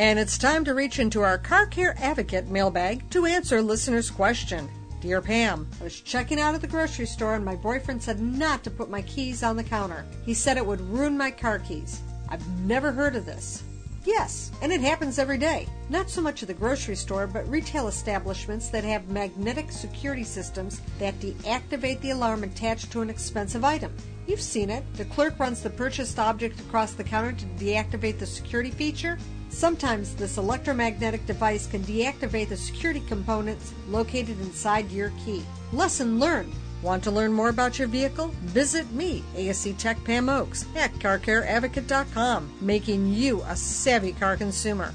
And 0.00 0.18
it's 0.18 0.38
time 0.38 0.64
to 0.64 0.72
reach 0.72 0.98
into 0.98 1.20
our 1.20 1.36
Car 1.36 1.66
Care 1.66 1.94
Advocate 1.98 2.48
mailbag 2.48 3.10
to 3.10 3.26
answer 3.26 3.60
listener's 3.60 4.10
question. 4.10 4.66
Dear 5.02 5.20
Pam, 5.20 5.68
I 5.78 5.84
was 5.84 6.00
checking 6.00 6.40
out 6.40 6.54
at 6.54 6.62
the 6.62 6.66
grocery 6.66 7.04
store 7.04 7.34
and 7.34 7.44
my 7.44 7.54
boyfriend 7.54 8.02
said 8.02 8.18
not 8.18 8.64
to 8.64 8.70
put 8.70 8.88
my 8.88 9.02
keys 9.02 9.42
on 9.42 9.56
the 9.56 9.62
counter. 9.62 10.06
He 10.24 10.32
said 10.32 10.56
it 10.56 10.64
would 10.64 10.80
ruin 10.80 11.18
my 11.18 11.30
car 11.30 11.58
keys. 11.58 12.00
I've 12.30 12.48
never 12.60 12.92
heard 12.92 13.14
of 13.14 13.26
this. 13.26 13.62
Yes, 14.06 14.50
and 14.62 14.72
it 14.72 14.80
happens 14.80 15.18
every 15.18 15.36
day. 15.36 15.68
Not 15.90 16.08
so 16.08 16.22
much 16.22 16.42
at 16.42 16.48
the 16.48 16.54
grocery 16.54 16.96
store, 16.96 17.26
but 17.26 17.46
retail 17.50 17.86
establishments 17.86 18.70
that 18.70 18.84
have 18.84 19.06
magnetic 19.08 19.70
security 19.70 20.24
systems 20.24 20.80
that 20.98 21.20
deactivate 21.20 22.00
the 22.00 22.12
alarm 22.12 22.42
attached 22.42 22.90
to 22.92 23.02
an 23.02 23.10
expensive 23.10 23.64
item. 23.64 23.94
You've 24.26 24.40
seen 24.40 24.70
it. 24.70 24.82
The 24.94 25.04
clerk 25.04 25.38
runs 25.38 25.62
the 25.62 25.68
purchased 25.68 26.18
object 26.18 26.58
across 26.58 26.94
the 26.94 27.04
counter 27.04 27.32
to 27.32 27.44
deactivate 27.62 28.18
the 28.18 28.24
security 28.24 28.70
feature. 28.70 29.18
Sometimes 29.50 30.14
this 30.14 30.38
electromagnetic 30.38 31.26
device 31.26 31.66
can 31.66 31.82
deactivate 31.82 32.48
the 32.48 32.56
security 32.56 33.00
components 33.00 33.74
located 33.88 34.40
inside 34.40 34.90
your 34.90 35.12
key. 35.24 35.44
Lesson 35.72 36.18
learned. 36.18 36.52
Want 36.82 37.04
to 37.04 37.10
learn 37.10 37.32
more 37.32 37.50
about 37.50 37.78
your 37.78 37.88
vehicle? 37.88 38.28
Visit 38.44 38.90
me, 38.92 39.22
ASE 39.36 39.74
Tech 39.76 40.02
Pam 40.04 40.30
Oakes, 40.30 40.64
at 40.76 40.94
CarCareAdvocate.com, 40.94 42.50
making 42.62 43.12
you 43.12 43.42
a 43.42 43.54
savvy 43.54 44.12
car 44.12 44.36
consumer. 44.36 44.94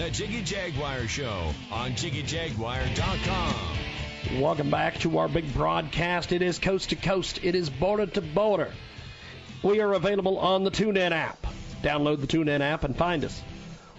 The 0.00 0.10
Jiggy 0.10 0.42
Jaguar 0.42 1.06
Show 1.08 1.52
on 1.70 1.90
JiggyJaguar.com. 1.90 3.54
Welcome 4.40 4.70
back 4.70 4.98
to 5.00 5.18
our 5.18 5.28
big 5.28 5.52
broadcast. 5.52 6.32
It 6.32 6.40
is 6.40 6.58
coast 6.58 6.88
to 6.88 6.96
coast. 6.96 7.40
It 7.42 7.54
is 7.54 7.68
border 7.68 8.06
to 8.06 8.22
border. 8.22 8.72
We 9.62 9.82
are 9.82 9.92
available 9.92 10.38
on 10.38 10.64
the 10.64 10.70
TuneIn 10.70 11.10
app. 11.10 11.46
Download 11.82 12.18
the 12.18 12.26
TuneIn 12.26 12.60
app 12.60 12.84
and 12.84 12.96
find 12.96 13.26
us. 13.26 13.42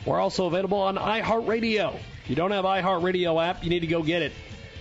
We're 0.04 0.20
also 0.20 0.48
available 0.48 0.80
on 0.80 0.96
iHeartRadio. 0.96 1.94
If 1.94 2.30
you 2.32 2.36
don't 2.36 2.50
have 2.50 2.66
iHeartRadio 2.66 3.40
app, 3.48 3.64
you 3.64 3.70
need 3.70 3.82
to 3.82 3.88
go 3.88 4.02
get 4.02 4.24
it. 4.24 4.34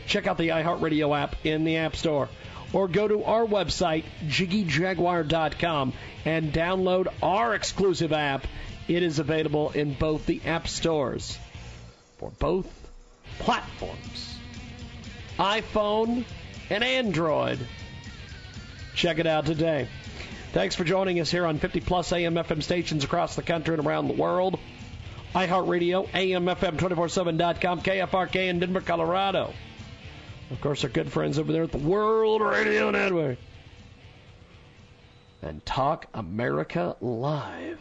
Check 0.06 0.26
out 0.26 0.38
the 0.38 0.48
iHeartRadio 0.48 1.14
app 1.14 1.36
in 1.44 1.64
the 1.64 1.76
App 1.76 1.96
Store. 1.96 2.30
Or 2.72 2.88
go 2.88 3.06
to 3.06 3.24
our 3.24 3.44
website, 3.44 4.04
jiggyjaguar.com, 4.26 5.92
and 6.24 6.50
download 6.50 7.08
our 7.22 7.54
exclusive 7.54 8.14
app. 8.14 8.46
It 8.90 9.04
is 9.04 9.20
available 9.20 9.70
in 9.70 9.94
both 9.94 10.26
the 10.26 10.40
app 10.44 10.66
stores 10.66 11.38
for 12.18 12.32
both 12.40 12.66
platforms 13.38 14.34
iPhone 15.38 16.24
and 16.70 16.82
Android. 16.82 17.60
Check 18.96 19.20
it 19.20 19.28
out 19.28 19.46
today. 19.46 19.86
Thanks 20.52 20.74
for 20.74 20.82
joining 20.82 21.20
us 21.20 21.30
here 21.30 21.46
on 21.46 21.60
50 21.60 21.78
plus 21.82 22.12
AM 22.12 22.34
FM 22.34 22.64
stations 22.64 23.04
across 23.04 23.36
the 23.36 23.42
country 23.42 23.76
and 23.76 23.86
around 23.86 24.08
the 24.08 24.14
world. 24.14 24.58
iHeartRadio, 25.36 26.08
AMFM247.com, 26.08 27.82
KFRK 27.82 28.48
in 28.48 28.58
Denver, 28.58 28.80
Colorado. 28.80 29.54
Of 30.50 30.60
course, 30.60 30.82
our 30.82 30.90
good 30.90 31.12
friends 31.12 31.38
over 31.38 31.52
there 31.52 31.62
at 31.62 31.70
the 31.70 31.78
World 31.78 32.42
Radio 32.42 32.90
Network. 32.90 33.38
And 35.42 35.64
Talk 35.64 36.06
America 36.12 36.96
Live. 37.00 37.78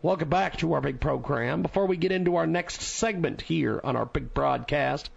Welcome 0.00 0.28
back 0.28 0.58
to 0.58 0.74
our 0.74 0.80
big 0.80 1.00
program. 1.00 1.62
Before 1.62 1.86
we 1.86 1.96
get 1.96 2.12
into 2.12 2.36
our 2.36 2.46
next 2.46 2.82
segment 2.82 3.42
here 3.42 3.80
on 3.82 3.96
our 3.96 4.06
big 4.06 4.32
broadcast, 4.32 5.10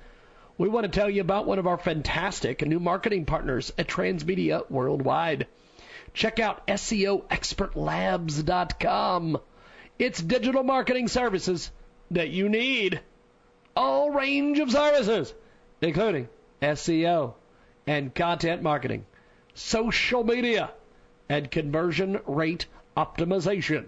we 0.58 0.70
want 0.70 0.86
to 0.86 1.00
tell 1.00 1.08
you 1.08 1.22
about 1.22 1.46
one 1.46 1.60
of 1.60 1.68
our 1.68 1.78
fantastic 1.78 2.66
new 2.66 2.80
marketing 2.80 3.26
partners 3.26 3.72
at 3.78 3.88
Transmedia 3.88 4.68
Worldwide. 4.72 5.46
Check 6.16 6.40
out 6.40 6.66
SEOExpertlabs.com. 6.66 9.38
It's 10.00 10.20
digital 10.20 10.64
marketing 10.64 11.10
services 11.10 11.70
that 12.10 12.32
you 12.32 12.50
need. 12.50 13.02
All 13.76 14.10
range 14.10 14.58
of 14.58 14.72
services, 14.72 15.32
including 15.80 16.28
SEO 16.60 17.36
and 17.86 18.16
content 18.16 18.64
marketing, 18.64 19.06
social 19.54 20.24
media, 20.24 20.72
and 21.30 21.52
conversion 21.52 22.20
rate 22.26 22.66
optimization. 22.98 23.88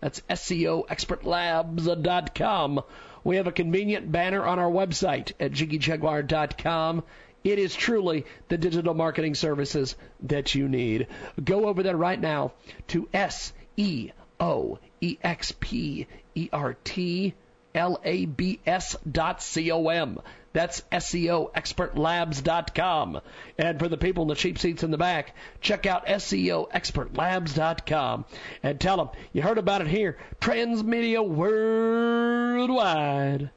That's 0.00 0.20
SEOExpertlabs.com. 0.30 2.80
We 3.24 3.36
have 3.36 3.48
a 3.48 3.52
convenient 3.52 4.10
banner 4.12 4.44
on 4.44 4.60
our 4.60 4.70
website 4.70 5.32
at 5.40 5.52
jiggyjaguar.com. 5.52 7.02
It 7.42 7.58
is 7.58 7.74
truly 7.74 8.26
the 8.48 8.58
digital 8.58 8.94
marketing 8.94 9.34
services 9.34 9.96
that 10.22 10.54
you 10.54 10.68
need. 10.68 11.08
Go 11.42 11.66
over 11.66 11.82
there 11.82 11.96
right 11.96 12.20
now 12.20 12.52
to 12.88 13.08
S 13.12 13.52
E 13.76 14.10
O 14.38 14.78
E 15.00 15.18
X 15.22 15.52
P 15.58 16.06
E 16.34 16.48
R 16.52 16.76
T 16.84 17.32
L 17.74 17.98
A 18.04 18.26
B 18.26 18.60
S 18.66 18.96
dot 19.10 19.42
C 19.42 19.70
O 19.70 19.88
M. 19.88 20.18
That's 20.56 20.80
SEOExpertlabs.com. 20.90 23.20
And 23.58 23.78
for 23.78 23.88
the 23.88 23.98
people 23.98 24.22
in 24.22 24.28
the 24.28 24.34
cheap 24.34 24.58
seats 24.58 24.82
in 24.82 24.90
the 24.90 24.96
back, 24.96 25.34
check 25.60 25.84
out 25.84 26.06
SEOExpertlabs.com 26.06 28.24
and 28.62 28.80
tell 28.80 28.96
them 28.96 29.10
you 29.34 29.42
heard 29.42 29.58
about 29.58 29.82
it 29.82 29.88
here, 29.88 30.16
Transmedia 30.40 31.28
Worldwide. 31.28 33.50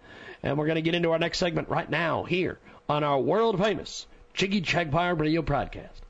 And 0.44 0.58
we're 0.58 0.66
going 0.66 0.76
to 0.76 0.82
get 0.82 0.94
into 0.94 1.12
our 1.12 1.20
next 1.20 1.38
segment 1.38 1.70
right 1.70 1.90
now 1.90 2.26
here 2.26 2.60
on 2.90 3.06
our 3.06 3.22
world 3.22 3.58
famous 3.58 4.06
Jiggy 4.34 4.60
Jaguar 4.60 5.16
radio 5.16 5.42
broadcast. 5.42 6.02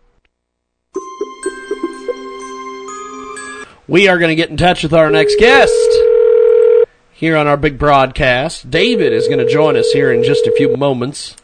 We 3.88 4.08
are 4.08 4.17
going 4.17 4.30
to 4.30 4.36
get 4.36 4.49
in 4.49 4.58
touch 4.58 4.82
with 4.82 4.93
our 4.93 5.12
next 5.12 5.38
guest 5.38 5.99
here 7.19 7.36
on 7.36 7.47
our 7.47 7.58
big 7.58 7.77
broadcast. 7.77 8.71
David 8.71 9.12
is 9.12 9.27
going 9.27 9.45
to 9.45 9.51
join 9.51 9.75
us 9.75 9.91
here 9.91 10.10
in 10.13 10.23
just 10.23 10.47
a 10.47 10.53
few 10.55 10.77
moments. 10.77 11.36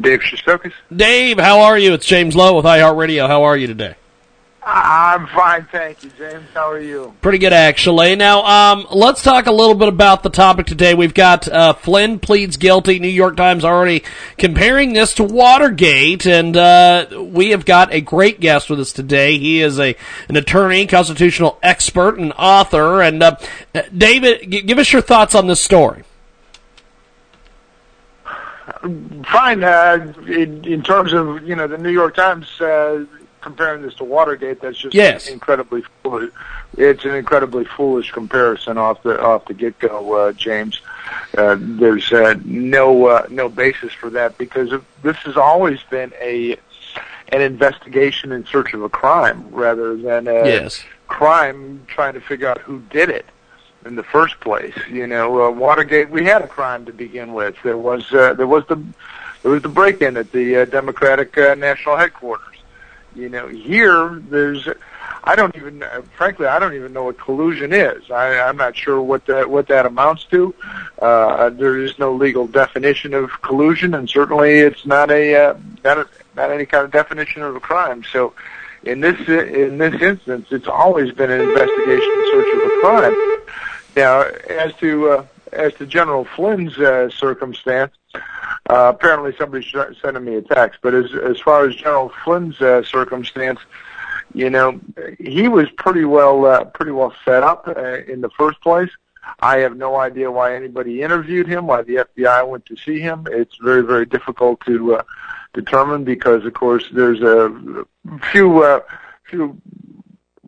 Dave 0.00 0.20
Shistokis? 0.20 0.72
Dave, 0.94 1.40
how 1.40 1.62
are 1.62 1.76
you? 1.76 1.92
It's 1.92 2.06
James 2.06 2.36
Lowe 2.36 2.54
with 2.54 2.64
iHeartRadio. 2.64 3.26
How 3.26 3.42
are 3.42 3.56
you 3.56 3.66
today? 3.66 3.96
I'm 4.62 5.26
fine, 5.28 5.66
thank 5.70 6.02
you, 6.02 6.10
James. 6.18 6.44
How 6.52 6.70
are 6.70 6.80
you? 6.80 7.14
Pretty 7.22 7.38
good, 7.38 7.52
actually. 7.52 8.16
Now, 8.16 8.44
um, 8.44 8.86
let's 8.90 9.22
talk 9.22 9.46
a 9.46 9.52
little 9.52 9.74
bit 9.74 9.88
about 9.88 10.22
the 10.22 10.30
topic 10.30 10.66
today. 10.66 10.94
We've 10.94 11.14
got 11.14 11.48
uh, 11.48 11.72
Flynn 11.72 12.18
pleads 12.18 12.56
guilty. 12.58 12.98
New 12.98 13.08
York 13.08 13.36
Times 13.36 13.64
already 13.64 14.04
comparing 14.36 14.92
this 14.92 15.14
to 15.14 15.24
Watergate, 15.24 16.26
and 16.26 16.56
uh, 16.56 17.06
we 17.18 17.50
have 17.50 17.64
got 17.64 17.94
a 17.94 18.00
great 18.00 18.40
guest 18.40 18.68
with 18.68 18.80
us 18.80 18.92
today. 18.92 19.38
He 19.38 19.62
is 19.62 19.78
a 19.78 19.96
an 20.28 20.36
attorney, 20.36 20.86
constitutional 20.86 21.58
expert, 21.62 22.18
and 22.18 22.32
author. 22.36 23.00
And 23.00 23.22
uh, 23.22 23.36
David, 23.96 24.50
g- 24.50 24.62
give 24.62 24.78
us 24.78 24.92
your 24.92 25.02
thoughts 25.02 25.34
on 25.34 25.46
this 25.46 25.62
story. 25.62 26.02
Fine. 29.24 29.64
Uh, 29.64 30.12
in, 30.26 30.64
in 30.64 30.82
terms 30.82 31.12
of 31.12 31.42
you 31.42 31.56
know 31.56 31.66
the 31.66 31.78
New 31.78 31.90
York 31.90 32.14
Times 32.14 32.60
uh, 32.60 33.06
comparing 33.40 33.82
this 33.82 33.94
to 33.96 34.04
Watergate, 34.04 34.60
that's 34.60 34.78
just 34.78 34.94
Yes. 34.94 35.28
incredibly 35.28 35.82
foolish. 36.02 36.30
It's 36.76 37.04
an 37.04 37.14
incredibly 37.14 37.64
foolish 37.64 38.10
comparison 38.12 38.78
off 38.78 39.02
the 39.02 39.20
off 39.20 39.46
the 39.46 39.54
get 39.54 39.78
go, 39.78 40.12
uh, 40.14 40.32
James. 40.32 40.80
Uh, 41.36 41.56
there's 41.58 42.12
uh, 42.12 42.34
no 42.44 43.06
uh, 43.06 43.26
no 43.30 43.48
basis 43.48 43.92
for 43.92 44.10
that 44.10 44.36
because 44.38 44.70
this 45.02 45.16
has 45.18 45.36
always 45.36 45.82
been 45.84 46.12
a 46.20 46.56
an 47.30 47.40
investigation 47.42 48.32
in 48.32 48.46
search 48.46 48.72
of 48.74 48.82
a 48.82 48.88
crime 48.88 49.44
rather 49.50 49.96
than 49.96 50.26
a 50.28 50.46
Yes. 50.46 50.82
crime 51.08 51.84
trying 51.86 52.14
to 52.14 52.20
figure 52.20 52.48
out 52.48 52.58
who 52.58 52.80
did 52.90 53.08
it 53.10 53.26
in 53.86 53.96
the 53.96 54.02
first 54.02 54.40
place. 54.40 54.74
You 54.90 55.06
know, 55.06 55.42
uh, 55.46 55.50
Watergate. 55.50 56.10
We 56.10 56.24
had 56.24 56.42
a 56.42 56.48
crime 56.48 56.84
to 56.86 56.92
begin 56.92 57.32
with. 57.32 57.54
There 57.62 57.78
was 57.78 58.12
uh, 58.12 58.34
there 58.34 58.46
was 58.46 58.64
the 58.68 58.82
there 59.42 59.52
was 59.52 59.62
the 59.62 59.68
break-in 59.68 60.16
at 60.16 60.32
the 60.32 60.58
uh, 60.58 60.64
Democratic 60.66 61.36
uh, 61.38 61.54
National 61.54 61.96
Headquarters. 61.96 62.44
You 63.18 63.28
know, 63.28 63.48
here 63.48 64.22
there's. 64.30 64.68
I 65.24 65.34
don't 65.34 65.54
even, 65.56 65.82
uh, 65.82 66.02
frankly, 66.16 66.46
I 66.46 66.60
don't 66.60 66.74
even 66.74 66.92
know 66.92 67.02
what 67.04 67.18
collusion 67.18 67.72
is. 67.72 68.08
I, 68.12 68.38
I'm 68.38 68.56
not 68.56 68.76
sure 68.76 69.02
what 69.02 69.26
that 69.26 69.50
what 69.50 69.66
that 69.68 69.86
amounts 69.86 70.24
to. 70.26 70.54
Uh, 71.00 71.50
there 71.50 71.78
is 71.78 71.98
no 71.98 72.14
legal 72.14 72.46
definition 72.46 73.14
of 73.14 73.42
collusion, 73.42 73.94
and 73.94 74.08
certainly 74.08 74.60
it's 74.60 74.86
not 74.86 75.10
a 75.10 75.34
uh, 75.34 75.54
not 75.82 75.98
a, 75.98 76.08
not 76.36 76.52
any 76.52 76.64
kind 76.64 76.84
of 76.84 76.92
definition 76.92 77.42
of 77.42 77.56
a 77.56 77.60
crime. 77.60 78.04
So, 78.04 78.34
in 78.84 79.00
this 79.00 79.18
in 79.28 79.78
this 79.78 80.00
instance, 80.00 80.46
it's 80.52 80.68
always 80.68 81.12
been 81.12 81.32
an 81.32 81.40
investigation 81.40 82.12
in 82.12 82.30
search 82.30 82.54
of 82.54 82.62
a 82.62 82.80
crime. 82.80 83.16
Now, 83.96 84.20
as 84.48 84.72
to 84.74 85.10
uh, 85.10 85.26
as 85.52 85.74
to 85.74 85.86
General 85.86 86.24
Flynn's 86.24 86.78
uh, 86.78 87.10
circumstance, 87.10 87.97
uh, 88.68 88.92
apparently 88.94 89.34
somebody's 89.36 89.72
sending 90.02 90.24
me 90.24 90.36
a 90.36 90.42
text. 90.42 90.80
But 90.82 90.94
as 90.94 91.14
as 91.14 91.40
far 91.40 91.66
as 91.66 91.74
General 91.74 92.12
Flynn's 92.24 92.60
uh, 92.60 92.82
circumstance, 92.82 93.60
you 94.34 94.50
know, 94.50 94.80
he 95.18 95.48
was 95.48 95.70
pretty 95.70 96.04
well 96.04 96.44
uh, 96.44 96.64
pretty 96.64 96.92
well 96.92 97.14
set 97.24 97.42
up 97.42 97.66
uh, 97.68 97.98
in 98.06 98.20
the 98.20 98.30
first 98.30 98.60
place. 98.60 98.90
I 99.40 99.58
have 99.58 99.76
no 99.76 99.96
idea 99.96 100.30
why 100.30 100.54
anybody 100.54 101.02
interviewed 101.02 101.46
him, 101.46 101.66
why 101.66 101.82
the 101.82 102.06
FBI 102.16 102.48
went 102.48 102.64
to 102.66 102.76
see 102.76 103.00
him. 103.00 103.26
It's 103.30 103.56
very 103.56 103.82
very 103.82 104.06
difficult 104.06 104.60
to 104.66 104.96
uh, 104.96 105.02
determine 105.52 106.04
because, 106.04 106.44
of 106.44 106.54
course, 106.54 106.88
there's 106.92 107.22
a 107.22 107.84
few 108.30 108.62
uh, 108.62 108.80
few 109.24 109.60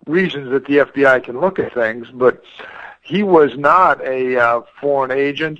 reasons 0.06 0.50
that 0.50 0.66
the 0.66 0.78
FBI 0.78 1.24
can 1.24 1.40
look 1.40 1.58
at 1.58 1.72
things, 1.72 2.08
but 2.12 2.42
he 3.10 3.24
was 3.24 3.58
not 3.58 4.00
a 4.06 4.36
uh, 4.36 4.62
foreign 4.80 5.10
agent. 5.10 5.58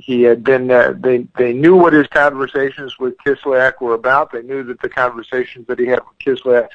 He 0.00 0.22
had 0.22 0.42
been. 0.42 0.68
Uh, 0.68 0.94
they 0.98 1.28
they 1.38 1.52
knew 1.52 1.76
what 1.76 1.92
his 1.92 2.08
conversations 2.08 2.98
with 2.98 3.16
Kislyak 3.18 3.80
were 3.80 3.94
about. 3.94 4.32
They 4.32 4.42
knew 4.42 4.64
that 4.64 4.80
the 4.80 4.88
conversations 4.88 5.68
that 5.68 5.78
he 5.78 5.86
had 5.86 6.00
with 6.00 6.18
Kislyak 6.18 6.68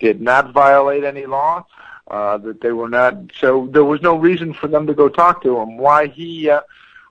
did 0.00 0.20
not 0.20 0.52
violate 0.52 1.02
any 1.02 1.24
law. 1.24 1.64
Uh, 2.08 2.36
that 2.36 2.60
they 2.60 2.72
were 2.72 2.90
not. 2.90 3.16
So 3.40 3.66
there 3.72 3.86
was 3.86 4.02
no 4.02 4.16
reason 4.18 4.52
for 4.52 4.68
them 4.68 4.86
to 4.86 4.92
go 4.92 5.08
talk 5.08 5.42
to 5.44 5.56
him. 5.58 5.78
Why 5.78 6.08
he 6.08 6.50
uh, 6.50 6.60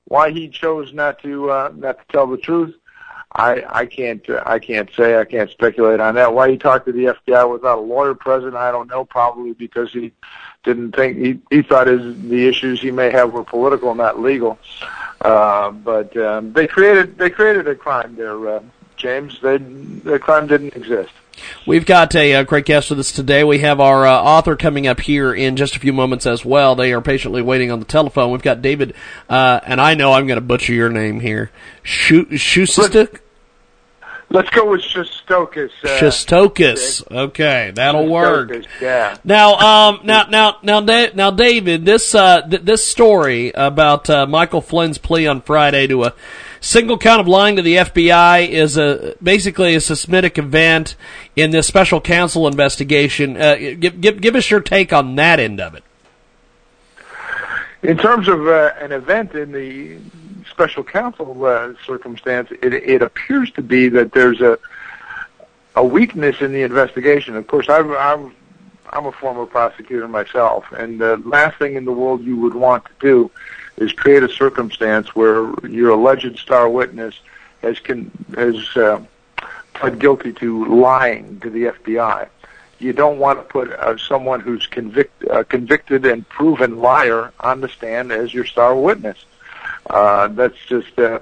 why 0.06 0.30
he 0.30 0.48
chose 0.48 0.94
not 0.94 1.18
to 1.24 1.50
uh, 1.50 1.72
not 1.76 1.98
to 1.98 2.06
tell 2.12 2.28
the 2.28 2.38
truth. 2.38 2.76
I 3.36 3.64
I 3.68 3.86
can't 3.88 4.30
uh, 4.30 4.44
I 4.46 4.60
can't 4.60 4.92
say 4.96 5.18
I 5.18 5.26
can't 5.26 5.50
speculate 5.50 6.00
on 6.00 6.14
that. 6.16 6.36
Why 6.36 6.52
he 6.52 6.58
talked 6.58 6.86
to 6.86 6.92
the 6.92 7.06
FBI 7.06 7.52
without 7.52 7.80
a 7.80 7.82
lawyer 7.82 8.14
present, 8.14 8.56
I 8.56 8.72
don't 8.72 8.88
know. 8.88 9.06
Probably 9.06 9.54
because 9.54 9.92
he 9.92 10.12
didn't 10.64 10.96
think 10.96 11.18
he 11.18 11.40
he 11.50 11.62
thought 11.62 11.88
his 11.88 12.22
the 12.24 12.48
issues 12.48 12.82
he 12.82 12.92
may 12.92 13.12
have 13.12 13.34
were 13.34 13.44
political, 13.44 13.94
not 13.96 14.20
legal. 14.20 14.58
Uh, 15.22 15.72
but 15.72 16.16
um, 16.18 16.54
they 16.54 16.68
created 16.68 17.18
they 17.18 17.30
created 17.30 17.68
a 17.68 17.76
crime 17.76 18.16
there, 18.16 18.48
uh, 18.48 18.64
James. 18.98 19.40
They 19.42 19.58
the 19.58 20.20
crime 20.20 20.48
didn't 20.48 20.76
exist. 20.76 21.12
We've 21.66 21.86
got 21.86 22.14
a, 22.16 22.34
a, 22.34 22.44
great 22.44 22.66
guest 22.66 22.90
with 22.90 23.00
us 23.00 23.12
today. 23.12 23.44
We 23.44 23.60
have 23.60 23.80
our 23.80 24.06
uh, 24.06 24.12
author 24.12 24.56
coming 24.56 24.86
up 24.88 25.00
here 25.00 25.34
in 25.34 25.56
just 25.56 25.76
a 25.76 25.80
few 25.80 25.92
moments 25.92 26.26
as 26.26 26.46
well. 26.46 26.76
They 26.76 26.94
are 26.94 27.02
patiently 27.02 27.42
waiting 27.42 27.72
on 27.72 27.80
the 27.80 27.86
telephone. 27.86 28.32
We've 28.32 28.42
got 28.42 28.62
David, 28.62 28.94
uh, 29.30 29.60
and 29.66 29.82
I 29.82 29.96
know 29.96 30.14
I'm 30.14 30.28
going 30.28 30.38
to 30.38 30.42
butcher 30.42 30.74
your 30.74 30.90
name 30.90 31.20
here. 31.20 31.52
Shusistuk? 31.84 33.20
Let's 34.34 34.50
go 34.50 34.72
with 34.72 34.82
Shostokis. 34.82 35.70
Uh, 35.84 35.88
Shostokis. 36.00 37.06
Okay, 37.12 37.72
that'll 37.76 38.08
work. 38.08 38.52
Yeah. 38.82 39.16
Now, 39.24 39.54
um, 39.54 40.00
now, 40.06 40.26
now, 40.28 40.58
now, 40.64 40.80
now, 40.80 41.30
David, 41.30 41.86
this 41.86 42.16
uh, 42.16 42.42
th- 42.42 42.64
this 42.64 42.84
story 42.84 43.52
about 43.54 44.10
uh, 44.10 44.26
Michael 44.26 44.62
Flynn's 44.62 44.98
plea 44.98 45.28
on 45.28 45.42
Friday 45.42 45.86
to 45.86 46.06
a 46.06 46.14
single 46.60 46.98
count 46.98 47.22
of 47.22 47.28
lying 47.28 47.58
to 47.58 47.62
the 47.62 47.76
FBI 47.76 48.48
is 48.50 48.76
a 48.76 49.16
basically 49.22 49.76
a 49.76 49.80
seismic 49.80 50.40
event 50.40 50.96
in 51.36 51.52
this 51.52 51.68
special 51.68 52.02
counsel 52.02 52.48
investigation. 52.48 53.40
Uh, 53.40 53.56
give, 53.56 54.02
give 54.02 54.20
give 54.20 54.36
us 54.36 54.50
your 54.50 54.62
take 54.62 54.92
on 54.92 55.16
that 55.16 55.40
end 55.40 55.62
of 55.62 55.76
it. 55.76 55.84
In 57.84 58.00
terms 58.00 58.28
of 58.28 58.48
uh, 58.48 58.72
an 58.80 58.94
event 58.94 59.36
in 59.36 59.52
the 59.52 60.00
special 60.54 60.84
counsel 60.84 61.46
uh, 61.46 61.74
circumstance, 61.86 62.50
it, 62.52 62.74
it 62.74 63.02
appears 63.02 63.52
to 63.52 63.62
be 63.62 63.90
that 63.90 64.14
there's 64.14 64.40
a 64.42 64.58
a 65.76 65.84
weakness 65.84 66.40
in 66.42 66.54
the 66.54 66.62
investigation. 66.62 67.36
Of 67.36 67.48
course, 67.48 67.68
I've, 67.68 67.90
I'm 67.92 68.36
I'm 68.92 69.06
a 69.08 69.12
former 69.12 69.46
prosecutor 69.46 70.08
myself, 70.08 70.66
and 70.72 71.00
the 71.00 71.18
last 71.18 71.58
thing 71.58 71.76
in 71.76 71.86
the 71.86 71.92
world 71.92 72.24
you 72.24 72.38
would 72.38 72.54
want 72.54 72.86
to 72.86 72.92
do 73.00 73.32
is 73.78 73.92
create 73.92 74.22
a 74.22 74.30
circumstance 74.30 75.16
where 75.16 75.52
your 75.68 75.90
alleged 75.90 76.38
star 76.38 76.70
witness 76.70 77.16
has 77.64 77.80
con- 77.80 78.12
has 78.36 78.78
uh, 78.78 79.02
pled 79.74 79.98
guilty 79.98 80.32
to 80.34 80.66
lying 80.66 81.40
to 81.40 81.50
the 81.50 81.66
FBI. 81.66 82.30
You 82.78 82.94
don't 82.94 83.18
want 83.18 83.40
to 83.40 83.44
put 83.44 83.72
uh, 83.72 83.98
someone 83.98 84.42
who's 84.42 84.68
convict, 84.68 85.26
uh, 85.28 85.44
convicted 85.44 86.06
and 86.06 86.28
proven 86.28 86.80
liar 86.80 87.32
on 87.40 87.62
the 87.62 87.70
stand 87.70 88.12
as 88.12 88.34
your 88.34 88.46
star 88.46 88.76
witness. 88.76 89.26
Uh, 89.90 90.28
that's 90.30 90.58
just 90.68 90.98
uh, 90.98 91.20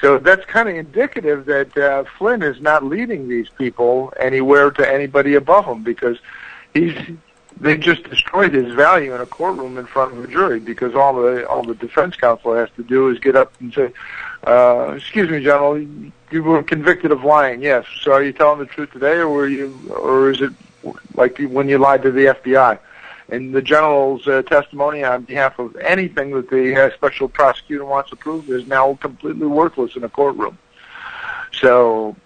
so 0.00 0.18
that's 0.18 0.44
kind 0.46 0.68
of 0.68 0.76
indicative 0.76 1.46
that 1.46 1.76
uh, 1.76 2.04
Flynn 2.18 2.42
is 2.42 2.60
not 2.60 2.84
leading 2.84 3.28
these 3.28 3.48
people 3.48 4.12
anywhere 4.18 4.70
to 4.70 4.92
anybody 4.92 5.34
above 5.34 5.64
him 5.64 5.82
because 5.82 6.18
he's 6.74 6.94
they 7.58 7.76
just 7.76 8.02
destroyed 8.04 8.52
his 8.52 8.74
value 8.74 9.14
in 9.14 9.20
a 9.20 9.26
courtroom 9.26 9.78
in 9.78 9.86
front 9.86 10.12
of 10.12 10.22
a 10.22 10.26
jury 10.26 10.60
because 10.60 10.94
all 10.94 11.14
the 11.14 11.48
all 11.48 11.62
the 11.62 11.74
defense 11.74 12.14
counsel 12.16 12.54
has 12.54 12.68
to 12.76 12.82
do 12.82 13.08
is 13.08 13.18
get 13.18 13.34
up 13.34 13.52
and 13.60 13.72
say, 13.72 13.92
uh, 14.46 14.94
"Excuse 14.96 15.30
me, 15.30 15.42
General, 15.42 15.80
you 16.30 16.42
were 16.42 16.62
convicted 16.62 17.12
of 17.12 17.24
lying. 17.24 17.62
Yes. 17.62 17.86
So 18.02 18.12
are 18.12 18.22
you 18.22 18.32
telling 18.32 18.58
the 18.58 18.66
truth 18.66 18.92
today, 18.92 19.16
or 19.16 19.28
were 19.28 19.48
you, 19.48 19.78
or 19.88 20.30
is 20.30 20.42
it 20.42 20.52
like 21.14 21.38
when 21.38 21.68
you 21.68 21.78
lied 21.78 22.02
to 22.02 22.12
the 22.12 22.26
FBI?" 22.26 22.78
And 23.28 23.54
the 23.54 23.62
general's 23.62 24.26
uh, 24.26 24.42
testimony 24.42 25.02
on 25.02 25.24
behalf 25.24 25.58
of 25.58 25.76
anything 25.76 26.30
that 26.30 26.48
the 26.50 26.76
uh, 26.76 26.94
special 26.94 27.28
prosecutor 27.28 27.84
wants 27.84 28.10
to 28.10 28.16
prove 28.16 28.48
is 28.48 28.66
now 28.66 28.94
completely 28.94 29.46
worthless 29.46 29.96
in 29.96 30.04
a 30.04 30.08
courtroom. 30.08 30.58
So, 31.52 32.16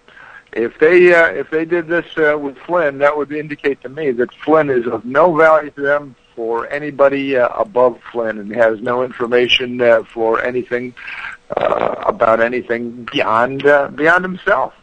if 0.53 0.77
they 0.79 1.13
uh, 1.13 1.27
if 1.27 1.49
they 1.49 1.65
did 1.65 1.87
this 1.87 2.05
uh, 2.17 2.37
with 2.37 2.57
Flynn, 2.57 2.97
that 2.99 3.15
would 3.15 3.31
indicate 3.31 3.81
to 3.81 3.89
me 3.89 4.11
that 4.11 4.33
Flynn 4.33 4.69
is 4.69 4.85
of 4.85 5.05
no 5.05 5.35
value 5.35 5.71
to 5.71 5.81
them 5.81 6.15
for 6.35 6.67
anybody 6.69 7.37
uh, 7.37 7.47
above 7.49 7.99
Flynn, 8.11 8.37
and 8.37 8.51
has 8.53 8.81
no 8.81 9.03
information 9.03 9.81
uh, 9.81 10.03
for 10.03 10.41
anything 10.41 10.93
uh, 11.55 11.95
about 12.05 12.41
anything 12.41 13.07
beyond 13.11 13.65
uh, 13.65 13.87
beyond 13.89 14.23
himself. 14.23 14.73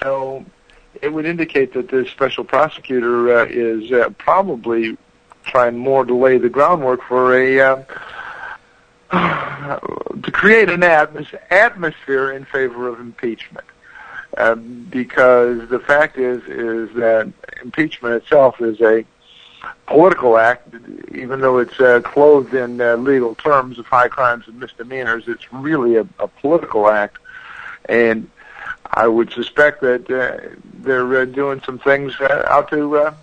So 0.00 0.44
it 1.00 1.12
would 1.12 1.26
indicate 1.26 1.74
that 1.74 1.88
this 1.88 2.08
special 2.10 2.44
prosecutor 2.44 3.40
uh, 3.40 3.46
is 3.48 3.90
uh, 3.92 4.10
probably 4.18 4.96
trying 5.44 5.76
more 5.76 6.04
to 6.04 6.14
lay 6.14 6.38
the 6.38 6.48
groundwork 6.48 7.02
for 7.02 7.36
a 7.36 7.60
uh, 7.60 7.82
to 10.22 10.30
create 10.32 10.68
an 10.70 10.80
atmos- 10.80 11.38
atmosphere 11.50 12.32
in 12.32 12.44
favor 12.44 12.88
of 12.88 13.00
impeachment. 13.00 13.66
Uh, 14.36 14.54
because 14.54 15.68
the 15.68 15.78
fact 15.78 16.16
is 16.16 16.42
is 16.44 16.94
that 16.94 17.30
impeachment 17.62 18.14
itself 18.14 18.62
is 18.62 18.80
a 18.80 19.04
political 19.86 20.38
act, 20.38 20.74
even 21.14 21.40
though 21.40 21.58
it's 21.58 21.78
uh, 21.78 22.00
clothed 22.00 22.54
in 22.54 22.80
uh, 22.80 22.96
legal 22.96 23.34
terms 23.34 23.78
of 23.78 23.84
high 23.86 24.08
crimes 24.08 24.48
and 24.48 24.58
misdemeanors. 24.58 25.24
It's 25.28 25.52
really 25.52 25.96
a, 25.96 26.06
a 26.18 26.28
political 26.28 26.88
act, 26.88 27.18
and 27.88 28.30
I 28.86 29.06
would 29.06 29.30
suspect 29.32 29.82
that 29.82 30.10
uh, 30.10 30.56
they're 30.78 31.20
uh, 31.20 31.24
doing 31.26 31.60
some 31.64 31.78
things 31.78 32.14
uh, 32.20 32.46
out 32.48 32.70
to 32.70 33.14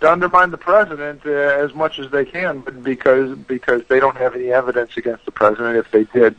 to 0.00 0.10
undermine 0.10 0.50
the 0.50 0.58
president 0.58 1.22
uh, 1.24 1.30
as 1.30 1.74
much 1.74 1.98
as 1.98 2.10
they 2.10 2.24
can, 2.24 2.60
but 2.60 2.82
because 2.82 3.36
because 3.38 3.82
they 3.88 4.00
don't 4.00 4.16
have 4.16 4.34
any 4.34 4.52
evidence 4.52 4.96
against 4.96 5.24
the 5.24 5.30
president. 5.30 5.76
If 5.76 5.90
they 5.90 6.04
did, 6.04 6.36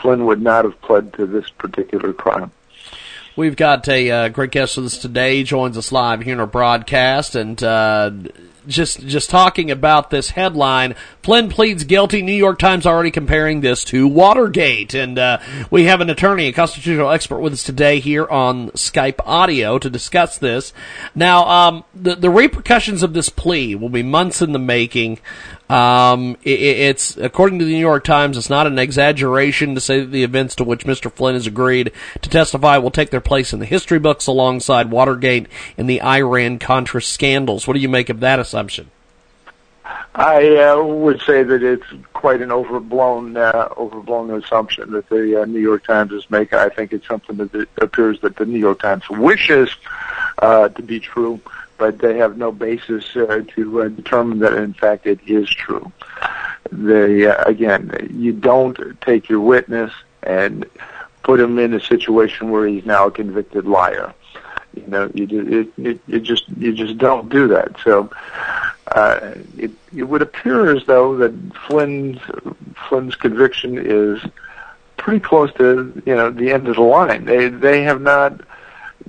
Flynn 0.00 0.26
would 0.26 0.40
not 0.40 0.64
have 0.64 0.80
pled 0.80 1.12
to 1.14 1.26
this 1.26 1.50
particular 1.50 2.12
crime. 2.12 2.52
We've 3.36 3.56
got 3.56 3.88
a 3.88 4.10
uh, 4.10 4.28
great 4.28 4.50
guest 4.50 4.76
with 4.76 4.86
us 4.86 4.98
today. 4.98 5.36
He 5.36 5.44
joins 5.44 5.78
us 5.78 5.92
live 5.92 6.20
here 6.22 6.34
in 6.34 6.40
our 6.40 6.46
broadcast, 6.46 7.34
and 7.34 7.62
uh, 7.62 8.10
just 8.70 9.06
just 9.06 9.30
talking 9.30 9.70
about 9.70 10.10
this 10.10 10.30
headline. 10.30 10.94
Flynn 11.22 11.50
pleads 11.50 11.84
guilty. 11.84 12.22
New 12.22 12.32
York 12.32 12.58
Times 12.58 12.86
already 12.86 13.10
comparing 13.10 13.60
this 13.60 13.84
to 13.84 14.08
Watergate, 14.08 14.94
and 14.94 15.18
uh, 15.18 15.38
we 15.70 15.84
have 15.84 16.00
an 16.00 16.08
attorney, 16.08 16.46
a 16.46 16.52
constitutional 16.52 17.10
expert, 17.10 17.40
with 17.40 17.52
us 17.52 17.62
today 17.62 18.00
here 18.00 18.26
on 18.26 18.70
Skype 18.70 19.20
audio 19.26 19.78
to 19.78 19.90
discuss 19.90 20.38
this. 20.38 20.72
Now, 21.14 21.46
um, 21.46 21.84
the 21.94 22.14
the 22.14 22.30
repercussions 22.30 23.02
of 23.02 23.12
this 23.12 23.28
plea 23.28 23.74
will 23.74 23.88
be 23.90 24.02
months 24.02 24.40
in 24.40 24.52
the 24.52 24.58
making. 24.58 25.18
Um, 25.70 26.36
it, 26.42 26.60
it's 26.60 27.16
according 27.16 27.60
to 27.60 27.64
the 27.64 27.72
New 27.72 27.78
York 27.78 28.02
Times, 28.02 28.36
it's 28.36 28.50
not 28.50 28.66
an 28.66 28.76
exaggeration 28.76 29.76
to 29.76 29.80
say 29.80 30.00
that 30.00 30.10
the 30.10 30.24
events 30.24 30.56
to 30.56 30.64
which 30.64 30.84
Mr. 30.84 31.12
Flynn 31.12 31.34
has 31.34 31.46
agreed 31.46 31.92
to 32.22 32.28
testify 32.28 32.78
will 32.78 32.90
take 32.90 33.10
their 33.10 33.20
place 33.20 33.52
in 33.52 33.60
the 33.60 33.66
history 33.66 34.00
books 34.00 34.26
alongside 34.26 34.90
Watergate 34.90 35.46
and 35.78 35.88
the 35.88 36.02
Iran 36.02 36.58
Contra 36.58 37.00
scandals. 37.00 37.68
What 37.68 37.74
do 37.74 37.80
you 37.80 37.88
make 37.88 38.08
of 38.08 38.18
that 38.18 38.40
assumption? 38.60 38.90
I 40.14 40.56
uh, 40.56 40.82
would 40.82 41.20
say 41.22 41.42
that 41.42 41.62
it's 41.62 41.86
quite 42.12 42.42
an 42.42 42.52
overblown, 42.52 43.36
uh, 43.36 43.68
overblown 43.76 44.30
assumption 44.30 44.90
that 44.92 45.08
the 45.08 45.42
uh, 45.42 45.44
New 45.46 45.60
York 45.60 45.84
Times 45.84 46.12
is 46.12 46.28
making. 46.30 46.58
I 46.58 46.68
think 46.68 46.92
it's 46.92 47.06
something 47.06 47.36
that 47.36 47.54
it 47.54 47.68
appears 47.78 48.20
that 48.20 48.36
the 48.36 48.44
New 48.44 48.58
York 48.58 48.80
Times 48.80 49.08
wishes 49.08 49.70
uh, 50.38 50.68
to 50.68 50.82
be 50.82 51.00
true, 51.00 51.40
but 51.78 51.98
they 51.98 52.18
have 52.18 52.36
no 52.36 52.52
basis 52.52 53.16
uh, 53.16 53.42
to 53.54 53.82
uh, 53.82 53.88
determine 53.88 54.40
that 54.40 54.54
in 54.54 54.74
fact 54.74 55.06
it 55.06 55.20
is 55.26 55.48
true. 55.48 55.90
They 56.70 57.24
again, 57.24 58.10
you 58.12 58.32
don't 58.32 58.78
take 59.00 59.28
your 59.28 59.40
witness 59.40 59.92
and 60.22 60.66
put 61.22 61.40
him 61.40 61.58
in 61.58 61.72
a 61.72 61.80
situation 61.80 62.50
where 62.50 62.66
he's 62.66 62.84
now 62.84 63.06
a 63.06 63.10
convicted 63.10 63.64
liar. 63.64 64.12
You 64.74 64.86
know, 64.86 65.10
you 65.14 65.26
do, 65.26 65.60
it, 65.60 65.84
it, 65.84 66.00
you 66.06 66.20
just 66.20 66.48
you 66.50 66.72
just 66.72 66.96
don't 66.98 67.28
do 67.28 67.48
that. 67.48 67.76
So 67.82 68.10
uh, 68.88 69.34
it 69.56 69.70
it 69.94 70.04
would 70.04 70.22
appear 70.22 70.76
as 70.76 70.84
though 70.86 71.16
that 71.16 71.32
Flynn's 71.66 72.20
Flynn's 72.88 73.16
conviction 73.16 73.78
is 73.78 74.20
pretty 74.96 75.20
close 75.20 75.52
to 75.54 76.02
you 76.06 76.14
know 76.14 76.30
the 76.30 76.52
end 76.52 76.68
of 76.68 76.76
the 76.76 76.82
line. 76.82 77.24
They 77.24 77.48
they 77.48 77.82
have 77.82 78.00
not 78.00 78.40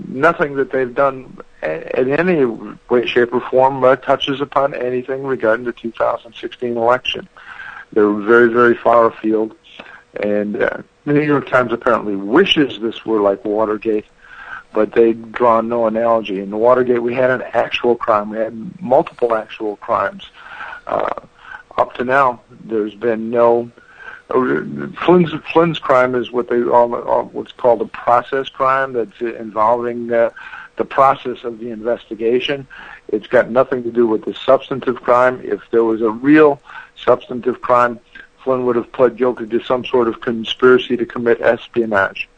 nothing 0.08 0.56
that 0.56 0.72
they've 0.72 0.94
done 0.94 1.38
in 1.62 2.12
any 2.12 2.46
way, 2.46 3.06
shape, 3.06 3.34
or 3.34 3.42
form 3.42 3.84
uh, 3.84 3.96
touches 3.98 4.42
upon 4.42 4.74
anything 4.74 5.24
regarding 5.24 5.66
the 5.66 5.74
2016 5.74 6.76
election. 6.76 7.28
They're 7.94 8.12
very 8.12 8.52
very 8.52 8.76
far 8.76 9.08
afield, 9.08 9.56
and 10.22 10.62
uh, 10.62 10.78
the 11.06 11.14
New 11.14 11.22
York 11.22 11.48
Times 11.48 11.72
apparently 11.74 12.16
wishes 12.16 12.80
this 12.80 13.06
were 13.06 13.22
like 13.22 13.44
Watergate 13.46 14.06
but 14.74 14.94
they 14.94 15.14
draw 15.14 15.62
no 15.62 15.88
analogy. 15.88 16.40
In 16.40 16.58
Watergate, 16.58 17.02
we 17.02 17.14
had 17.14 17.30
an 17.30 17.42
actual 17.54 17.96
crime. 17.96 18.30
We 18.30 18.38
had 18.38 18.82
multiple 18.82 19.36
actual 19.36 19.76
crimes. 19.78 20.30
Uh, 20.88 21.10
up 21.78 21.94
to 21.96 22.04
now, 22.04 22.42
there's 22.66 22.96
been 22.96 23.30
no. 23.30 23.72
Uh, 24.30 24.64
Flynn's, 25.04 25.34
Flynn's 25.52 25.80
crime 25.80 26.16
is 26.16 26.32
what 26.32 26.50
they 26.50 26.62
all, 26.64 26.96
all 26.96 27.26
what's 27.26 27.52
called 27.52 27.82
a 27.82 27.86
process 27.86 28.48
crime 28.50 28.94
that's 28.94 29.20
involving 29.20 30.12
uh, 30.12 30.30
the 30.78 30.86
process 30.86 31.44
of 31.44 31.60
the 31.60 31.70
investigation. 31.70 32.66
It's 33.10 33.28
got 33.28 33.50
nothing 33.50 33.84
to 33.84 33.92
do 33.92 34.08
with 34.08 34.24
the 34.24 34.34
substantive 34.34 35.02
crime. 35.02 35.42
If 35.44 35.62
there 35.72 35.84
was 35.84 36.02
a 36.02 36.10
real 36.10 36.62
substantive 36.96 37.62
crime, 37.62 38.00
Flynn 38.44 38.66
would 38.66 38.78
have 38.78 38.92
pled 38.92 39.18
guilty 39.18 39.48
to 39.48 39.62
some 39.64 39.86
sort 39.86 40.08
of 40.08 40.22
conspiracy 40.22 40.96
to 40.98 41.06
commit 41.06 41.42
espionage 41.42 42.30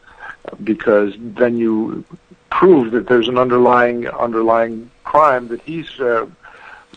because 0.63 1.13
then 1.17 1.57
you 1.57 2.03
prove 2.49 2.91
that 2.91 3.07
there's 3.07 3.27
an 3.27 3.37
underlying 3.37 4.07
underlying 4.07 4.89
crime 5.03 5.47
that 5.47 5.61
he's 5.61 5.99
uh, 5.99 6.25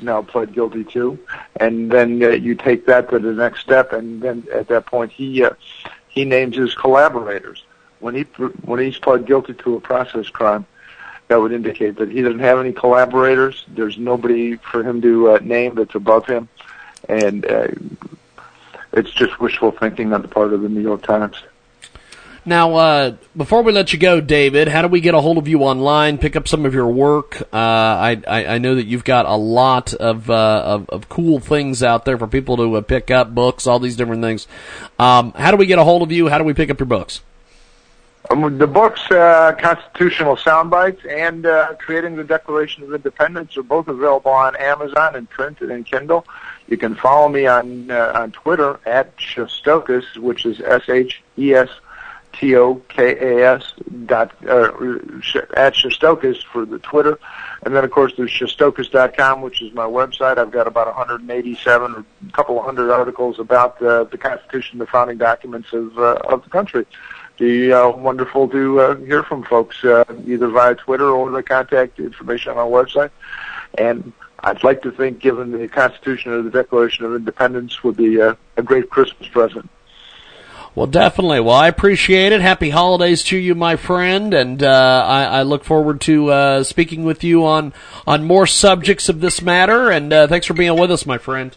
now 0.03 0.22
pled 0.22 0.53
guilty 0.53 0.84
to, 0.84 1.18
and 1.61 1.90
then 1.90 2.22
uh, 2.22 2.28
you 2.28 2.55
take 2.55 2.86
that 2.86 3.09
to 3.11 3.18
the 3.18 3.32
next 3.32 3.61
step, 3.61 3.92
and 3.92 4.20
then 4.22 4.47
at 4.53 4.68
that 4.68 4.86
point 4.86 5.11
he 5.12 5.42
uh, 5.42 5.51
he 6.09 6.24
names 6.24 6.57
his 6.57 6.74
collaborators. 6.74 7.64
When 8.01 8.14
he 8.14 8.22
when 8.22 8.80
he's 8.80 8.99
pled 8.99 9.26
guilty 9.26 9.55
to 9.55 9.76
a 9.76 9.80
process 9.80 10.28
crime, 10.28 10.66
that 11.28 11.40
would 11.40 11.53
indicate 11.53 11.97
that 11.97 12.11
he 12.11 12.22
doesn't 12.22 12.40
have 12.40 12.59
any 12.59 12.72
collaborators. 12.72 13.64
There's 13.68 13.99
nobody 13.99 14.57
for 14.57 14.82
him 14.82 15.01
to 15.03 15.30
uh, 15.30 15.38
name 15.42 15.74
that's 15.74 15.94
above 15.94 16.26
him, 16.26 16.49
and 17.09 17.47
uh, 17.47 17.68
it's 18.92 19.11
just 19.11 19.40
wishful 19.40 19.72
thinking 19.72 20.12
on 20.12 20.22
the 20.22 20.28
part 20.28 20.53
of 20.53 20.62
the 20.62 20.68
New 20.68 20.82
York 20.82 21.03
Times. 21.03 21.36
Now, 22.49 22.76
uh, 22.76 23.16
before 23.36 23.62
we 23.62 23.72
let 23.72 23.92
you 23.92 23.99
go, 23.99 24.20
David, 24.20 24.68
how 24.68 24.80
do 24.82 24.86
we 24.86 25.01
get 25.01 25.14
a 25.14 25.20
hold 25.20 25.36
of 25.36 25.49
you 25.49 25.64
online? 25.64 26.16
Pick 26.16 26.36
up 26.36 26.47
some 26.47 26.64
of 26.64 26.72
your 26.72 26.86
work. 26.86 27.42
Uh, 27.53 27.57
I, 27.57 28.22
I, 28.24 28.47
I 28.47 28.59
know 28.59 28.76
that 28.76 28.86
you've 28.86 29.03
got 29.03 29.26
a 29.26 29.34
lot 29.34 29.92
of, 29.94 30.30
uh, 30.30 30.62
of, 30.64 30.88
of 30.90 31.09
cool 31.09 31.40
things 31.40 31.82
out 31.82 32.05
there 32.05 32.16
for 32.16 32.28
people 32.28 32.57
to 32.59 32.76
uh, 32.76 32.82
pick 32.82 33.11
up 33.11 33.34
books, 33.34 33.66
all 33.66 33.80
these 33.80 33.97
different 33.97 34.22
things. 34.22 34.47
Um, 34.97 35.32
how 35.32 35.51
do 35.51 35.57
we 35.57 35.66
get 35.66 35.80
a 35.80 35.84
hold 35.84 36.03
of 36.03 36.12
you? 36.12 36.28
How 36.28 36.38
do 36.38 36.44
we 36.44 36.55
pick 36.55 36.70
up 36.70 36.78
your 36.78 36.86
books? 36.86 37.20
Um, 38.30 38.59
the 38.59 38.66
books, 38.68 39.01
uh, 39.11 39.57
Constitutional 39.59 40.36
Soundbites 40.36 41.05
and 41.05 41.47
uh, 41.47 41.74
Creating 41.78 42.14
the 42.14 42.24
Declaration 42.24 42.84
of 42.84 42.94
Independence, 42.94 43.57
are 43.57 43.64
both 43.64 43.88
available 43.88 44.30
on 44.30 44.55
Amazon 44.55 45.16
and 45.16 45.28
print 45.28 45.61
and 45.62 45.72
in 45.72 45.82
Kindle. 45.82 46.24
You 46.68 46.76
can 46.76 46.94
follow 46.94 47.28
me 47.28 47.47
on 47.47 47.90
on 47.90 48.32
Twitter 48.32 48.78
at 48.86 49.16
Shestokas, 49.16 50.16
which 50.16 50.44
is 50.47 50.61
S 50.61 50.88
H 50.88 51.22
E 51.38 51.55
S 51.55 51.68
T 52.32 52.54
O 52.56 52.76
K 52.88 53.16
A 53.38 53.54
S 53.54 53.72
dot 54.06 54.32
uh, 54.44 54.66
at 55.56 55.74
Shestokas 55.74 56.42
for 56.44 56.66
the 56.66 56.78
Twitter, 56.78 57.18
and 57.62 57.74
then 57.74 57.84
of 57.84 57.90
course 57.90 58.12
there's 58.16 58.30
Shestokas 58.30 58.90
dot 58.90 59.16
com, 59.16 59.42
which 59.42 59.62
is 59.62 59.72
my 59.72 59.84
website. 59.84 60.38
I've 60.38 60.50
got 60.50 60.66
about 60.66 60.86
187 60.86 61.92
or 61.92 61.98
a 61.98 62.32
couple 62.32 62.60
hundred 62.62 62.90
articles 62.90 63.38
about 63.38 63.80
uh, 63.82 64.04
the 64.04 64.18
Constitution, 64.18 64.78
the 64.78 64.86
founding 64.86 65.18
documents 65.18 65.72
of 65.72 65.98
uh, 65.98 66.20
of 66.24 66.44
the 66.44 66.50
country. 66.50 66.86
Be 67.38 67.70
uh, 67.72 67.90
wonderful 67.90 68.48
to 68.48 68.80
uh, 68.80 68.96
hear 68.96 69.22
from 69.22 69.44
folks 69.44 69.84
uh, 69.84 70.04
either 70.26 70.48
via 70.48 70.74
Twitter 70.74 71.10
or 71.10 71.30
the 71.30 71.42
contact 71.42 71.98
information 71.98 72.52
on 72.52 72.58
our 72.58 72.66
website. 72.66 73.10
And 73.76 74.12
I'd 74.40 74.64
like 74.64 74.82
to 74.82 74.90
think, 74.90 75.18
given 75.18 75.52
the 75.52 75.68
Constitution 75.68 76.32
or 76.32 76.42
the 76.42 76.50
Declaration 76.50 77.04
of 77.04 77.14
Independence, 77.14 77.82
would 77.84 77.96
be 77.96 78.20
a, 78.20 78.38
a 78.56 78.62
great 78.62 78.88
Christmas 78.88 79.28
present. 79.28 79.68
Well, 80.76 80.86
definitely. 80.86 81.40
Well, 81.40 81.54
I 81.54 81.68
appreciate 81.68 82.32
it. 82.32 82.42
Happy 82.42 82.68
holidays 82.68 83.24
to 83.24 83.38
you, 83.38 83.54
my 83.54 83.76
friend, 83.76 84.34
and 84.34 84.62
uh, 84.62 85.04
I, 85.08 85.24
I, 85.24 85.42
look 85.42 85.64
forward 85.64 86.02
to 86.02 86.30
uh, 86.30 86.62
speaking 86.64 87.04
with 87.04 87.24
you 87.24 87.46
on 87.46 87.72
on 88.06 88.24
more 88.24 88.46
subjects 88.46 89.08
of 89.08 89.22
this 89.22 89.40
matter. 89.40 89.90
And 89.90 90.12
uh, 90.12 90.26
thanks 90.26 90.46
for 90.46 90.52
being 90.52 90.78
with 90.78 90.92
us, 90.92 91.06
my 91.06 91.16
friend. 91.16 91.56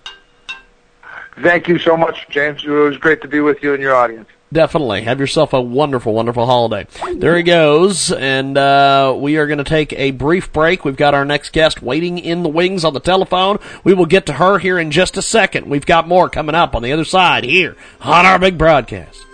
Thank 1.41 1.67
you 1.67 1.80
so 1.80 1.97
much, 1.97 2.28
James. 2.30 2.63
It 2.63 2.70
was 2.70 2.95
great 2.95 3.22
to 3.22 3.28
be 3.28 3.41
with 3.41 3.61
you 3.61 3.74
and 3.74 3.84
your 3.84 3.93
audience. 3.93 4.30
Definitely. 4.52 5.04
Have 5.04 5.20
yourself 5.20 5.54
a 5.54 5.62
wonderful, 5.62 6.14
wonderful 6.14 6.45
holiday. 6.45 6.88
There 7.16 7.38
he 7.38 7.43
goes. 7.43 8.12
And 8.12 8.58
uh, 8.58 9.16
we 9.18 9.38
are 9.38 9.45
going 9.45 9.60
to 9.60 9.64
take 9.64 9.93
a 9.93 10.12
brief 10.12 10.52
break. 10.52 10.84
We've 10.84 10.95
got 10.95 11.14
our 11.14 11.26
next 11.26 11.54
guest 11.54 11.84
waiting 11.84 12.18
in 12.18 12.41
the 12.41 12.50
wings 12.50 12.84
on 12.84 12.93
the 12.93 13.00
telephone. 13.00 13.60
We 13.84 13.93
will 13.93 14.08
get 14.08 14.26
to 14.26 14.34
her 14.34 14.58
here 14.58 14.80
in 14.80 14.89
just 14.89 15.18
a 15.18 15.22
second. 15.22 15.68
We've 15.70 15.86
got 15.86 16.08
more 16.08 16.30
coming 16.30 16.56
up 16.56 16.76
on 16.76 16.82
the 16.82 16.91
other 16.91 17.06
side 17.06 17.43
here 17.43 17.76
on 18.02 18.26
our 18.26 18.39
big 18.39 18.58
broadcast. 18.58 19.29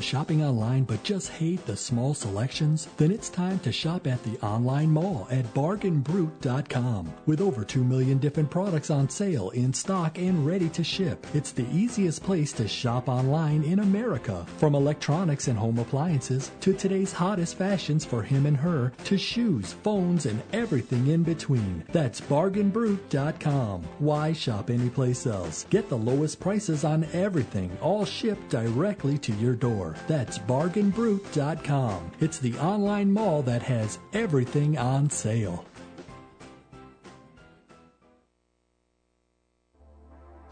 Shopping 0.00 0.42
online 0.42 0.84
but 0.84 1.02
just 1.04 1.28
hate 1.28 1.64
the 1.66 1.76
small 1.76 2.14
selections? 2.14 2.88
Then 2.96 3.10
it's 3.10 3.28
time 3.28 3.58
to 3.60 3.70
shop 3.70 4.06
at 4.06 4.22
the 4.24 4.38
online 4.44 4.90
mall 4.90 5.28
at 5.30 5.44
bargainbrute.com. 5.54 7.12
With 7.26 7.40
over 7.40 7.64
2 7.64 7.84
million 7.84 8.18
different 8.18 8.50
products 8.50 8.90
on 8.90 9.08
sale, 9.08 9.50
in 9.50 9.72
stock, 9.72 10.18
and 10.18 10.44
ready 10.44 10.68
to 10.70 10.82
ship, 10.82 11.26
it's 11.34 11.52
the 11.52 11.66
easiest 11.70 12.22
place 12.22 12.52
to 12.54 12.66
shop 12.66 13.08
online 13.08 13.62
in 13.62 13.80
America. 13.80 14.46
From 14.58 14.74
electronics 14.74 15.48
and 15.48 15.58
home 15.58 15.78
appliances 15.78 16.50
to 16.60 16.72
today's 16.72 17.12
hottest 17.12 17.56
fashions 17.56 18.04
for 18.04 18.22
him 18.22 18.46
and 18.46 18.56
her 18.56 18.92
to 19.04 19.18
shoes, 19.18 19.74
phones, 19.82 20.26
and 20.26 20.42
everything 20.52 21.08
in 21.08 21.22
between. 21.22 21.84
That's 21.92 22.20
bargainbrute.com. 22.20 23.82
Why 23.98 24.32
shop 24.32 24.70
anyplace 24.70 25.26
else? 25.26 25.66
Get 25.70 25.88
the 25.88 25.98
lowest 25.98 26.40
prices 26.40 26.84
on 26.84 27.04
everything, 27.12 27.76
all 27.80 28.04
shipped 28.04 28.48
directly 28.48 29.18
to 29.18 29.32
your 29.34 29.54
door. 29.54 29.89
That's 30.06 30.38
bargainbrute.com. 30.38 32.12
It's 32.20 32.38
the 32.38 32.54
online 32.58 33.12
mall 33.12 33.42
that 33.42 33.62
has 33.62 33.98
everything 34.12 34.78
on 34.78 35.10
sale. 35.10 35.64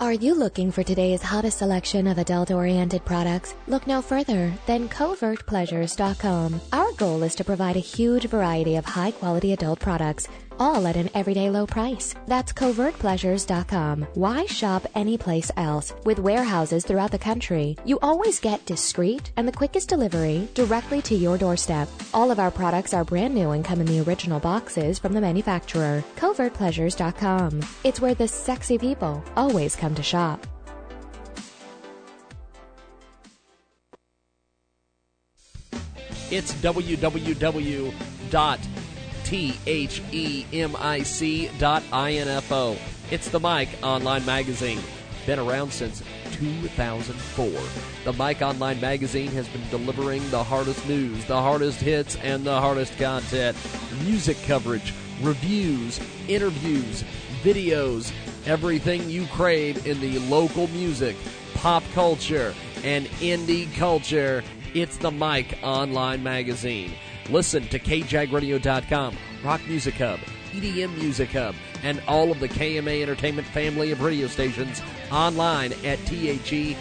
Are 0.01 0.13
you 0.13 0.39
looking 0.39 0.71
for 0.71 0.85
today's 0.85 1.23
hottest 1.23 1.59
selection 1.59 2.07
of 2.07 2.19
adult 2.19 2.53
oriented 2.53 3.05
products? 3.05 3.57
Look 3.67 3.89
no 3.89 4.01
further 4.01 4.53
than 4.67 4.89
covertpleasures.com. 4.89 6.61
Our 6.73 6.93
goal 6.93 7.25
is 7.25 7.35
to 7.35 7.45
provide 7.45 7.75
a 7.75 7.81
huge 7.81 8.27
variety 8.27 8.77
of 8.77 8.85
high 8.85 9.11
quality 9.11 9.53
adult 9.53 9.81
products 9.81 10.29
all 10.59 10.87
at 10.87 10.97
an 10.97 11.11
everyday 11.15 11.51
low 11.51 11.67
price. 11.67 12.15
That's 12.27 12.53
covertpleasures.com. 12.53 14.07
Why 14.15 14.47
shop 14.47 14.87
anyplace 14.95 15.51
else? 15.57 15.93
With 16.05 16.19
warehouses 16.19 16.85
throughout 16.85 17.11
the 17.11 17.19
country, 17.19 17.77
you 17.85 17.99
always 18.01 18.41
get 18.41 18.65
discreet 18.67 19.33
and 19.37 19.47
the 19.47 19.59
quickest 19.61 19.89
delivery 19.89 20.49
directly 20.55 21.03
to 21.03 21.15
your 21.15 21.39
doorstep. 21.39 21.89
All 22.15 22.31
of 22.31 22.39
our 22.39 22.51
products 22.51 22.95
are 22.95 23.05
brand 23.05 23.35
new 23.35 23.51
and 23.51 23.65
come 23.65 23.81
in 23.81 23.87
the 23.87 24.01
original 24.01 24.41
boxes 24.41 24.99
from 24.99 25.13
the 25.13 25.21
manufacturer. 25.21 26.05
Covertpleasures.com. 26.17 27.61
It's 27.85 28.01
where 28.01 28.15
the 28.15 28.29
sexy 28.29 28.79
people 28.79 29.23
always 29.37 29.75
come 29.77 29.95
to 29.95 30.03
shop. 30.03 30.47
It's 36.31 36.53
www 36.53 37.93
T-H-E-M-I-C 39.29 41.21
dot 41.59 41.83
I-N-F-O. 41.93 42.79
It's 43.11 43.29
the 43.29 43.39
Mic 43.39 43.69
Online 43.83 44.25
Magazine. 44.25 44.81
been 45.27 45.39
around 45.39 45.71
since 45.71 46.03
2004. 46.33 47.51
The 48.11 48.13
Mic 48.15 48.41
Online 48.41 48.81
Magazine 48.81 49.31
has 49.33 49.47
been 49.49 49.69
delivering 49.69 50.27
the 50.31 50.43
hardest 50.43 50.89
news, 50.89 51.23
the 51.27 51.37
hardest 51.37 51.79
hits, 51.83 52.17
and 52.17 52.43
the 52.47 52.59
hardest 52.59 52.97
content. 52.97 53.55
Music 54.03 54.39
coverage, 54.47 54.95
reviews, 55.21 56.01
interviews, 56.27 57.05
videos, 57.43 58.11
everything 58.47 59.11
you 59.11 59.27
crave 59.27 59.87
in 59.87 60.01
the 60.01 60.21
local 60.21 60.69
music, 60.69 61.17
pop 61.55 61.83
culture, 61.93 62.55
and 62.83 63.05
indie 63.21 63.71
culture. 63.75 64.43
It's 64.73 64.97
the 64.97 65.11
Mic 65.11 65.59
Online 65.63 66.23
Magazine. 66.23 66.95
Listen 67.31 67.63
to 67.69 67.79
KJagRadio.com, 67.79 69.17
Rock 69.45 69.61
Music 69.69 69.95
Hub, 69.95 70.19
EDM 70.53 70.97
Music 70.97 71.31
Hub, 71.33 71.55
and 71.83 72.03
all 72.09 72.31
of 72.31 72.41
the 72.41 72.49
KMA 72.49 73.03
Entertainment 73.03 73.47
family 73.49 73.91
of 73.91 74.01
radio 74.01 74.27
stations 74.29 74.81
online 75.13 75.75
at 75.85 75.99
themic.info, 76.01 76.75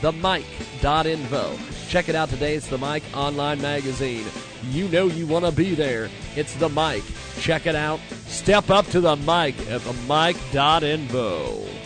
themic.info. 0.00 1.58
Check 1.88 2.08
it 2.08 2.16
out 2.16 2.28
today. 2.28 2.56
It's 2.56 2.66
the 2.66 2.78
Mic 2.78 3.04
Online 3.14 3.62
Magazine. 3.62 4.26
You 4.70 4.88
know 4.88 5.06
you 5.06 5.26
want 5.26 5.44
to 5.44 5.52
be 5.52 5.76
there. 5.76 6.10
It's 6.34 6.56
the 6.56 6.68
Mic. 6.68 7.04
Check 7.38 7.66
it 7.66 7.76
out. 7.76 8.00
Step 8.26 8.70
up 8.70 8.86
to 8.86 9.00
the 9.00 9.14
mic 9.16 9.56
at 9.70 9.82
themic.info. 9.82 11.85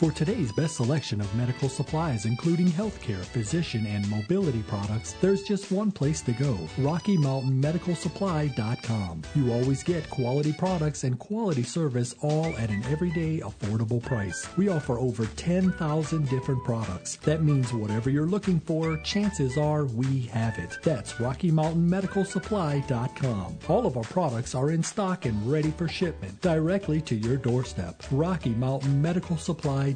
For 0.00 0.10
today's 0.10 0.50
best 0.52 0.76
selection 0.76 1.20
of 1.20 1.34
medical 1.34 1.68
supplies, 1.68 2.24
including 2.24 2.68
healthcare, 2.68 3.22
physician, 3.22 3.84
and 3.84 4.08
mobility 4.08 4.62
products, 4.62 5.14
there's 5.20 5.42
just 5.42 5.70
one 5.70 5.92
place 5.92 6.22
to 6.22 6.32
go 6.32 6.54
RockyMountainMedicalSupply.com. 6.78 9.22
You 9.34 9.52
always 9.52 9.82
get 9.82 10.08
quality 10.08 10.54
products 10.54 11.04
and 11.04 11.18
quality 11.18 11.64
service 11.64 12.14
all 12.22 12.46
at 12.56 12.70
an 12.70 12.82
everyday 12.84 13.40
affordable 13.40 14.02
price. 14.02 14.48
We 14.56 14.70
offer 14.70 14.98
over 14.98 15.26
10,000 15.26 16.30
different 16.30 16.64
products. 16.64 17.16
That 17.16 17.42
means 17.42 17.74
whatever 17.74 18.08
you're 18.08 18.24
looking 18.24 18.58
for, 18.60 18.96
chances 19.02 19.58
are 19.58 19.84
we 19.84 20.22
have 20.28 20.58
it. 20.58 20.78
That's 20.82 21.12
RockyMountainMedicalSupply.com. 21.12 23.58
All 23.68 23.84
of 23.84 23.98
our 23.98 24.04
products 24.04 24.54
are 24.54 24.70
in 24.70 24.82
stock 24.82 25.26
and 25.26 25.52
ready 25.52 25.72
for 25.72 25.88
shipment 25.88 26.40
directly 26.40 27.02
to 27.02 27.14
your 27.14 27.36
doorstep. 27.36 28.02
Rocky 28.10 28.54
Mountain 28.54 29.02
Medical 29.02 29.36
Supply 29.36 29.89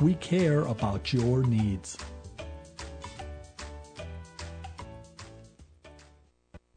we 0.00 0.14
care 0.14 0.62
about 0.62 1.12
your 1.12 1.44
needs. 1.44 1.96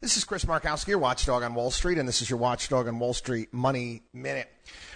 This 0.00 0.16
is 0.16 0.24
Chris 0.24 0.44
Markowski, 0.44 0.88
your 0.88 0.98
watchdog 0.98 1.42
on 1.42 1.54
Wall 1.54 1.70
Street, 1.70 1.98
and 1.98 2.08
this 2.08 2.22
is 2.22 2.30
your 2.30 2.38
watchdog 2.38 2.88
on 2.88 2.98
Wall 2.98 3.14
Street 3.14 3.52
Money 3.52 4.02
Minute. 4.12 4.48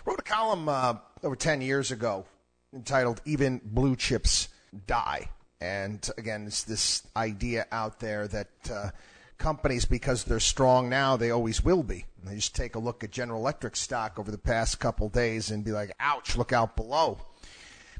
Wrote 0.04 0.18
a 0.18 0.22
column 0.22 0.68
uh, 0.68 0.94
over 1.22 1.36
10 1.36 1.60
years 1.60 1.90
ago 1.90 2.24
entitled 2.74 3.20
Even 3.24 3.60
Blue 3.64 3.96
Chips 3.96 4.48
Die. 4.86 5.28
And 5.60 6.08
again, 6.18 6.46
it's 6.46 6.64
this 6.64 7.02
idea 7.16 7.66
out 7.70 8.00
there 8.00 8.26
that 8.28 8.50
uh, 8.72 8.90
companies, 9.38 9.84
because 9.84 10.24
they're 10.24 10.40
strong 10.40 10.88
now, 10.88 11.16
they 11.16 11.30
always 11.30 11.62
will 11.62 11.82
be. 11.82 12.06
And 12.24 12.36
just 12.36 12.54
take 12.54 12.74
a 12.74 12.78
look 12.78 13.04
at 13.04 13.10
General 13.10 13.40
Electric 13.40 13.76
stock 13.76 14.18
over 14.18 14.30
the 14.30 14.38
past 14.38 14.80
couple 14.80 15.08
days 15.08 15.50
and 15.50 15.64
be 15.64 15.72
like, 15.72 15.92
ouch, 16.00 16.36
look 16.36 16.52
out 16.52 16.76
below. 16.76 17.18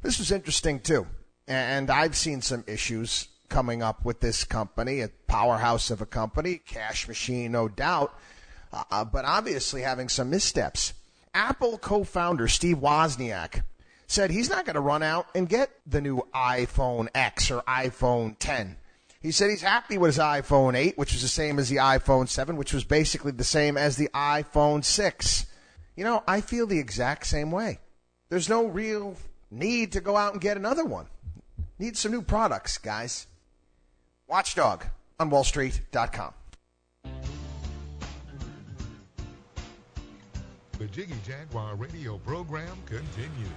This 0.03 0.18
was 0.18 0.32
interesting 0.32 0.80
too. 0.80 1.07
And 1.47 1.91
I've 1.91 2.16
seen 2.16 2.41
some 2.41 2.64
issues 2.66 3.28
coming 3.49 3.82
up 3.82 4.05
with 4.05 4.20
this 4.20 4.45
company, 4.45 5.01
a 5.01 5.09
powerhouse 5.26 5.91
of 5.91 6.01
a 6.01 6.07
company, 6.07 6.61
cash 6.64 7.07
machine, 7.07 7.53
no 7.53 7.68
doubt, 7.68 8.18
uh, 8.72 9.05
but 9.05 9.24
obviously 9.24 9.82
having 9.82 10.09
some 10.09 10.30
missteps. 10.30 10.95
Apple 11.35 11.78
co 11.78 12.05
founder 12.05 12.49
Steve 12.49 12.78
Wozniak 12.78 13.62
said 14.07 14.30
he's 14.30 14.51
not 14.51 14.64
going 14.64 14.74
to 14.74 14.80
run 14.80 15.03
out 15.03 15.26
and 15.35 15.49
get 15.49 15.70
the 15.87 16.01
new 16.01 16.22
iPhone 16.35 17.09
X 17.14 17.51
or 17.51 17.62
iPhone 17.62 18.37
10. 18.39 18.76
He 19.25 19.33
said 19.33 19.49
he's 19.49 19.62
happy 19.62 19.97
with 19.97 20.09
his 20.09 20.18
iPhone 20.18 20.77
8, 20.77 20.99
which 20.99 21.14
was 21.14 21.22
the 21.22 21.29
same 21.29 21.59
as 21.59 21.70
the 21.70 21.77
iPhone 21.77 22.29
7, 22.29 22.59
which 22.59 22.75
was 22.75 22.85
basically 22.85 23.33
the 23.33 23.43
same 23.43 23.79
as 23.79 23.97
the 23.97 24.11
iPhone 24.12 24.85
6. 24.85 25.47
You 25.97 26.05
know, 26.05 26.22
I 26.29 26.43
feel 26.43 26.66
the 26.66 26.79
exact 26.79 27.27
same 27.27 27.51
way. 27.51 27.79
There's 28.29 28.51
no 28.51 28.66
real 28.66 29.16
need 29.51 29.93
to 29.93 30.03
go 30.03 30.18
out 30.18 30.35
and 30.35 30.43
get 30.43 30.59
another 30.59 30.85
one. 30.85 31.07
Need 31.79 31.97
some 31.97 32.12
new 32.12 32.20
products, 32.20 32.77
guys. 32.77 33.27
Watchdog 34.29 34.85
on 35.18 35.31
WallStreet.com. 35.31 36.35
The 40.79 40.87
Jiggy 40.89 41.14
Jaguar 41.27 41.77
radio 41.77 42.18
program 42.18 42.77
continues. 42.85 43.49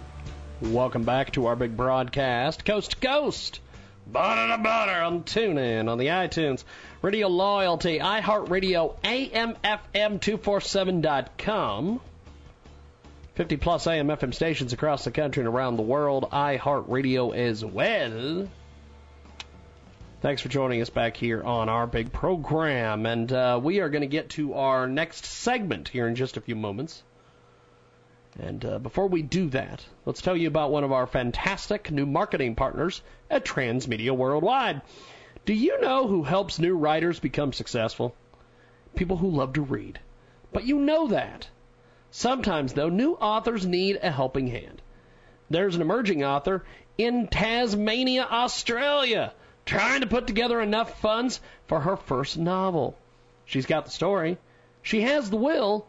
Welcome 0.62 1.04
back 1.04 1.34
to 1.34 1.48
our 1.48 1.58
big 1.58 1.76
broadcast, 1.76 2.64
coast 2.64 2.92
to 2.92 2.98
coast. 3.06 3.60
Butter 4.12 4.56
to 4.56 4.64
butter 4.64 5.02
on 5.02 5.24
TuneIn, 5.24 5.90
on 5.90 5.98
the 5.98 6.08
iTunes, 6.08 6.64
Radio 7.02 7.28
Loyalty, 7.28 8.00
iHeartRadio, 8.00 8.96
AMFM247.com. 9.04 12.02
50 13.36 13.58
plus 13.58 13.86
AM 13.86 14.08
FM 14.08 14.34
stations 14.34 14.74
across 14.74 15.04
the 15.04 15.12
country 15.12 15.42
and 15.42 15.48
around 15.48 15.78
the 15.78 15.84
world, 15.84 16.30
iHeartRadio 16.32 17.36
as 17.36 17.64
well. 17.64 18.48
Thanks 20.22 20.42
for 20.42 20.50
joining 20.50 20.82
us 20.82 20.90
back 20.90 21.16
here 21.16 21.44
on 21.44 21.70
our 21.70 21.86
big 21.86 22.12
program. 22.12 23.06
And 23.06 23.32
uh, 23.32 23.60
we 23.62 23.82
are 23.82 23.90
going 23.90 24.02
to 24.02 24.08
get 24.08 24.32
to 24.32 24.56
our 24.56 24.88
next 24.88 25.26
segment 25.26 25.90
here 25.90 26.08
in 26.08 26.16
just 26.16 26.38
a 26.38 26.42
few 26.42 26.56
moments. 26.56 27.04
And 28.40 28.64
uh, 28.64 28.80
before 28.80 29.08
we 29.08 29.24
do 29.24 29.50
that, 29.50 29.84
let's 30.06 30.22
tell 30.22 30.38
you 30.38 30.48
about 30.48 30.72
one 30.72 30.84
of 30.84 30.92
our 30.92 31.08
fantastic 31.08 31.90
new 31.92 32.06
marketing 32.06 32.56
partners 32.56 33.02
at 33.32 33.46
Transmedia 33.46 34.16
Worldwide. 34.16 34.82
Do 35.46 35.54
you 35.54 35.82
know 35.82 36.08
who 36.08 36.24
helps 36.24 36.60
new 36.60 36.76
writers 36.76 37.20
become 37.20 37.52
successful? 37.52 38.16
People 38.96 39.18
who 39.18 39.30
love 39.30 39.54
to 39.54 39.62
read. 39.62 40.00
But 40.54 40.66
you 40.66 40.78
know 40.80 41.08
that. 41.08 41.50
Sometimes, 42.12 42.74
though, 42.74 42.90
new 42.90 43.14
authors 43.14 43.66
need 43.66 44.00
a 44.02 44.12
helping 44.12 44.48
hand. 44.48 44.82
There's 45.50 45.76
an 45.76 45.82
emerging 45.82 46.24
author 46.24 46.64
in 46.98 47.28
Tasmania, 47.28 48.28
Australia, 48.30 49.34
trying 49.66 50.02
to 50.02 50.08
put 50.08 50.28
together 50.28 50.62
enough 50.62 51.00
funds 51.00 51.40
for 51.68 51.80
her 51.80 51.96
first 51.96 52.38
novel. 52.38 52.98
She's 53.46 53.66
got 53.66 53.86
the 53.86 53.92
story, 53.92 54.38
she 54.82 55.02
has 55.02 55.30
the 55.30 55.38
will, 55.38 55.88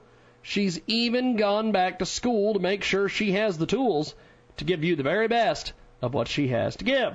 she's 0.48 0.80
even 0.86 1.36
gone 1.36 1.72
back 1.72 1.98
to 1.98 2.06
school 2.06 2.54
to 2.54 2.58
make 2.58 2.82
sure 2.82 3.06
she 3.06 3.32
has 3.32 3.58
the 3.58 3.66
tools 3.66 4.14
to 4.56 4.64
give 4.64 4.82
you 4.82 4.96
the 4.96 5.02
very 5.02 5.28
best 5.28 5.74
of 6.00 6.14
what 6.14 6.26
she 6.26 6.48
has 6.48 6.74
to 6.74 6.86
give. 6.86 7.14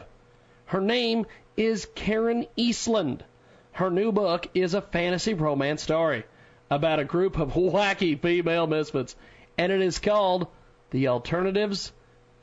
Her 0.66 0.80
name 0.80 1.26
is 1.58 1.88
Karen 1.96 2.46
Eastland. 2.56 3.24
Her 3.72 3.90
new 3.90 4.12
book 4.12 4.48
is 4.54 4.76
a 4.76 4.82
fantasy 4.82 5.34
romance 5.34 5.82
story 5.82 6.26
about 6.70 7.00
a 7.00 7.06
group 7.06 7.40
of 7.40 7.54
wacky 7.54 8.22
female 8.22 8.68
misfits, 8.68 9.16
and 9.58 9.72
it 9.72 9.82
is 9.82 9.98
called 9.98 10.46
The 10.92 11.08
Alternatives, 11.08 11.92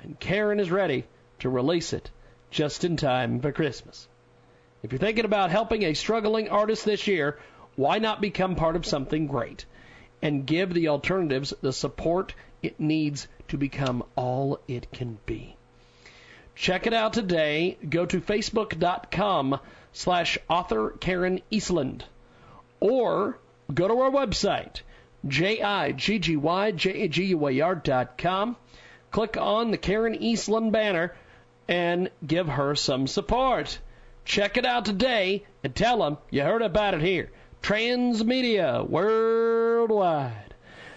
and 0.00 0.18
Karen 0.18 0.58
is 0.58 0.72
ready 0.72 1.04
to 1.38 1.48
release 1.48 1.92
it 1.92 2.10
just 2.50 2.82
in 2.82 2.96
time 2.96 3.38
for 3.38 3.52
Christmas. 3.52 4.08
If 4.82 4.90
you're 4.90 4.98
thinking 4.98 5.24
about 5.24 5.52
helping 5.52 5.84
a 5.84 5.94
struggling 5.94 6.48
artist 6.48 6.84
this 6.84 7.06
year, 7.06 7.38
why 7.76 7.98
not 8.00 8.20
become 8.20 8.56
part 8.56 8.74
of 8.74 8.84
something 8.84 9.28
great 9.28 9.66
and 10.22 10.46
give 10.46 10.74
the 10.74 10.88
alternatives 10.88 11.54
the 11.60 11.72
support 11.72 12.34
it 12.62 12.78
needs 12.78 13.26
to 13.48 13.56
become 13.56 14.04
all 14.16 14.60
it 14.68 14.92
can 14.92 15.18
be? 15.26 15.56
Check 16.54 16.86
it 16.86 16.92
out 16.92 17.14
today. 17.14 17.78
Go 17.88 18.06
to 18.06 18.20
facebook.com 18.20 19.58
slash 19.92 20.38
author 20.48 20.90
Karen 21.00 21.40
Eastland 21.50 22.04
or 22.80 23.38
go 23.72 23.88
to 23.88 24.00
our 24.00 24.10
website, 24.10 24.82
J-I-G-G-Y-J-A-G-U-A-R 25.26 27.82
com. 28.18 28.56
Click 29.10 29.36
on 29.36 29.70
the 29.70 29.78
Karen 29.78 30.14
Eastland 30.14 30.72
banner 30.72 31.14
and 31.68 32.10
give 32.26 32.48
her 32.48 32.74
some 32.74 33.06
support. 33.06 33.78
Check 34.24 34.56
it 34.56 34.66
out 34.66 34.84
today 34.84 35.44
and 35.64 35.74
tell 35.74 35.98
them 35.98 36.18
you 36.30 36.42
heard 36.42 36.62
about 36.62 36.94
it 36.94 37.02
here. 37.02 37.30
Transmedia 37.62 38.88
Worldwide. 38.88 40.54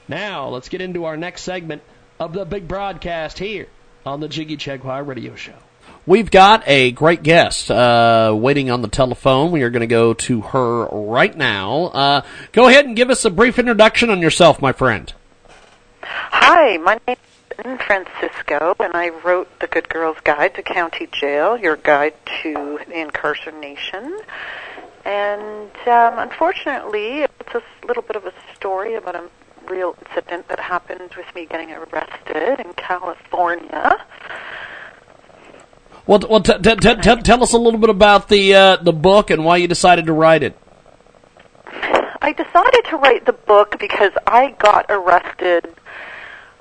Now, 0.08 0.50
let's 0.50 0.70
get 0.70 0.82
into 0.82 1.06
our 1.06 1.18
next 1.18 1.44
segment 1.44 1.82
of 2.20 2.34
the 2.34 2.46
big 2.46 2.68
broadcast 2.68 3.40
here 3.40 3.68
on 4.06 4.20
the 4.20 4.28
Jiggy 4.28 4.58
Jaguar 4.58 5.04
Radio 5.04 5.36
Show. 5.36 5.56
We've 6.06 6.30
got 6.30 6.64
a 6.68 6.92
great 6.92 7.24
guest 7.24 7.72
uh, 7.72 8.36
waiting 8.38 8.70
on 8.70 8.82
the 8.82 8.90
telephone. 8.90 9.52
We 9.52 9.64
are 9.64 9.70
going 9.70 9.82
to 9.82 9.88
go 9.88 10.14
to 10.14 10.42
her 10.42 10.86
right 10.86 11.36
now. 11.36 11.86
Uh, 11.86 12.22
go 12.52 12.68
ahead 12.68 12.86
and 12.86 12.96
give 12.96 13.10
us 13.10 13.24
a 13.24 13.30
brief 13.30 13.58
introduction 13.58 14.10
on 14.10 14.22
yourself, 14.22 14.62
my 14.62 14.74
friend. 14.74 15.14
Hi, 16.02 16.78
my 16.78 17.00
name 17.08 17.18
is 17.66 17.82
Francisco, 17.82 18.76
and 18.80 18.94
I 18.94 19.10
wrote 19.10 19.48
The 19.60 19.68
Good 19.68 19.88
Girl's 19.88 20.18
Guide 20.26 20.56
to 20.56 20.64
County 20.64 21.08
Jail, 21.10 21.58
your 21.58 21.78
guide 21.78 22.16
to 22.42 22.80
incarceration. 22.92 24.20
And 25.06 25.72
um, 25.88 26.20
unfortunately, 26.20 27.24
it's 27.24 27.56
a 27.56 27.62
little 27.86 28.04
bit 28.04 28.16
of 28.16 28.26
a 28.26 28.34
story 28.56 28.96
about 28.96 29.16
a 29.16 29.30
real 29.68 29.96
incident 30.08 30.48
that 30.48 30.60
happened 30.60 31.12
with 31.16 31.26
me 31.36 31.46
getting 31.46 31.72
arrested 31.72 32.60
in 32.60 32.74
California. 32.74 33.98
Well, 36.06 36.20
well 36.30 36.42
t- 36.42 36.58
t- 36.62 36.76
t- 36.76 36.96
t- 36.96 37.22
tell 37.22 37.44
us 37.44 37.54
a 37.54 37.58
little 37.58 37.80
bit 37.80 37.90
about 37.90 38.28
the 38.28 38.56
uh, 38.56 38.76
the 38.78 38.94
book 38.94 39.30
and 39.30 39.46
why 39.46 39.58
you 39.58 39.68
decided 39.68 40.06
to 40.06 40.14
write 40.14 40.44
it. 40.44 40.58
I 42.22 42.32
decided 42.32 42.86
to 42.90 42.98
write 42.98 43.26
the 43.26 43.34
book 43.34 43.78
because 43.80 44.12
I 44.26 44.52
got 44.52 44.86
arrested 44.90 45.74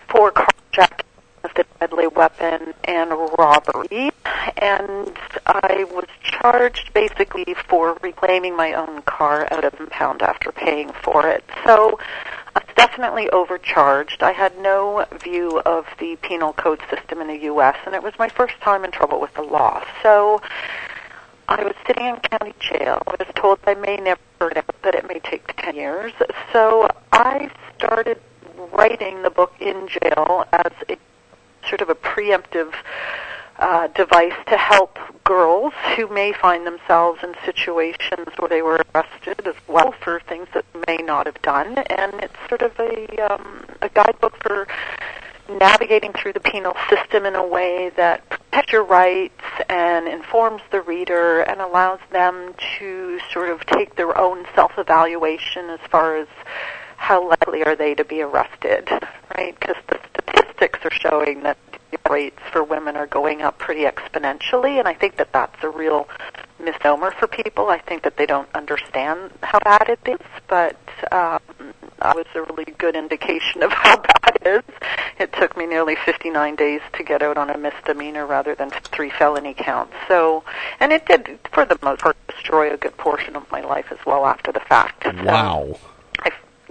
for 0.08 0.32
carjacking 0.32 1.06
with 1.42 1.58
a 1.58 1.64
deadly 1.80 2.06
weapon 2.06 2.74
and 2.84 3.10
robbery, 3.38 4.10
and 4.56 5.16
I 5.46 5.84
was 5.90 6.06
charged 6.22 6.92
basically 6.94 7.54
for 7.68 7.98
reclaiming 8.02 8.56
my 8.56 8.72
own 8.74 9.02
car 9.02 9.48
out 9.50 9.64
of 9.64 9.78
impound 9.80 10.22
after 10.22 10.52
paying 10.52 10.92
for 11.02 11.26
it. 11.28 11.44
So 11.64 11.98
I 12.54 12.60
was 12.60 12.74
definitely 12.76 13.28
overcharged. 13.30 14.22
I 14.22 14.32
had 14.32 14.58
no 14.58 15.06
view 15.22 15.60
of 15.60 15.86
the 15.98 16.16
penal 16.16 16.52
code 16.52 16.80
system 16.90 17.20
in 17.20 17.28
the 17.28 17.38
U.S., 17.44 17.76
and 17.86 17.94
it 17.94 18.02
was 18.02 18.14
my 18.18 18.28
first 18.28 18.54
time 18.60 18.84
in 18.84 18.90
trouble 18.90 19.20
with 19.20 19.34
the 19.34 19.42
law. 19.42 19.84
So 20.02 20.40
I 21.48 21.62
was 21.64 21.74
sitting 21.86 22.06
in 22.06 22.16
county 22.16 22.54
jail. 22.60 23.02
I 23.06 23.16
was 23.18 23.28
told 23.34 23.58
I 23.66 23.74
may 23.74 23.96
never 23.96 24.20
get 24.40 24.58
out, 24.58 24.82
that 24.82 24.94
it 24.94 25.08
may 25.08 25.18
take 25.20 25.54
10 25.56 25.76
years. 25.76 26.12
So 26.52 26.88
I 27.12 27.50
started 27.76 28.20
writing 28.72 29.22
the 29.22 29.30
book 29.30 29.52
in 29.60 29.88
jail 29.88 30.46
as 30.52 30.72
a 30.88 30.96
sort 31.72 31.80
of 31.80 31.88
a 31.88 31.94
preemptive 31.94 32.74
uh, 33.58 33.86
device 33.88 34.34
to 34.46 34.58
help 34.58 34.98
girls 35.24 35.72
who 35.96 36.06
may 36.08 36.34
find 36.34 36.66
themselves 36.66 37.20
in 37.22 37.34
situations 37.46 38.28
where 38.36 38.48
they 38.48 38.60
were 38.60 38.84
arrested 38.94 39.46
as 39.46 39.54
well 39.68 39.94
for 40.02 40.20
things 40.28 40.48
that 40.52 40.66
may 40.86 40.98
not 40.98 41.24
have 41.24 41.40
done. 41.40 41.78
And 41.78 42.12
it's 42.22 42.36
sort 42.48 42.60
of 42.60 42.78
a, 42.78 43.32
um, 43.32 43.64
a 43.80 43.88
guidebook 43.88 44.36
for 44.42 44.68
navigating 45.48 46.12
through 46.12 46.34
the 46.34 46.40
penal 46.40 46.74
system 46.90 47.24
in 47.24 47.34
a 47.36 47.46
way 47.46 47.90
that 47.96 48.28
protects 48.28 48.72
your 48.72 48.84
rights 48.84 49.40
and 49.70 50.08
informs 50.08 50.60
the 50.70 50.82
reader 50.82 51.40
and 51.40 51.60
allows 51.60 52.00
them 52.10 52.54
to 52.78 53.18
sort 53.32 53.48
of 53.48 53.64
take 53.64 53.96
their 53.96 54.18
own 54.18 54.44
self-evaluation 54.54 55.70
as 55.70 55.80
far 55.90 56.16
as 56.16 56.28
how 56.96 57.26
likely 57.28 57.64
are 57.64 57.76
they 57.76 57.94
to 57.94 58.04
be 58.04 58.22
arrested, 58.22 58.88
right? 59.36 59.58
Because 59.58 59.76
the 59.88 59.98
are 60.62 60.90
showing 60.92 61.42
that 61.42 61.58
rates 62.08 62.38
for 62.52 62.62
women 62.62 62.96
are 62.96 63.06
going 63.06 63.42
up 63.42 63.58
pretty 63.58 63.82
exponentially, 63.82 64.78
and 64.78 64.86
I 64.86 64.94
think 64.94 65.16
that 65.16 65.32
that's 65.32 65.62
a 65.62 65.68
real 65.68 66.08
misnomer 66.62 67.10
for 67.10 67.26
people. 67.26 67.68
I 67.68 67.78
think 67.78 68.02
that 68.04 68.16
they 68.16 68.26
don't 68.26 68.48
understand 68.54 69.32
how 69.42 69.58
bad 69.60 69.88
it 69.88 69.98
is, 70.06 70.26
but 70.48 70.76
um, 71.10 71.40
that 71.98 72.14
was 72.14 72.26
a 72.34 72.42
really 72.42 72.72
good 72.78 72.96
indication 72.96 73.62
of 73.62 73.72
how 73.72 73.96
bad 73.96 74.38
it 74.40 74.46
is. 74.46 74.74
It 75.18 75.32
took 75.32 75.56
me 75.56 75.66
nearly 75.66 75.96
59 76.04 76.56
days 76.56 76.80
to 76.94 77.02
get 77.02 77.22
out 77.22 77.36
on 77.36 77.50
a 77.50 77.58
misdemeanor 77.58 78.26
rather 78.26 78.54
than 78.54 78.70
three 78.70 79.10
felony 79.10 79.54
counts. 79.54 79.94
So, 80.08 80.44
and 80.80 80.92
it 80.92 81.06
did, 81.06 81.38
for 81.52 81.64
the 81.64 81.78
most 81.82 82.02
part, 82.02 82.16
destroy 82.28 82.72
a 82.72 82.76
good 82.76 82.96
portion 82.96 83.36
of 83.36 83.50
my 83.50 83.60
life 83.60 83.86
as 83.90 83.98
well 84.06 84.26
after 84.26 84.52
the 84.52 84.60
fact. 84.60 85.04
Wow. 85.24 85.78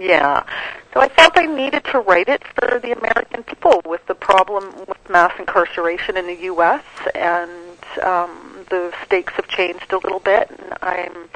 Yeah. 0.02 0.44
So 0.92 1.00
I 1.00 1.08
felt 1.08 1.38
I 1.38 1.46
needed 1.46 1.84
to 1.92 2.00
write 2.00 2.28
it 2.28 2.42
for 2.54 2.80
the 2.80 2.90
American 2.90 3.44
people 3.44 3.80
with 3.86 4.04
the 4.06 4.16
problem 4.16 4.74
with 4.88 4.98
mass 5.08 5.32
incarceration 5.38 6.16
in 6.16 6.26
the 6.26 6.34
U.S. 6.52 6.82
and 7.14 7.78
um, 8.02 8.66
the 8.68 8.92
stakes 9.06 9.32
have 9.34 9.46
changed 9.46 9.92
a 9.92 9.98
little 9.98 10.18
bit. 10.18 10.50
And 10.50 10.74
I'm 10.82 11.28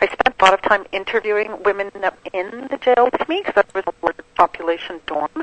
I 0.00 0.06
spent 0.06 0.34
a 0.38 0.44
lot 0.44 0.54
of 0.54 0.62
time 0.62 0.86
interviewing 0.92 1.62
women 1.62 1.90
in 2.32 2.68
the 2.70 2.78
jail 2.80 3.08
with 3.12 3.28
me 3.28 3.42
because 3.44 3.62
I 3.62 3.78
was 3.78 3.84
a 3.86 4.04
large 4.04 4.16
population 4.34 5.00
dorm. 5.06 5.42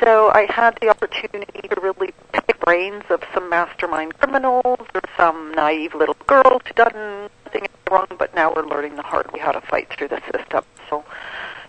So 0.00 0.30
I 0.30 0.46
had 0.50 0.78
the 0.80 0.90
opportunity 0.90 1.68
to 1.68 1.80
really 1.80 2.12
pick 2.32 2.60
brains 2.60 3.04
of 3.10 3.22
some 3.32 3.48
mastermind 3.48 4.18
criminals 4.18 4.86
or 4.94 5.02
some 5.16 5.52
naive 5.54 5.94
little 5.94 6.16
girls 6.26 6.62
who 6.66 6.74
done 6.74 7.30
nothing 7.44 7.66
wrong, 7.90 8.06
but 8.18 8.34
now 8.34 8.52
we're 8.54 8.66
learning 8.66 8.96
the 8.96 9.02
hard 9.02 9.30
way 9.32 9.40
how 9.40 9.52
to 9.52 9.60
fight 9.62 9.88
through 9.90 10.08
the 10.08 10.20
system. 10.32 10.64
So 10.88 11.04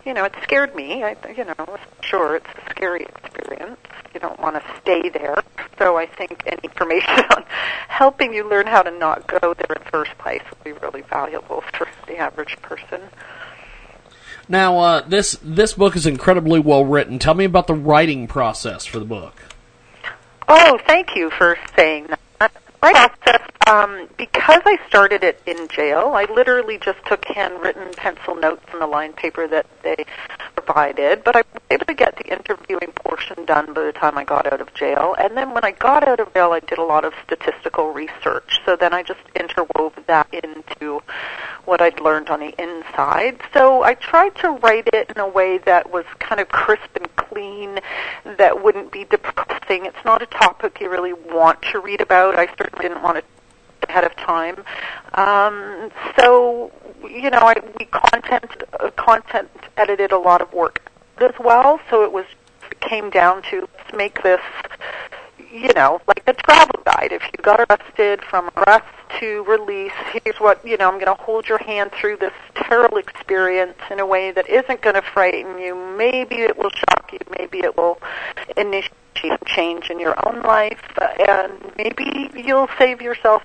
you 0.05 0.13
know, 0.13 0.23
it 0.23 0.33
scared 0.43 0.75
me. 0.75 1.03
I, 1.03 1.15
you 1.35 1.45
know, 1.45 1.77
sure, 2.01 2.35
it's 2.35 2.45
a 2.45 2.69
scary 2.69 3.05
experience. 3.05 3.79
You 4.13 4.19
don't 4.19 4.39
want 4.39 4.55
to 4.55 4.63
stay 4.81 5.09
there. 5.09 5.43
So 5.77 5.97
I 5.97 6.05
think 6.05 6.43
any 6.45 6.59
information 6.63 7.09
on 7.35 7.43
helping 7.87 8.33
you 8.33 8.47
learn 8.47 8.67
how 8.67 8.81
to 8.81 8.91
not 8.91 9.27
go 9.27 9.53
there 9.53 9.75
in 9.75 9.83
the 9.83 9.89
first 9.91 10.17
place 10.17 10.41
would 10.49 10.63
be 10.63 10.71
really 10.73 11.01
valuable 11.01 11.61
for 11.73 11.87
the 12.07 12.17
average 12.17 12.57
person. 12.61 13.01
Now, 14.47 14.77
uh, 14.77 15.01
this 15.01 15.39
this 15.41 15.73
book 15.73 15.95
is 15.95 16.05
incredibly 16.05 16.59
well 16.59 16.85
written. 16.85 17.17
Tell 17.17 17.33
me 17.33 17.45
about 17.45 17.65
the 17.65 17.73
writing 17.73 18.27
process 18.27 18.85
for 18.85 18.99
the 18.99 19.05
book. 19.05 19.41
Oh, 20.47 20.77
thank 20.85 21.15
you 21.15 21.31
for 21.31 21.57
saying 21.75 22.07
My 22.85 23.09
process, 23.23 23.41
um, 23.65 24.07
because 24.15 24.61
I 24.63 24.77
started 24.87 25.23
it 25.23 25.41
in 25.47 25.67
jail, 25.69 26.11
I 26.13 26.25
literally 26.31 26.77
just 26.77 27.03
took 27.07 27.25
handwritten 27.25 27.91
pencil 27.95 28.35
notes 28.35 28.63
on 28.71 28.79
the 28.79 28.85
line 28.85 29.13
paper 29.13 29.47
that 29.47 29.65
they 29.81 30.05
provided, 30.55 31.23
but 31.23 31.35
I 31.35 31.41
was 31.51 31.61
able 31.71 31.85
to 31.87 31.95
get 31.95 32.15
the 32.17 32.31
interviewing 32.31 32.91
portion 32.91 33.43
done 33.45 33.73
by 33.73 33.85
the 33.85 33.91
time 33.91 34.19
I 34.19 34.23
got 34.23 34.45
out 34.53 34.61
of 34.61 34.71
jail. 34.75 35.15
And 35.17 35.35
then 35.35 35.51
when 35.51 35.65
I 35.65 35.71
got 35.71 36.07
out 36.07 36.19
of 36.19 36.31
jail, 36.35 36.51
I 36.51 36.59
did 36.59 36.77
a 36.77 36.83
lot 36.83 37.05
of 37.05 37.13
statistical 37.23 37.91
research. 37.91 38.59
So 38.67 38.75
then 38.75 38.93
I 38.93 39.01
just 39.01 39.21
interwove 39.33 39.93
that 40.05 40.31
into 40.31 41.01
what 41.65 41.81
I'd 41.81 41.99
learned 41.99 42.29
on 42.29 42.39
the 42.39 42.53
inside. 42.61 43.39
So 43.51 43.81
I 43.81 43.95
tried 43.95 44.35
to 44.35 44.51
write 44.51 44.89
it 44.93 45.09
in 45.09 45.19
a 45.19 45.27
way 45.27 45.57
that 45.59 45.91
was 45.91 46.05
kind 46.19 46.39
of 46.39 46.49
crisp 46.49 46.95
and 46.95 47.14
clean, 47.35 47.79
that 48.37 48.63
wouldn't 48.63 48.91
be 48.91 49.03
depressing. 49.05 49.85
It's 49.85 50.05
not 50.05 50.21
a 50.21 50.25
topic 50.25 50.79
you 50.79 50.89
really 50.89 51.13
want 51.13 51.61
to 51.73 51.79
read 51.79 52.01
about. 52.01 52.39
I 52.39 52.47
certainly 52.57 52.87
didn't 52.87 53.03
want 53.03 53.17
to 53.17 53.23
ahead 53.89 54.03
of 54.03 54.15
time. 54.15 54.63
Um, 55.13 55.91
so, 56.17 56.71
you 57.03 57.29
know, 57.29 57.39
I, 57.39 57.55
we 57.77 57.85
content 57.85 58.63
uh, 58.79 58.89
content 58.91 59.49
edited 59.77 60.11
a 60.11 60.17
lot 60.17 60.41
of 60.41 60.51
work 60.53 60.91
as 61.17 61.33
well. 61.39 61.79
So 61.89 62.03
it 62.03 62.11
was 62.11 62.25
it 62.71 62.79
came 62.79 63.09
down 63.09 63.43
to 63.51 63.67
let's 63.77 63.95
make 63.95 64.23
this, 64.23 64.41
you 65.55 65.71
know, 65.73 66.01
like 66.07 66.23
a 66.27 66.33
travel 66.33 66.81
guide. 66.85 67.11
If 67.11 67.23
you 67.23 67.41
got 67.41 67.61
arrested 67.61 68.21
from 68.23 68.49
arrest 68.57 68.85
to 69.19 69.43
release, 69.43 69.93
here's 70.11 70.39
what 70.39 70.65
you 70.65 70.77
know. 70.77 70.89
I'm 70.89 70.99
going 70.99 71.15
to 71.15 71.23
hold 71.23 71.47
your 71.47 71.59
hand 71.59 71.91
through 71.93 72.17
this 72.17 72.33
terrible 72.55 72.97
experience 72.97 73.77
in 73.89 73.99
a 73.99 74.05
way 74.05 74.31
that 74.31 74.49
isn't 74.49 74.81
going 74.81 74.95
to 74.95 75.01
frighten 75.01 75.57
you. 75.57 75.75
Maybe 75.97 76.41
it 76.41 76.57
will 76.57 76.71
shock 76.71 77.11
you. 77.13 77.19
Maybe 77.37 77.59
it 77.59 77.77
will 77.77 77.99
initiate 78.57 78.91
change 79.45 79.89
in 79.89 79.99
your 79.99 80.15
own 80.27 80.41
life, 80.43 80.81
and 81.27 81.53
maybe 81.77 82.29
you'll 82.35 82.67
save 82.77 83.01
yourself 83.01 83.43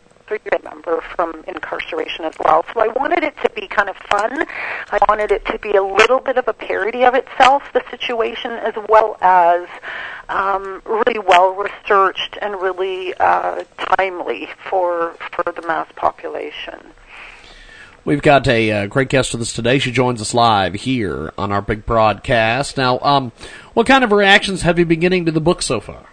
member 0.62 1.00
from 1.14 1.44
incarceration 1.46 2.24
as 2.24 2.34
well. 2.44 2.64
So 2.72 2.80
I 2.80 2.88
wanted 2.88 3.24
it 3.24 3.34
to 3.42 3.50
be 3.50 3.66
kind 3.66 3.88
of 3.88 3.96
fun. 3.96 4.46
I 4.90 4.98
wanted 5.08 5.32
it 5.32 5.44
to 5.46 5.58
be 5.58 5.72
a 5.72 5.82
little 5.82 6.20
bit 6.20 6.36
of 6.36 6.46
a 6.48 6.52
parody 6.52 7.04
of 7.04 7.14
itself, 7.14 7.62
the 7.72 7.82
situation, 7.90 8.52
as 8.52 8.74
well 8.88 9.16
as 9.20 9.68
um, 10.28 10.82
really 10.84 11.18
well 11.18 11.54
researched 11.54 12.38
and 12.40 12.60
really 12.60 13.14
uh, 13.14 13.64
timely 13.96 14.48
for 14.68 15.16
for 15.32 15.50
the 15.52 15.62
mass 15.66 15.88
population. 15.96 16.92
We've 18.04 18.22
got 18.22 18.48
a 18.48 18.70
uh, 18.70 18.86
great 18.86 19.10
guest 19.10 19.32
with 19.32 19.42
us 19.42 19.52
today. 19.52 19.78
She 19.78 19.92
joins 19.92 20.22
us 20.22 20.32
live 20.32 20.72
here 20.74 21.34
on 21.36 21.52
our 21.52 21.60
big 21.60 21.84
broadcast. 21.84 22.78
Now, 22.78 22.98
um, 23.00 23.32
what 23.74 23.86
kind 23.86 24.02
of 24.02 24.10
reactions 24.10 24.62
have 24.62 24.78
you 24.78 24.86
been 24.86 25.00
getting 25.00 25.26
to 25.26 25.32
the 25.32 25.40
book 25.40 25.60
so 25.60 25.80
far? 25.80 26.06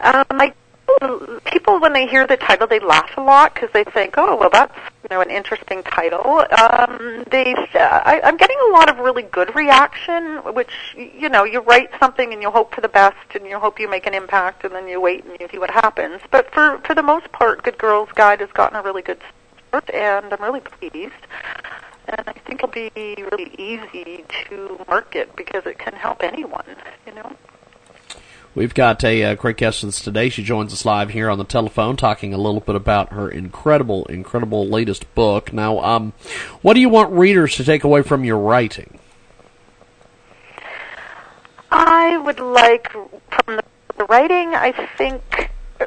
Um, 0.00 0.24
I 0.30 0.54
people 1.44 1.80
when 1.80 1.92
they 1.92 2.06
hear 2.06 2.26
the 2.26 2.36
title 2.36 2.66
they 2.66 2.78
laugh 2.80 3.10
a 3.16 3.20
lot 3.20 3.54
because 3.54 3.70
they 3.72 3.84
think 3.84 4.14
oh 4.16 4.36
well 4.36 4.50
that's 4.50 4.74
you 5.02 5.08
know 5.10 5.20
an 5.20 5.30
interesting 5.30 5.82
title 5.82 6.44
um 6.58 7.24
they 7.30 7.54
uh, 7.74 8.00
I, 8.04 8.20
i'm 8.24 8.36
getting 8.36 8.56
a 8.68 8.72
lot 8.72 8.88
of 8.88 8.98
really 8.98 9.22
good 9.22 9.54
reaction 9.54 10.36
which 10.54 10.70
you 10.96 11.28
know 11.28 11.44
you 11.44 11.60
write 11.60 11.90
something 12.00 12.32
and 12.32 12.40
you 12.40 12.50
hope 12.50 12.74
for 12.74 12.80
the 12.80 12.88
best 12.88 13.34
and 13.34 13.46
you 13.46 13.58
hope 13.58 13.78
you 13.78 13.88
make 13.88 14.06
an 14.06 14.14
impact 14.14 14.64
and 14.64 14.74
then 14.74 14.88
you 14.88 15.00
wait 15.00 15.24
and 15.24 15.36
you 15.40 15.48
see 15.50 15.58
what 15.58 15.70
happens 15.70 16.20
but 16.30 16.52
for 16.52 16.78
for 16.78 16.94
the 16.94 17.02
most 17.02 17.30
part 17.32 17.62
good 17.62 17.78
girls 17.78 18.08
guide 18.14 18.40
has 18.40 18.50
gotten 18.52 18.76
a 18.76 18.82
really 18.82 19.02
good 19.02 19.18
start 19.68 19.90
and 19.92 20.32
i'm 20.32 20.42
really 20.42 20.60
pleased 20.60 21.12
and 22.08 22.22
I 22.28 22.32
think 22.32 22.62
it'll 22.62 22.68
be 22.68 22.90
really 22.96 23.52
easy 23.58 24.24
to 24.48 24.84
market 24.88 25.34
because 25.36 25.66
it 25.66 25.78
can 25.78 25.92
help 25.92 26.22
anyone. 26.22 26.64
You 27.06 27.14
know. 27.14 27.36
We've 28.56 28.72
got 28.72 29.04
a 29.04 29.22
uh, 29.22 29.34
great 29.34 29.58
guest 29.58 29.82
with 29.82 29.90
us 29.90 30.00
today. 30.00 30.30
She 30.30 30.42
joins 30.42 30.72
us 30.72 30.86
live 30.86 31.10
here 31.10 31.28
on 31.28 31.36
the 31.36 31.44
telephone, 31.44 31.94
talking 31.94 32.32
a 32.32 32.38
little 32.38 32.62
bit 32.62 32.74
about 32.74 33.12
her 33.12 33.28
incredible, 33.28 34.06
incredible 34.06 34.66
latest 34.66 35.14
book. 35.14 35.52
Now, 35.52 35.78
um, 35.80 36.14
what 36.62 36.72
do 36.72 36.80
you 36.80 36.88
want 36.88 37.12
readers 37.12 37.54
to 37.56 37.64
take 37.64 37.84
away 37.84 38.00
from 38.00 38.24
your 38.24 38.38
writing? 38.38 38.98
I 41.70 42.16
would 42.16 42.40
like 42.40 42.90
from 42.90 43.60
the, 43.98 44.04
writing. 44.06 44.54
I 44.54 44.72
think. 44.96 45.50
Uh, 45.78 45.86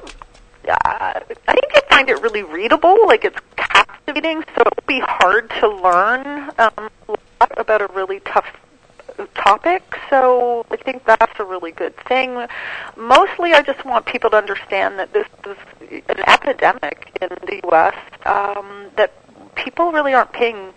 I 0.68 1.24
think 1.48 1.74
you 1.74 1.82
find 1.90 2.08
it 2.08 2.22
really 2.22 2.44
readable, 2.44 3.08
like 3.08 3.26
it's 3.26 3.40
captivating, 3.56 4.44
so 4.56 4.62
it 4.62 4.76
would 4.76 4.86
be 4.86 5.00
hard 5.00 5.50
to 5.60 5.68
learn 5.68 6.52
um, 6.60 6.92
a 7.08 7.18
lot 7.40 7.52
about 7.58 7.82
a 7.82 7.88
really 7.96 8.20
tough 8.20 8.46
topic. 9.28 9.84
So 10.10 10.66
I 10.72 10.78
think 10.78 11.06
that's 11.06 11.40
a 11.40 11.44
really 11.44 11.72
good 11.72 11.96
thing. 12.08 12.48
Mostly, 12.98 13.54
I 13.54 13.62
just 13.62 13.84
want 13.86 14.06
people 14.06 14.30
to 14.32 14.38
understand 14.38 15.00
that 15.00 15.14
this 15.14 15.28
is 15.46 16.02
an 16.10 16.20
epidemic 16.28 17.18
in 17.22 17.30
the 17.30 17.62
U.S. 17.66 17.96
Um, 18.26 18.90
that 18.96 19.14
people 19.56 19.92
really 19.92 20.14
aren't 20.14 20.34
paying 20.34 20.74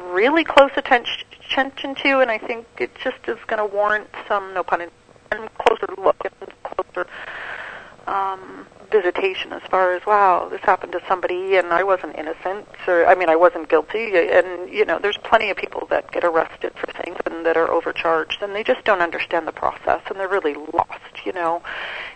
really 0.00 0.44
close 0.44 0.70
attention 0.76 1.26
attention 1.50 1.94
to, 1.94 2.20
and 2.20 2.30
I 2.30 2.38
think 2.38 2.66
it 2.78 2.90
just 3.02 3.18
is 3.28 3.38
going 3.46 3.58
to 3.58 3.66
warrant 3.66 4.08
some, 4.26 4.54
no 4.54 4.62
pun 4.62 4.80
intended, 4.80 5.50
closer 5.58 5.86
look 5.98 6.16
and 6.24 6.52
closer 6.62 7.06
um, 8.06 8.66
visitation 8.94 9.52
as 9.52 9.62
far 9.62 9.94
as 9.94 10.06
wow, 10.06 10.48
this 10.48 10.60
happened 10.60 10.92
to 10.92 11.02
somebody 11.08 11.56
and 11.56 11.66
I 11.72 11.82
wasn't 11.82 12.16
innocent, 12.16 12.68
or 12.86 13.04
I 13.06 13.16
mean 13.16 13.28
I 13.28 13.34
wasn't 13.34 13.68
guilty, 13.68 14.16
and 14.16 14.72
you 14.72 14.84
know 14.84 15.00
there's 15.00 15.16
plenty 15.18 15.50
of 15.50 15.56
people 15.56 15.86
that 15.90 16.12
get 16.12 16.22
arrested 16.22 16.72
for 16.74 16.86
things 16.92 17.18
and 17.26 17.44
that 17.44 17.56
are 17.56 17.68
overcharged, 17.70 18.40
and 18.42 18.54
they 18.54 18.62
just 18.62 18.84
don't 18.84 19.00
understand 19.00 19.48
the 19.48 19.52
process, 19.52 20.00
and 20.08 20.18
they're 20.18 20.28
really 20.28 20.54
lost, 20.54 21.26
you 21.26 21.32
know, 21.32 21.60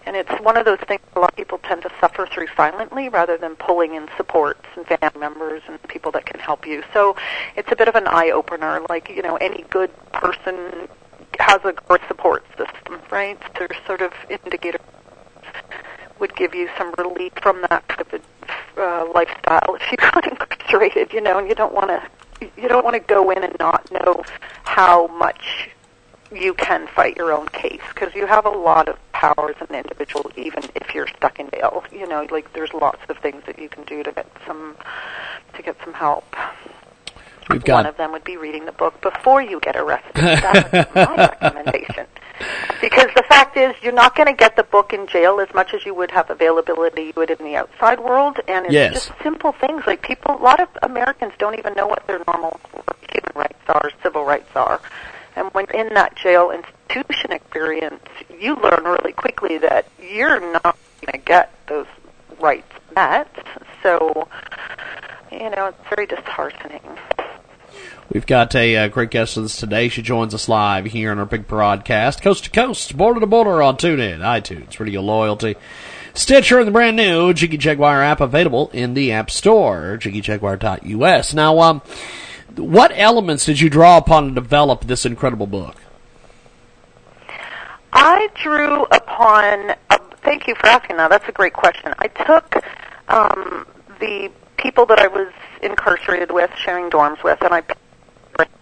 and 0.07 0.14
it's 0.16 0.31
one 0.41 0.57
of 0.57 0.64
those 0.64 0.79
things 0.87 1.01
a 1.16 1.20
lot 1.20 1.31
of 1.31 1.37
people 1.37 1.59
tend 1.59 1.83
to 1.83 1.91
suffer 2.01 2.26
through 2.26 2.47
silently 2.57 3.09
rather 3.09 3.37
than 3.37 3.57
pulling 3.57 3.95
in 3.95 4.09
supports 4.16 4.66
and 4.76 4.87
family 4.87 5.18
members 5.18 5.62
and 5.66 5.83
people 5.89 6.12
that 6.12 6.26
can 6.26 6.39
help 6.39 6.64
you. 6.64 6.85
So 6.93 7.16
it's 7.57 7.72
a 7.72 7.76
bit 7.76 7.89
of 7.89 7.97
an 7.97 8.07
eye 8.07 8.31
opener, 8.31 8.81
like 8.89 9.09
you 9.09 9.22
know 9.22 9.37
any 9.37 9.64
good 9.70 9.91
person 10.12 10.89
has 11.41 11.61
a 11.64 11.72
great 11.72 12.01
support 12.09 12.45
system, 12.57 13.01
right? 13.11 13.39
There's 13.59 13.76
sort 13.87 14.03
of 14.03 14.12
indicators 14.29 14.81
would 16.21 16.35
give 16.37 16.55
you 16.55 16.69
some 16.77 16.95
relief 16.99 17.33
from 17.43 17.62
that 17.71 17.87
kind 17.89 18.01
of 18.01 18.21
a 18.77 18.83
uh, 18.83 19.12
lifestyle 19.12 19.75
if 19.75 19.91
you 19.91 19.97
got 20.12 20.27
incarcerated, 20.27 21.12
you 21.12 21.21
know, 21.21 21.39
and 21.39 21.49
you 21.49 21.55
don't 21.55 21.75
want 21.75 21.89
to 21.89 22.03
you 22.57 22.69
don't 22.69 22.85
want 22.85 22.95
to 22.95 23.01
go 23.01 23.31
in 23.31 23.43
and 23.43 23.57
not 23.59 23.91
know 23.91 24.23
how 24.62 25.09
much 25.09 25.71
you 26.33 26.55
can 26.55 26.87
fight 26.87 27.16
your 27.16 27.33
own 27.33 27.49
case 27.49 27.81
because 27.93 28.14
you 28.14 28.27
have 28.27 28.47
a 28.47 28.51
lot 28.51 28.89
of 28.89 28.97
power 29.12 29.51
as 29.51 29.69
an 29.69 29.75
individual 29.75 30.31
even 30.37 30.62
if 30.77 30.95
you're 30.95 31.09
stuck 31.09 31.41
in 31.41 31.49
jail 31.51 31.83
you 31.91 32.07
know 32.07 32.27
like 32.31 32.53
there's 32.53 32.73
lots 32.75 33.01
of 33.09 33.19
things 33.19 33.43
that 33.47 33.59
you 33.59 33.69
can 33.69 33.83
do 33.85 34.05
to 34.05 34.12
get 34.12 34.31
some 34.47 34.77
to 35.55 35.62
get 35.62 35.77
some 35.85 35.95
help. 35.95 36.37
We've 37.51 37.64
got 37.64 37.75
one 37.77 37.87
of 37.87 37.97
them 37.97 38.12
would 38.12 38.25
be 38.25 38.37
reading 38.37 38.66
the 38.66 38.73
book 38.73 39.01
before 39.01 39.41
you 39.41 39.59
get 39.61 39.75
arrested. 39.75 40.12
That's 40.14 40.71
would 40.71 40.95
be 40.95 41.01
my 41.01 41.16
recommendation 41.41 42.07
because 42.80 43.07
the 43.16 43.24
fact 43.28 43.57
is, 43.57 43.74
you're 43.82 43.93
not 43.93 44.14
going 44.16 44.26
to 44.28 44.34
get 44.34 44.57
the 44.57 44.62
book 44.62 44.93
in 44.93 45.07
jail 45.07 45.41
as 45.41 45.53
much 45.55 45.74
as 45.74 45.84
you 45.84 45.95
would 45.95 46.11
have 46.11 46.30
availability 46.30 47.03
you 47.05 47.12
would 47.16 47.30
in 47.30 47.39
the 47.39 47.57
outside 47.57 48.01
world, 48.01 48.39
and 48.49 48.66
it's 48.66 48.74
Yes. 48.74 48.93
just 49.07 49.12
simple 49.22 49.53
things 49.53 49.82
like 49.86 50.03
people. 50.03 50.34
A 50.34 50.43
lot 50.43 50.61
of 50.61 50.68
Americans 50.82 51.32
don't 51.39 51.59
even 51.59 51.74
know 51.74 51.86
what 51.86 52.07
their 52.07 52.20
normal 52.26 52.61
human 53.12 53.32
rights 53.34 53.62
are, 53.68 53.91
civil 54.03 54.24
rights 54.24 54.51
are, 54.55 54.80
and 55.36 55.49
when 55.55 55.66
you're 55.72 55.86
in 55.86 55.95
that 55.95 56.16
jail 56.16 56.51
institution 56.51 57.32
experience, 57.32 58.03
you 58.41 58.57
learn 58.57 58.84
really 58.84 59.12
quickly 59.12 59.59
that 59.59 59.86
you're 60.03 60.41
not 60.53 60.76
going 61.01 61.12
to 61.12 61.18
get 61.18 61.55
those 61.68 61.86
rights 62.41 62.72
met. 62.95 63.28
So, 63.82 64.28
you 65.30 65.51
know, 65.51 65.66
it's 65.66 65.89
very 65.95 66.07
disheartening. 66.07 66.68
We've 68.19 68.27
got 68.27 68.53
a 68.57 68.77
uh, 68.77 68.89
great 68.89 69.11
guest 69.11 69.37
with 69.37 69.45
us 69.45 69.57
today. 69.59 69.89
She 69.89 70.03
joins 70.03 70.35
us 70.35 70.49
live 70.49 70.87
here 70.87 71.12
on 71.12 71.21
our 71.21 71.25
big 71.25 71.47
broadcast, 71.47 72.21
coast 72.21 72.43
to 72.47 72.51
coast, 72.51 72.97
border 72.97 73.21
to 73.21 73.29
border 73.29 73.62
on 73.62 73.77
TuneIn, 73.77 74.19
iTunes, 74.19 74.81
Radio 74.81 75.03
Loyalty, 75.03 75.55
Stitcher, 76.14 76.59
and 76.59 76.66
the 76.66 76.73
brand 76.73 76.97
new 76.97 77.33
Jiggy 77.33 77.59
Jaguar 77.59 78.03
app 78.03 78.21
available 78.21 78.71
in 78.73 78.95
the 78.95 79.12
App 79.12 79.31
Store, 79.31 80.01
jiggyjaguar.us. 80.03 81.33
Now, 81.33 81.61
um, 81.61 81.81
what 82.57 82.91
elements 82.93 83.47
did 83.47 83.61
you 83.61 83.71
draw 83.71 83.99
upon 83.99 84.31
to 84.31 84.35
develop 84.35 84.87
this 84.87 85.07
incredible 85.07 85.47
book? 85.47 85.77
I 87.93 88.29
drew 88.43 88.83
upon. 88.87 89.77
Uh, 89.91 89.99
thank 90.23 90.49
you 90.49 90.57
for 90.57 90.66
asking 90.66 90.97
that. 90.97 91.11
That's 91.11 91.29
a 91.29 91.33
great 91.33 91.53
question. 91.53 91.95
I 92.01 92.09
took 92.09 92.64
um, 93.07 93.64
the 94.01 94.29
people 94.57 94.87
that 94.87 94.99
I 94.99 95.07
was 95.07 95.33
incarcerated 95.62 96.33
with, 96.33 96.51
sharing 96.57 96.91
dorms 96.91 97.23
with, 97.23 97.41
and 97.43 97.55
I 97.55 97.62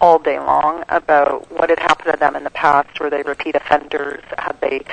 all 0.01 0.19
day 0.19 0.39
long 0.39 0.83
about 0.89 1.51
what 1.51 1.69
had 1.69 1.79
happened 1.79 2.13
to 2.13 2.19
them 2.19 2.35
in 2.35 2.43
the 2.43 2.49
past. 2.49 2.99
Were 2.99 3.09
they 3.09 3.23
repeat 3.23 3.55
offenders? 3.55 4.23
Had 4.37 4.59
they, 4.61 4.83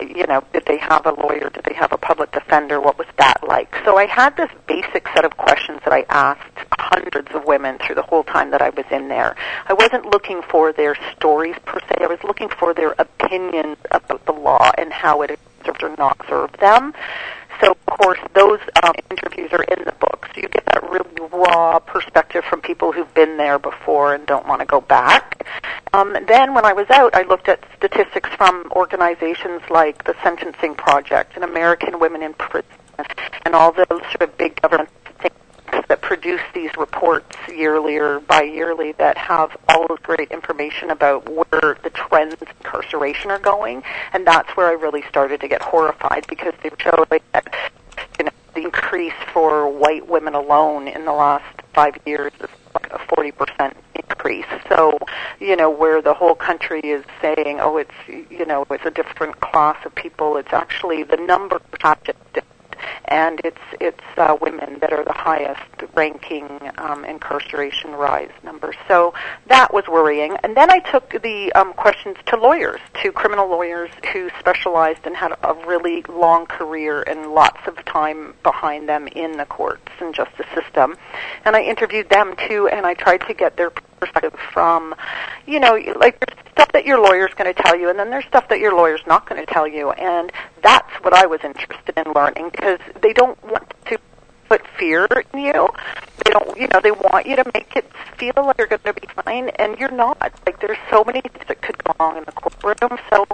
you 0.00 0.26
know, 0.26 0.42
did 0.52 0.64
they 0.66 0.78
have 0.78 1.06
a 1.06 1.12
lawyer? 1.12 1.50
Did 1.50 1.64
they 1.64 1.74
have 1.74 1.92
a 1.92 1.98
public 1.98 2.32
defender? 2.32 2.80
What 2.80 2.98
was 2.98 3.06
that 3.18 3.46
like? 3.46 3.74
So 3.84 3.98
I 3.98 4.06
had 4.06 4.36
this 4.36 4.50
basic 4.66 5.08
set 5.14 5.24
of 5.24 5.36
questions 5.36 5.80
that 5.84 5.92
I 5.92 6.04
asked 6.08 6.66
hundreds 6.78 7.34
of 7.34 7.44
women 7.44 7.78
through 7.78 7.96
the 7.96 8.02
whole 8.02 8.24
time 8.24 8.50
that 8.50 8.62
I 8.62 8.70
was 8.70 8.86
in 8.90 9.08
there. 9.08 9.36
I 9.66 9.74
wasn't 9.74 10.06
looking 10.06 10.42
for 10.42 10.72
their 10.72 10.96
stories 11.16 11.56
per 11.64 11.80
se. 11.80 11.96
I 12.00 12.06
was 12.06 12.22
looking 12.24 12.48
for 12.48 12.74
their 12.74 12.94
opinions 12.98 13.76
about 13.90 14.24
the 14.26 14.32
law 14.32 14.70
and 14.78 14.92
how 14.92 15.22
it 15.22 15.38
served 15.64 15.82
or 15.82 15.94
not 15.96 16.20
served 16.28 16.58
them. 16.60 16.94
So, 17.60 17.72
of 17.72 17.86
course, 17.98 18.18
those 18.34 18.60
um, 18.82 18.94
interviews 19.10 19.52
are 19.52 19.62
in 19.64 19.84
the 19.84 19.92
book. 19.92 20.28
So 20.34 20.40
you 20.40 20.48
get 20.48 20.64
that 20.66 20.82
really 20.90 21.10
raw 21.32 21.78
perspective 21.78 22.44
from 22.44 22.60
people 22.60 22.92
who've 22.92 23.12
been 23.14 23.36
there 23.36 23.58
before 23.58 24.14
and 24.14 24.26
don't 24.26 24.46
want 24.46 24.60
to 24.60 24.66
go 24.66 24.80
back. 24.80 25.46
Um, 25.92 26.16
then, 26.26 26.54
when 26.54 26.64
I 26.64 26.72
was 26.72 26.88
out, 26.90 27.14
I 27.14 27.22
looked 27.22 27.48
at 27.48 27.64
statistics 27.76 28.30
from 28.36 28.70
organizations 28.72 29.62
like 29.70 30.04
the 30.04 30.14
Sentencing 30.22 30.74
Project 30.74 31.32
and 31.34 31.44
American 31.44 31.98
Women 31.98 32.22
in 32.22 32.34
Prison 32.34 32.70
and 33.44 33.54
all 33.54 33.72
those 33.72 33.86
sort 33.88 34.22
of 34.22 34.36
big 34.36 34.60
government 34.60 34.90
that 35.88 36.00
produce 36.00 36.40
these 36.54 36.70
reports 36.76 37.36
yearly 37.48 37.96
or 37.96 38.20
bi-yearly 38.20 38.92
that 38.92 39.16
have 39.16 39.56
all 39.68 39.86
of 39.86 40.02
great 40.02 40.30
information 40.30 40.90
about 40.90 41.28
where 41.28 41.78
the 41.82 41.90
trends 41.90 42.34
in 42.40 42.48
incarceration 42.48 43.30
are 43.30 43.38
going, 43.38 43.82
and 44.12 44.26
that's 44.26 44.50
where 44.56 44.66
I 44.66 44.72
really 44.72 45.02
started 45.08 45.40
to 45.40 45.48
get 45.48 45.62
horrified 45.62 46.26
because 46.28 46.54
they 46.62 46.70
showed 46.78 47.08
that 47.10 47.72
you 48.18 48.24
know 48.24 48.30
the 48.54 48.62
increase 48.62 49.14
for 49.32 49.68
white 49.68 50.06
women 50.08 50.34
alone 50.34 50.88
in 50.88 51.04
the 51.04 51.12
last 51.12 51.44
five 51.72 51.96
years 52.06 52.32
is 52.40 52.50
like 52.74 52.92
a 52.92 52.98
forty 52.98 53.32
percent 53.32 53.76
increase. 53.94 54.46
So 54.68 54.98
you 55.40 55.56
know 55.56 55.70
where 55.70 56.02
the 56.02 56.14
whole 56.14 56.34
country 56.34 56.80
is 56.80 57.04
saying, 57.20 57.60
oh, 57.60 57.76
it's 57.76 57.94
you 58.08 58.46
know 58.46 58.66
it's 58.70 58.86
a 58.86 58.90
different 58.90 59.40
class 59.40 59.76
of 59.84 59.94
people. 59.94 60.36
It's 60.36 60.52
actually 60.52 61.02
the 61.02 61.16
number 61.16 61.56
of 61.56 61.70
and 63.06 63.40
it's 63.44 63.60
it's 63.80 64.04
uh, 64.16 64.36
women 64.40 64.78
that 64.80 64.92
are 64.92 65.04
the 65.04 65.12
highest 65.12 65.60
ranking 65.94 66.48
um, 66.78 67.04
incarceration 67.04 67.92
rise 67.92 68.30
numbers. 68.42 68.76
So 68.88 69.14
that 69.46 69.72
was 69.72 69.86
worrying. 69.88 70.36
And 70.42 70.56
then 70.56 70.70
I 70.70 70.78
took 70.78 71.10
the 71.22 71.52
um, 71.54 71.72
questions 71.74 72.16
to 72.26 72.36
lawyers, 72.36 72.80
to 73.02 73.12
criminal 73.12 73.48
lawyers 73.48 73.90
who 74.12 74.30
specialized 74.38 75.00
and 75.04 75.16
had 75.16 75.32
a 75.42 75.54
really 75.66 76.02
long 76.08 76.46
career 76.46 77.02
and 77.02 77.32
lots 77.32 77.60
of 77.66 77.82
time 77.84 78.34
behind 78.42 78.88
them 78.88 79.08
in 79.08 79.36
the 79.36 79.46
courts 79.46 79.90
and 80.00 80.14
justice 80.14 80.46
system. 80.54 80.96
And 81.44 81.56
I 81.56 81.62
interviewed 81.62 82.08
them 82.10 82.34
too, 82.48 82.68
and 82.68 82.86
I 82.86 82.94
tried 82.94 83.22
to 83.28 83.34
get 83.34 83.56
their 83.56 83.70
perspective 84.00 84.38
from, 84.52 84.94
you 85.46 85.60
know, 85.60 85.78
like 85.96 86.18
there's 86.20 86.49
stuff 86.60 86.72
that 86.72 86.84
your 86.84 87.00
lawyer's 87.00 87.32
going 87.34 87.52
to 87.52 87.62
tell 87.62 87.74
you, 87.74 87.88
and 87.88 87.98
then 87.98 88.10
there's 88.10 88.26
stuff 88.26 88.46
that 88.48 88.58
your 88.58 88.74
lawyer's 88.76 89.00
not 89.06 89.26
going 89.26 89.40
to 89.40 89.50
tell 89.50 89.66
you, 89.66 89.92
and 89.92 90.30
that's 90.62 90.92
what 91.02 91.14
I 91.14 91.24
was 91.24 91.40
interested 91.42 91.94
in 91.96 92.12
learning 92.12 92.50
because 92.50 92.78
they 93.00 93.14
don't 93.14 93.42
want 93.42 93.72
to 93.86 93.98
put 94.46 94.60
fear 94.78 95.06
in 95.32 95.40
you. 95.40 95.68
They 96.22 96.32
don't, 96.32 96.60
you 96.60 96.68
know, 96.68 96.80
they 96.82 96.90
want 96.90 97.24
you 97.24 97.36
to 97.36 97.44
make 97.54 97.74
it 97.76 97.90
feel 98.18 98.34
like 98.36 98.58
you're 98.58 98.66
going 98.66 98.82
to 98.82 98.92
be 98.92 99.08
fine, 99.24 99.48
and 99.58 99.78
you're 99.78 99.90
not. 99.90 100.20
Like 100.20 100.60
there's 100.60 100.76
so 100.90 101.02
many 101.02 101.22
things 101.22 101.46
that 101.48 101.62
could 101.62 101.82
go 101.82 101.94
wrong 101.98 102.18
in 102.18 102.24
the 102.24 102.32
courtroom, 102.32 102.98
so 103.08 103.26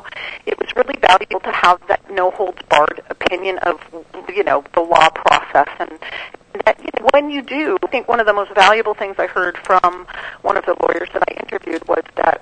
it 0.47 0.57
was 0.61 0.69
really 0.77 0.95
valuable 1.01 1.41
to 1.41 1.51
have 1.51 1.81
that 1.89 2.09
no 2.09 2.31
holds 2.31 2.63
barred 2.69 3.03
opinion 3.11 3.59
of, 3.59 3.81
you 4.29 4.45
know, 4.45 4.63
the 4.75 4.83
law 4.83 5.09
process 5.11 5.69
and 5.81 5.99
that 6.65 6.79
you 6.79 6.91
know, 7.01 7.09
when 7.13 7.29
you 7.29 7.43
do, 7.43 7.77
I 7.83 7.89
think 7.89 8.07
one 8.07 8.21
of 8.21 8.27
the 8.27 8.33
most 8.33 8.55
valuable 8.55 8.95
things 8.95 9.17
I 9.19 9.27
heard 9.27 9.59
from 9.59 10.07
one 10.43 10.57
of 10.57 10.65
the 10.65 10.77
lawyers 10.81 11.09
that 11.13 11.25
I 11.29 11.41
interviewed 11.43 11.87
was 11.89 12.05
that 12.15 12.41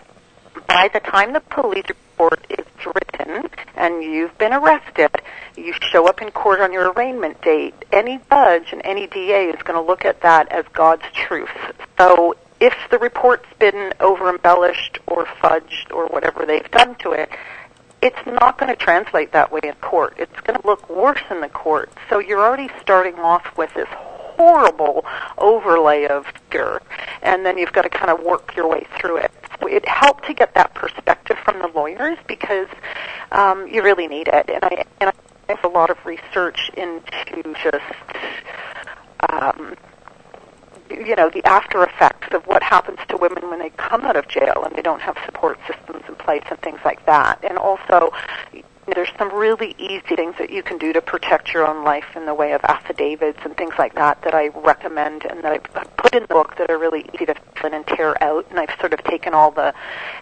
by 0.75 0.89
the 0.89 0.99
time 0.99 1.33
the 1.33 1.41
police 1.41 1.85
report 1.89 2.45
is 2.51 2.67
written 2.85 3.49
and 3.77 4.03
you've 4.03 4.37
been 4.39 4.53
arrested, 4.53 5.09
you 5.57 5.73
show 5.81 6.09
up 6.09 6.21
in 6.21 6.33
court 6.33 6.61
on 6.61 6.73
your 6.73 6.91
arraignment 6.91 7.41
date, 7.43 7.75
any 7.93 8.19
judge 8.29 8.73
and 8.73 8.83
any 8.85 9.07
DA 9.07 9.51
is 9.51 9.63
going 9.63 9.81
to 9.81 9.89
look 9.89 10.05
at 10.05 10.21
that 10.23 10.51
as 10.51 10.65
God's 10.73 11.05
truth. 11.13 11.49
So 11.97 12.35
if 12.59 12.75
the 12.91 12.99
report's 12.99 13.47
been 13.61 13.95
over 14.01 14.29
embellished 14.29 14.99
or 15.07 15.27
fudged 15.27 15.93
or 15.93 16.09
whatever 16.09 16.45
they've 16.45 16.69
done 16.73 16.97
to 16.97 17.13
it, 17.13 17.31
it's 18.03 18.27
not 18.27 18.59
going 18.59 18.69
to 18.69 18.77
translate 18.77 19.31
that 19.31 19.53
way 19.53 19.61
in 19.63 19.75
court. 19.75 20.15
It's 20.19 20.41
going 20.41 20.61
to 20.61 20.67
look 20.67 20.91
worse 20.91 21.23
in 21.31 21.41
the 21.41 21.49
court. 21.51 21.93
So 22.11 22.19
you're 22.19 22.45
already 22.45 22.69
starting 22.83 23.21
off 23.21 23.57
with 23.57 23.73
this 23.75 23.89
horrible 23.93 25.05
overlay 25.39 26.07
of 26.07 26.27
fear, 26.51 26.83
and 27.23 27.47
then 27.47 27.59
you've 27.59 27.73
got 27.73 27.83
to 27.83 27.89
kind 27.89 28.11
of 28.11 28.25
work 28.25 28.57
your 28.57 28.69
way 28.69 28.89
through 28.99 29.19
it. 29.19 29.31
It 29.63 29.87
helped 29.89 30.27
to 30.27 30.35
get 30.35 30.55
that 30.55 30.75
perspective 30.75 31.39
from 31.45 31.61
the 31.61 31.69
lawyers 31.69 32.19
because 32.27 32.69
um, 33.33 33.67
you 33.69 33.83
really 33.83 34.09
need 34.09 34.29
it. 34.29 34.49
And 34.49 34.65
I 34.65 34.85
and 35.01 35.11
I 35.11 35.53
have 35.53 35.65
a 35.65 35.69
lot 35.69 35.91
of 35.91 36.05
research 36.05 36.71
into 36.77 37.55
just. 37.63 37.85
Um, 39.31 39.77
you 40.91 41.17
know, 41.17 41.31
the 41.31 41.45
after 41.45 41.83
effects 41.83 42.29
of 42.33 42.47
what 42.47 42.63
happens 42.63 42.99
to 43.09 43.17
women 43.17 43.49
when 43.49 43.59
they 43.59 43.71
come 43.71 44.03
out 44.03 44.17
of 44.17 44.29
jail 44.29 44.63
and 44.65 44.77
they 44.77 44.83
don't 44.83 45.01
have 45.01 45.17
support 45.25 45.59
systems 45.67 46.05
in 46.07 46.15
place 46.17 46.45
and 46.51 46.61
things 46.61 46.79
like 46.85 47.05
that. 47.07 47.39
And 47.43 47.59
also, 47.59 48.13
there's 48.93 49.09
some 49.19 49.33
really 49.33 49.75
easy 49.79 50.17
things 50.17 50.35
that 50.39 50.51
you 50.51 50.63
can 50.63 50.79
do 50.79 50.93
to 50.93 51.01
protect 51.01 51.53
your 51.53 51.67
own 51.67 51.85
life 51.85 52.17
in 52.17 52.27
the 52.27 52.35
way 52.35 52.53
of 52.53 52.63
affidavits 52.65 53.39
and 53.45 53.57
things 53.57 53.75
like 53.79 53.95
that 53.95 54.21
that 54.23 54.35
I 54.35 54.49
recommend 54.49 55.25
and 55.25 55.43
that 55.43 55.53
I've 55.53 55.97
put 55.97 56.15
in 56.15 56.23
the 56.23 56.29
book 56.29 56.57
that 56.59 56.71
are 56.71 56.79
really 56.79 57.09
easy 57.15 57.27
to 57.27 57.35
fill 57.57 57.69
in 57.69 57.75
and 57.75 57.87
tear 57.87 58.23
out. 58.23 58.47
And 58.51 58.61
I've 58.61 58.79
sort 58.81 58.93
of 58.93 59.03
taken 59.05 59.35
all 59.35 59.51
the 59.51 59.73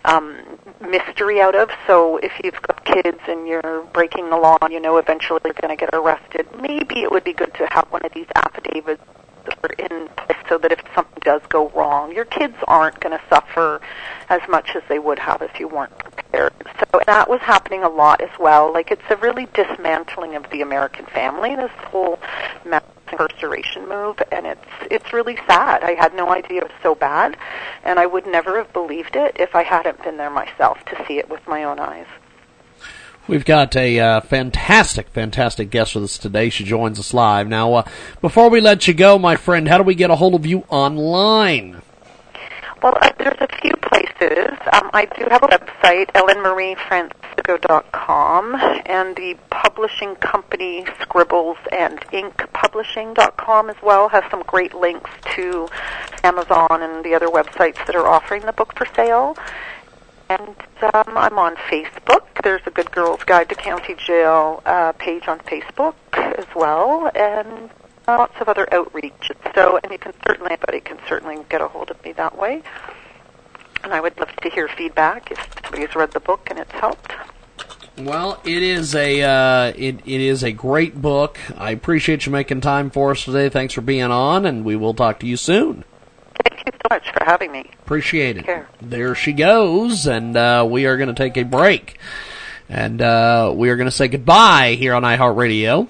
um, 0.04 0.38
mystery 0.80 1.40
out 1.40 1.54
of. 1.54 1.70
So 1.86 2.18
if 2.18 2.32
you've 2.42 2.60
got 2.62 2.84
kids 2.84 3.18
and 3.28 3.48
you're 3.48 3.82
breaking 3.92 4.30
the 4.30 4.36
law 4.36 4.58
and 4.62 4.72
you 4.72 4.80
know 4.80 4.96
eventually 4.98 5.40
you're 5.44 5.54
going 5.54 5.76
to 5.76 5.80
get 5.80 5.90
arrested, 5.92 6.46
maybe 6.60 7.02
it 7.02 7.10
would 7.10 7.24
be 7.24 7.32
good 7.32 7.52
to 7.54 7.66
have 7.70 7.86
one 7.90 8.04
of 8.04 8.12
these 8.12 8.26
affidavits 8.36 9.02
in 9.78 10.08
place 10.16 10.32
so 10.53 10.59
that 10.59 10.70
if 10.70 10.82
something 10.94 11.22
does 11.22 11.40
go 11.48 11.70
wrong, 11.70 12.14
your 12.14 12.26
kids 12.26 12.55
aren't 12.68 13.00
going 13.00 13.16
to 13.16 13.24
suffer 13.30 13.80
as 14.28 14.42
much 14.50 14.76
as 14.76 14.82
they 14.86 14.98
would 14.98 15.18
have 15.18 15.40
if 15.40 15.59
you 15.59 15.66
weren't 15.66 15.96
prepared. 15.98 16.53
So 16.78 17.00
that 17.07 17.30
was 17.30 17.40
happening 17.40 17.82
a 17.82 17.88
lot 17.88 18.20
as 18.20 18.28
well. 18.38 18.70
Like 18.70 18.90
it's 18.90 19.00
a 19.09 19.16
really 19.16 19.48
dismantling 19.55 20.36
of 20.36 20.44
the 20.50 20.61
American 20.61 21.07
family, 21.07 21.57
this 21.57 21.70
whole 21.86 22.18
mass 22.66 22.82
incarceration 23.11 23.88
move, 23.88 24.20
and 24.30 24.46
it's 24.46 24.61
it's 24.90 25.14
really 25.14 25.36
sad. 25.46 25.82
I 25.84 25.94
had 25.94 26.14
no 26.14 26.28
idea 26.28 26.59
it 26.59 26.64
was 26.64 26.72
so 26.82 26.94
bad, 26.94 27.38
and 27.82 27.98
I 27.98 28.05
would 28.05 28.26
never 28.26 28.59
have 28.59 28.70
believed 28.74 29.16
it 29.16 29.36
if 29.38 29.55
I 29.55 29.62
hadn't 29.62 30.03
been 30.03 30.18
there 30.18 30.30
myself 30.30 30.84
to 30.86 31.05
see 31.07 31.18
it 31.18 31.30
with 31.30 31.46
my 31.48 31.64
own 31.64 31.78
eyes. 31.78 32.07
We've 33.29 33.45
got 33.45 33.77
a 33.77 34.01
uh, 34.01 34.20
fantastic, 34.20 35.09
fantastic 35.11 35.70
guest 35.70 35.95
with 35.95 36.03
us 36.05 36.18
today. 36.18 36.51
She 36.51 36.64
joins 36.64 36.99
us 36.99 37.14
live. 37.14 37.47
Now, 37.47 37.73
uh, 37.75 37.85
before 38.20 38.51
we 38.51 38.61
let 38.61 38.89
you 38.89 38.95
go, 38.95 39.16
my 39.16 39.37
friend, 39.37 39.68
how 39.68 39.79
do 39.79 39.85
we 39.85 39.95
get 39.95 40.11
a 40.11 40.16
hold 40.16 40.35
of 40.35 40.45
you 40.45 40.64
online? 40.68 41.83
Well, 42.83 42.99
uh, 43.01 43.12
there's 43.18 43.41
a 43.41 43.47
few 43.61 43.77
places. 43.77 44.59
Um, 44.73 44.91
I 44.93 45.05
do 45.16 45.25
have 45.31 45.45
a 45.45 45.47
website, 45.47 46.11
ellenmariefrancisco.com, 46.14 48.57
and 48.87 49.14
the 49.14 49.37
publishing 49.51 50.16
company 50.16 50.85
Scribbles 51.01 51.59
and 51.70 52.01
Ink 52.11 52.43
Publishing.com 52.53 53.70
as 53.70 53.77
well 53.85 54.09
has 54.09 54.25
some 54.33 54.43
great 54.49 54.75
links 54.75 55.11
to 55.37 55.68
Amazon 56.25 56.83
and 56.83 57.05
the 57.05 57.14
other 57.14 57.29
websites 57.29 57.87
that 57.87 57.95
are 57.95 58.09
offering 58.09 58.47
the 58.47 58.53
book 58.53 58.77
for 58.77 58.87
sale. 58.97 59.37
And 60.29 60.57
um, 60.93 61.16
I'm 61.16 61.39
on 61.39 61.55
Facebook. 61.55 62.32
There's 62.43 62.62
a 62.66 62.70
Good 62.70 62.90
Girls 62.90 63.22
Guide 63.24 63.49
to 63.51 63.55
County 63.55 63.95
Jail 63.95 64.62
uh, 64.66 64.93
page 64.93 65.28
on 65.28 65.38
Facebook 65.40 65.95
as 66.12 66.47
well, 66.55 67.11
and 67.14 67.70
lots 68.09 68.34
of 68.40 68.49
other 68.49 68.66
outreach. 68.74 69.30
So, 69.55 69.78
and 69.82 69.93
you 69.93 69.99
can 69.99 70.12
certainly, 70.26 70.51
anybody 70.51 70.80
can 70.80 70.99
certainly 71.09 71.38
get 71.49 71.61
a 71.61 71.68
hold 71.68 71.90
of 71.90 72.05
me 72.05 72.12
that 72.12 72.36
way. 72.36 72.62
And 73.84 73.93
I 73.93 74.01
would 74.01 74.18
love 74.18 74.34
to 74.36 74.49
hear 74.49 74.68
feedback 74.68 75.30
if 75.30 75.38
somebody's 75.64 75.95
read 75.95 76.12
the 76.12 76.20
book 76.20 76.49
and 76.51 76.59
it's 76.59 76.72
helped. 76.72 77.12
Well, 77.99 78.40
it 78.45 78.62
is 78.62 78.95
a 78.95 79.22
uh, 79.22 79.72
it 79.76 80.01
it 80.07 80.20
is 80.20 80.43
a 80.43 80.51
great 80.51 81.01
book. 81.03 81.38
I 81.57 81.72
appreciate 81.72 82.24
you 82.24 82.32
making 82.32 82.62
time 82.62 82.90
for 82.90 83.11
us 83.11 83.24
today. 83.24 83.51
Thanks 83.51 83.74
for 83.74 83.82
being 83.82 84.05
on, 84.05 84.47
and 84.47 84.64
we 84.64 84.76
will 84.76 84.95
talk 84.95 85.20
to 85.20 85.26
you 85.26 85.36
soon. 85.36 85.84
Thank 86.49 86.64
you 86.66 86.72
so 86.72 86.88
much 86.88 87.12
for 87.12 87.22
having 87.24 87.53
me. 87.53 87.70
Appreciate 87.84 88.38
it. 88.38 88.66
There 88.80 89.14
she 89.14 89.32
goes, 89.34 90.07
and 90.07 90.36
uh, 90.36 90.66
we 90.68 90.86
are 90.86 90.97
going 90.97 91.09
to 91.09 91.14
take 91.14 91.36
a 91.36 91.43
break, 91.45 91.99
and 92.68 93.00
uh, 93.00 93.52
we 93.54 93.70
are 93.70 93.76
going 93.76 93.88
to 93.88 93.94
say 93.94 94.08
goodbye 94.08 94.74
here 94.78 94.94
on 94.94 95.02
iHeartRadio. 95.02 95.88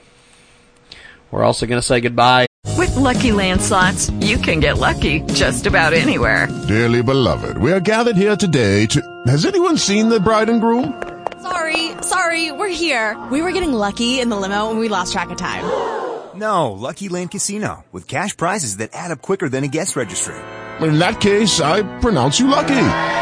We're 1.31 1.45
also 1.45 1.67
going 1.67 1.81
to 1.81 1.87
say 1.87 2.01
goodbye. 2.01 2.47
With 2.77 2.95
Lucky 2.97 3.33
Land 3.33 3.61
slots, 3.61 4.11
you 4.21 4.37
can 4.39 4.61
get 4.61 4.79
lucky 4.79 5.21
just 5.33 5.67
about 5.67 5.93
anywhere. 5.93 6.49
Dearly 6.69 7.03
beloved, 7.03 7.59
we 7.59 7.73
are 7.73 7.81
gathered 7.81 8.17
here 8.17 8.37
today 8.37 8.87
to. 8.87 9.01
Has 9.27 9.45
anyone 9.47 9.77
seen 9.77 10.09
the 10.09 10.21
bride 10.21 10.49
and 10.49 10.61
groom? 10.61 11.03
Sorry, 11.41 11.91
sorry, 12.03 12.53
we're 12.53 12.69
here. 12.69 13.21
We 13.31 13.43
were 13.43 13.53
getting 13.53 13.73
lucky 13.73 14.21
in 14.21 14.29
the 14.29 14.37
limo 14.37 14.71
and 14.71 14.79
we 14.79 14.89
lost 14.89 15.13
track 15.13 15.31
of 15.31 15.39
time. 15.39 15.65
No, 16.35 16.73
Lucky 16.73 17.11
Land 17.11 17.31
Casino, 17.31 17.85
with 17.93 18.09
cash 18.09 18.35
prizes 18.35 18.79
that 18.79 18.95
add 18.95 19.11
up 19.11 19.21
quicker 19.21 19.51
than 19.51 19.65
a 19.65 19.69
guest 19.69 19.97
registry. 19.97 20.35
In 20.81 20.99
that 20.99 21.21
case, 21.21 21.61
I 21.61 21.83
pronounce 22.01 22.41
you 22.41 22.47
lucky. 22.47 23.22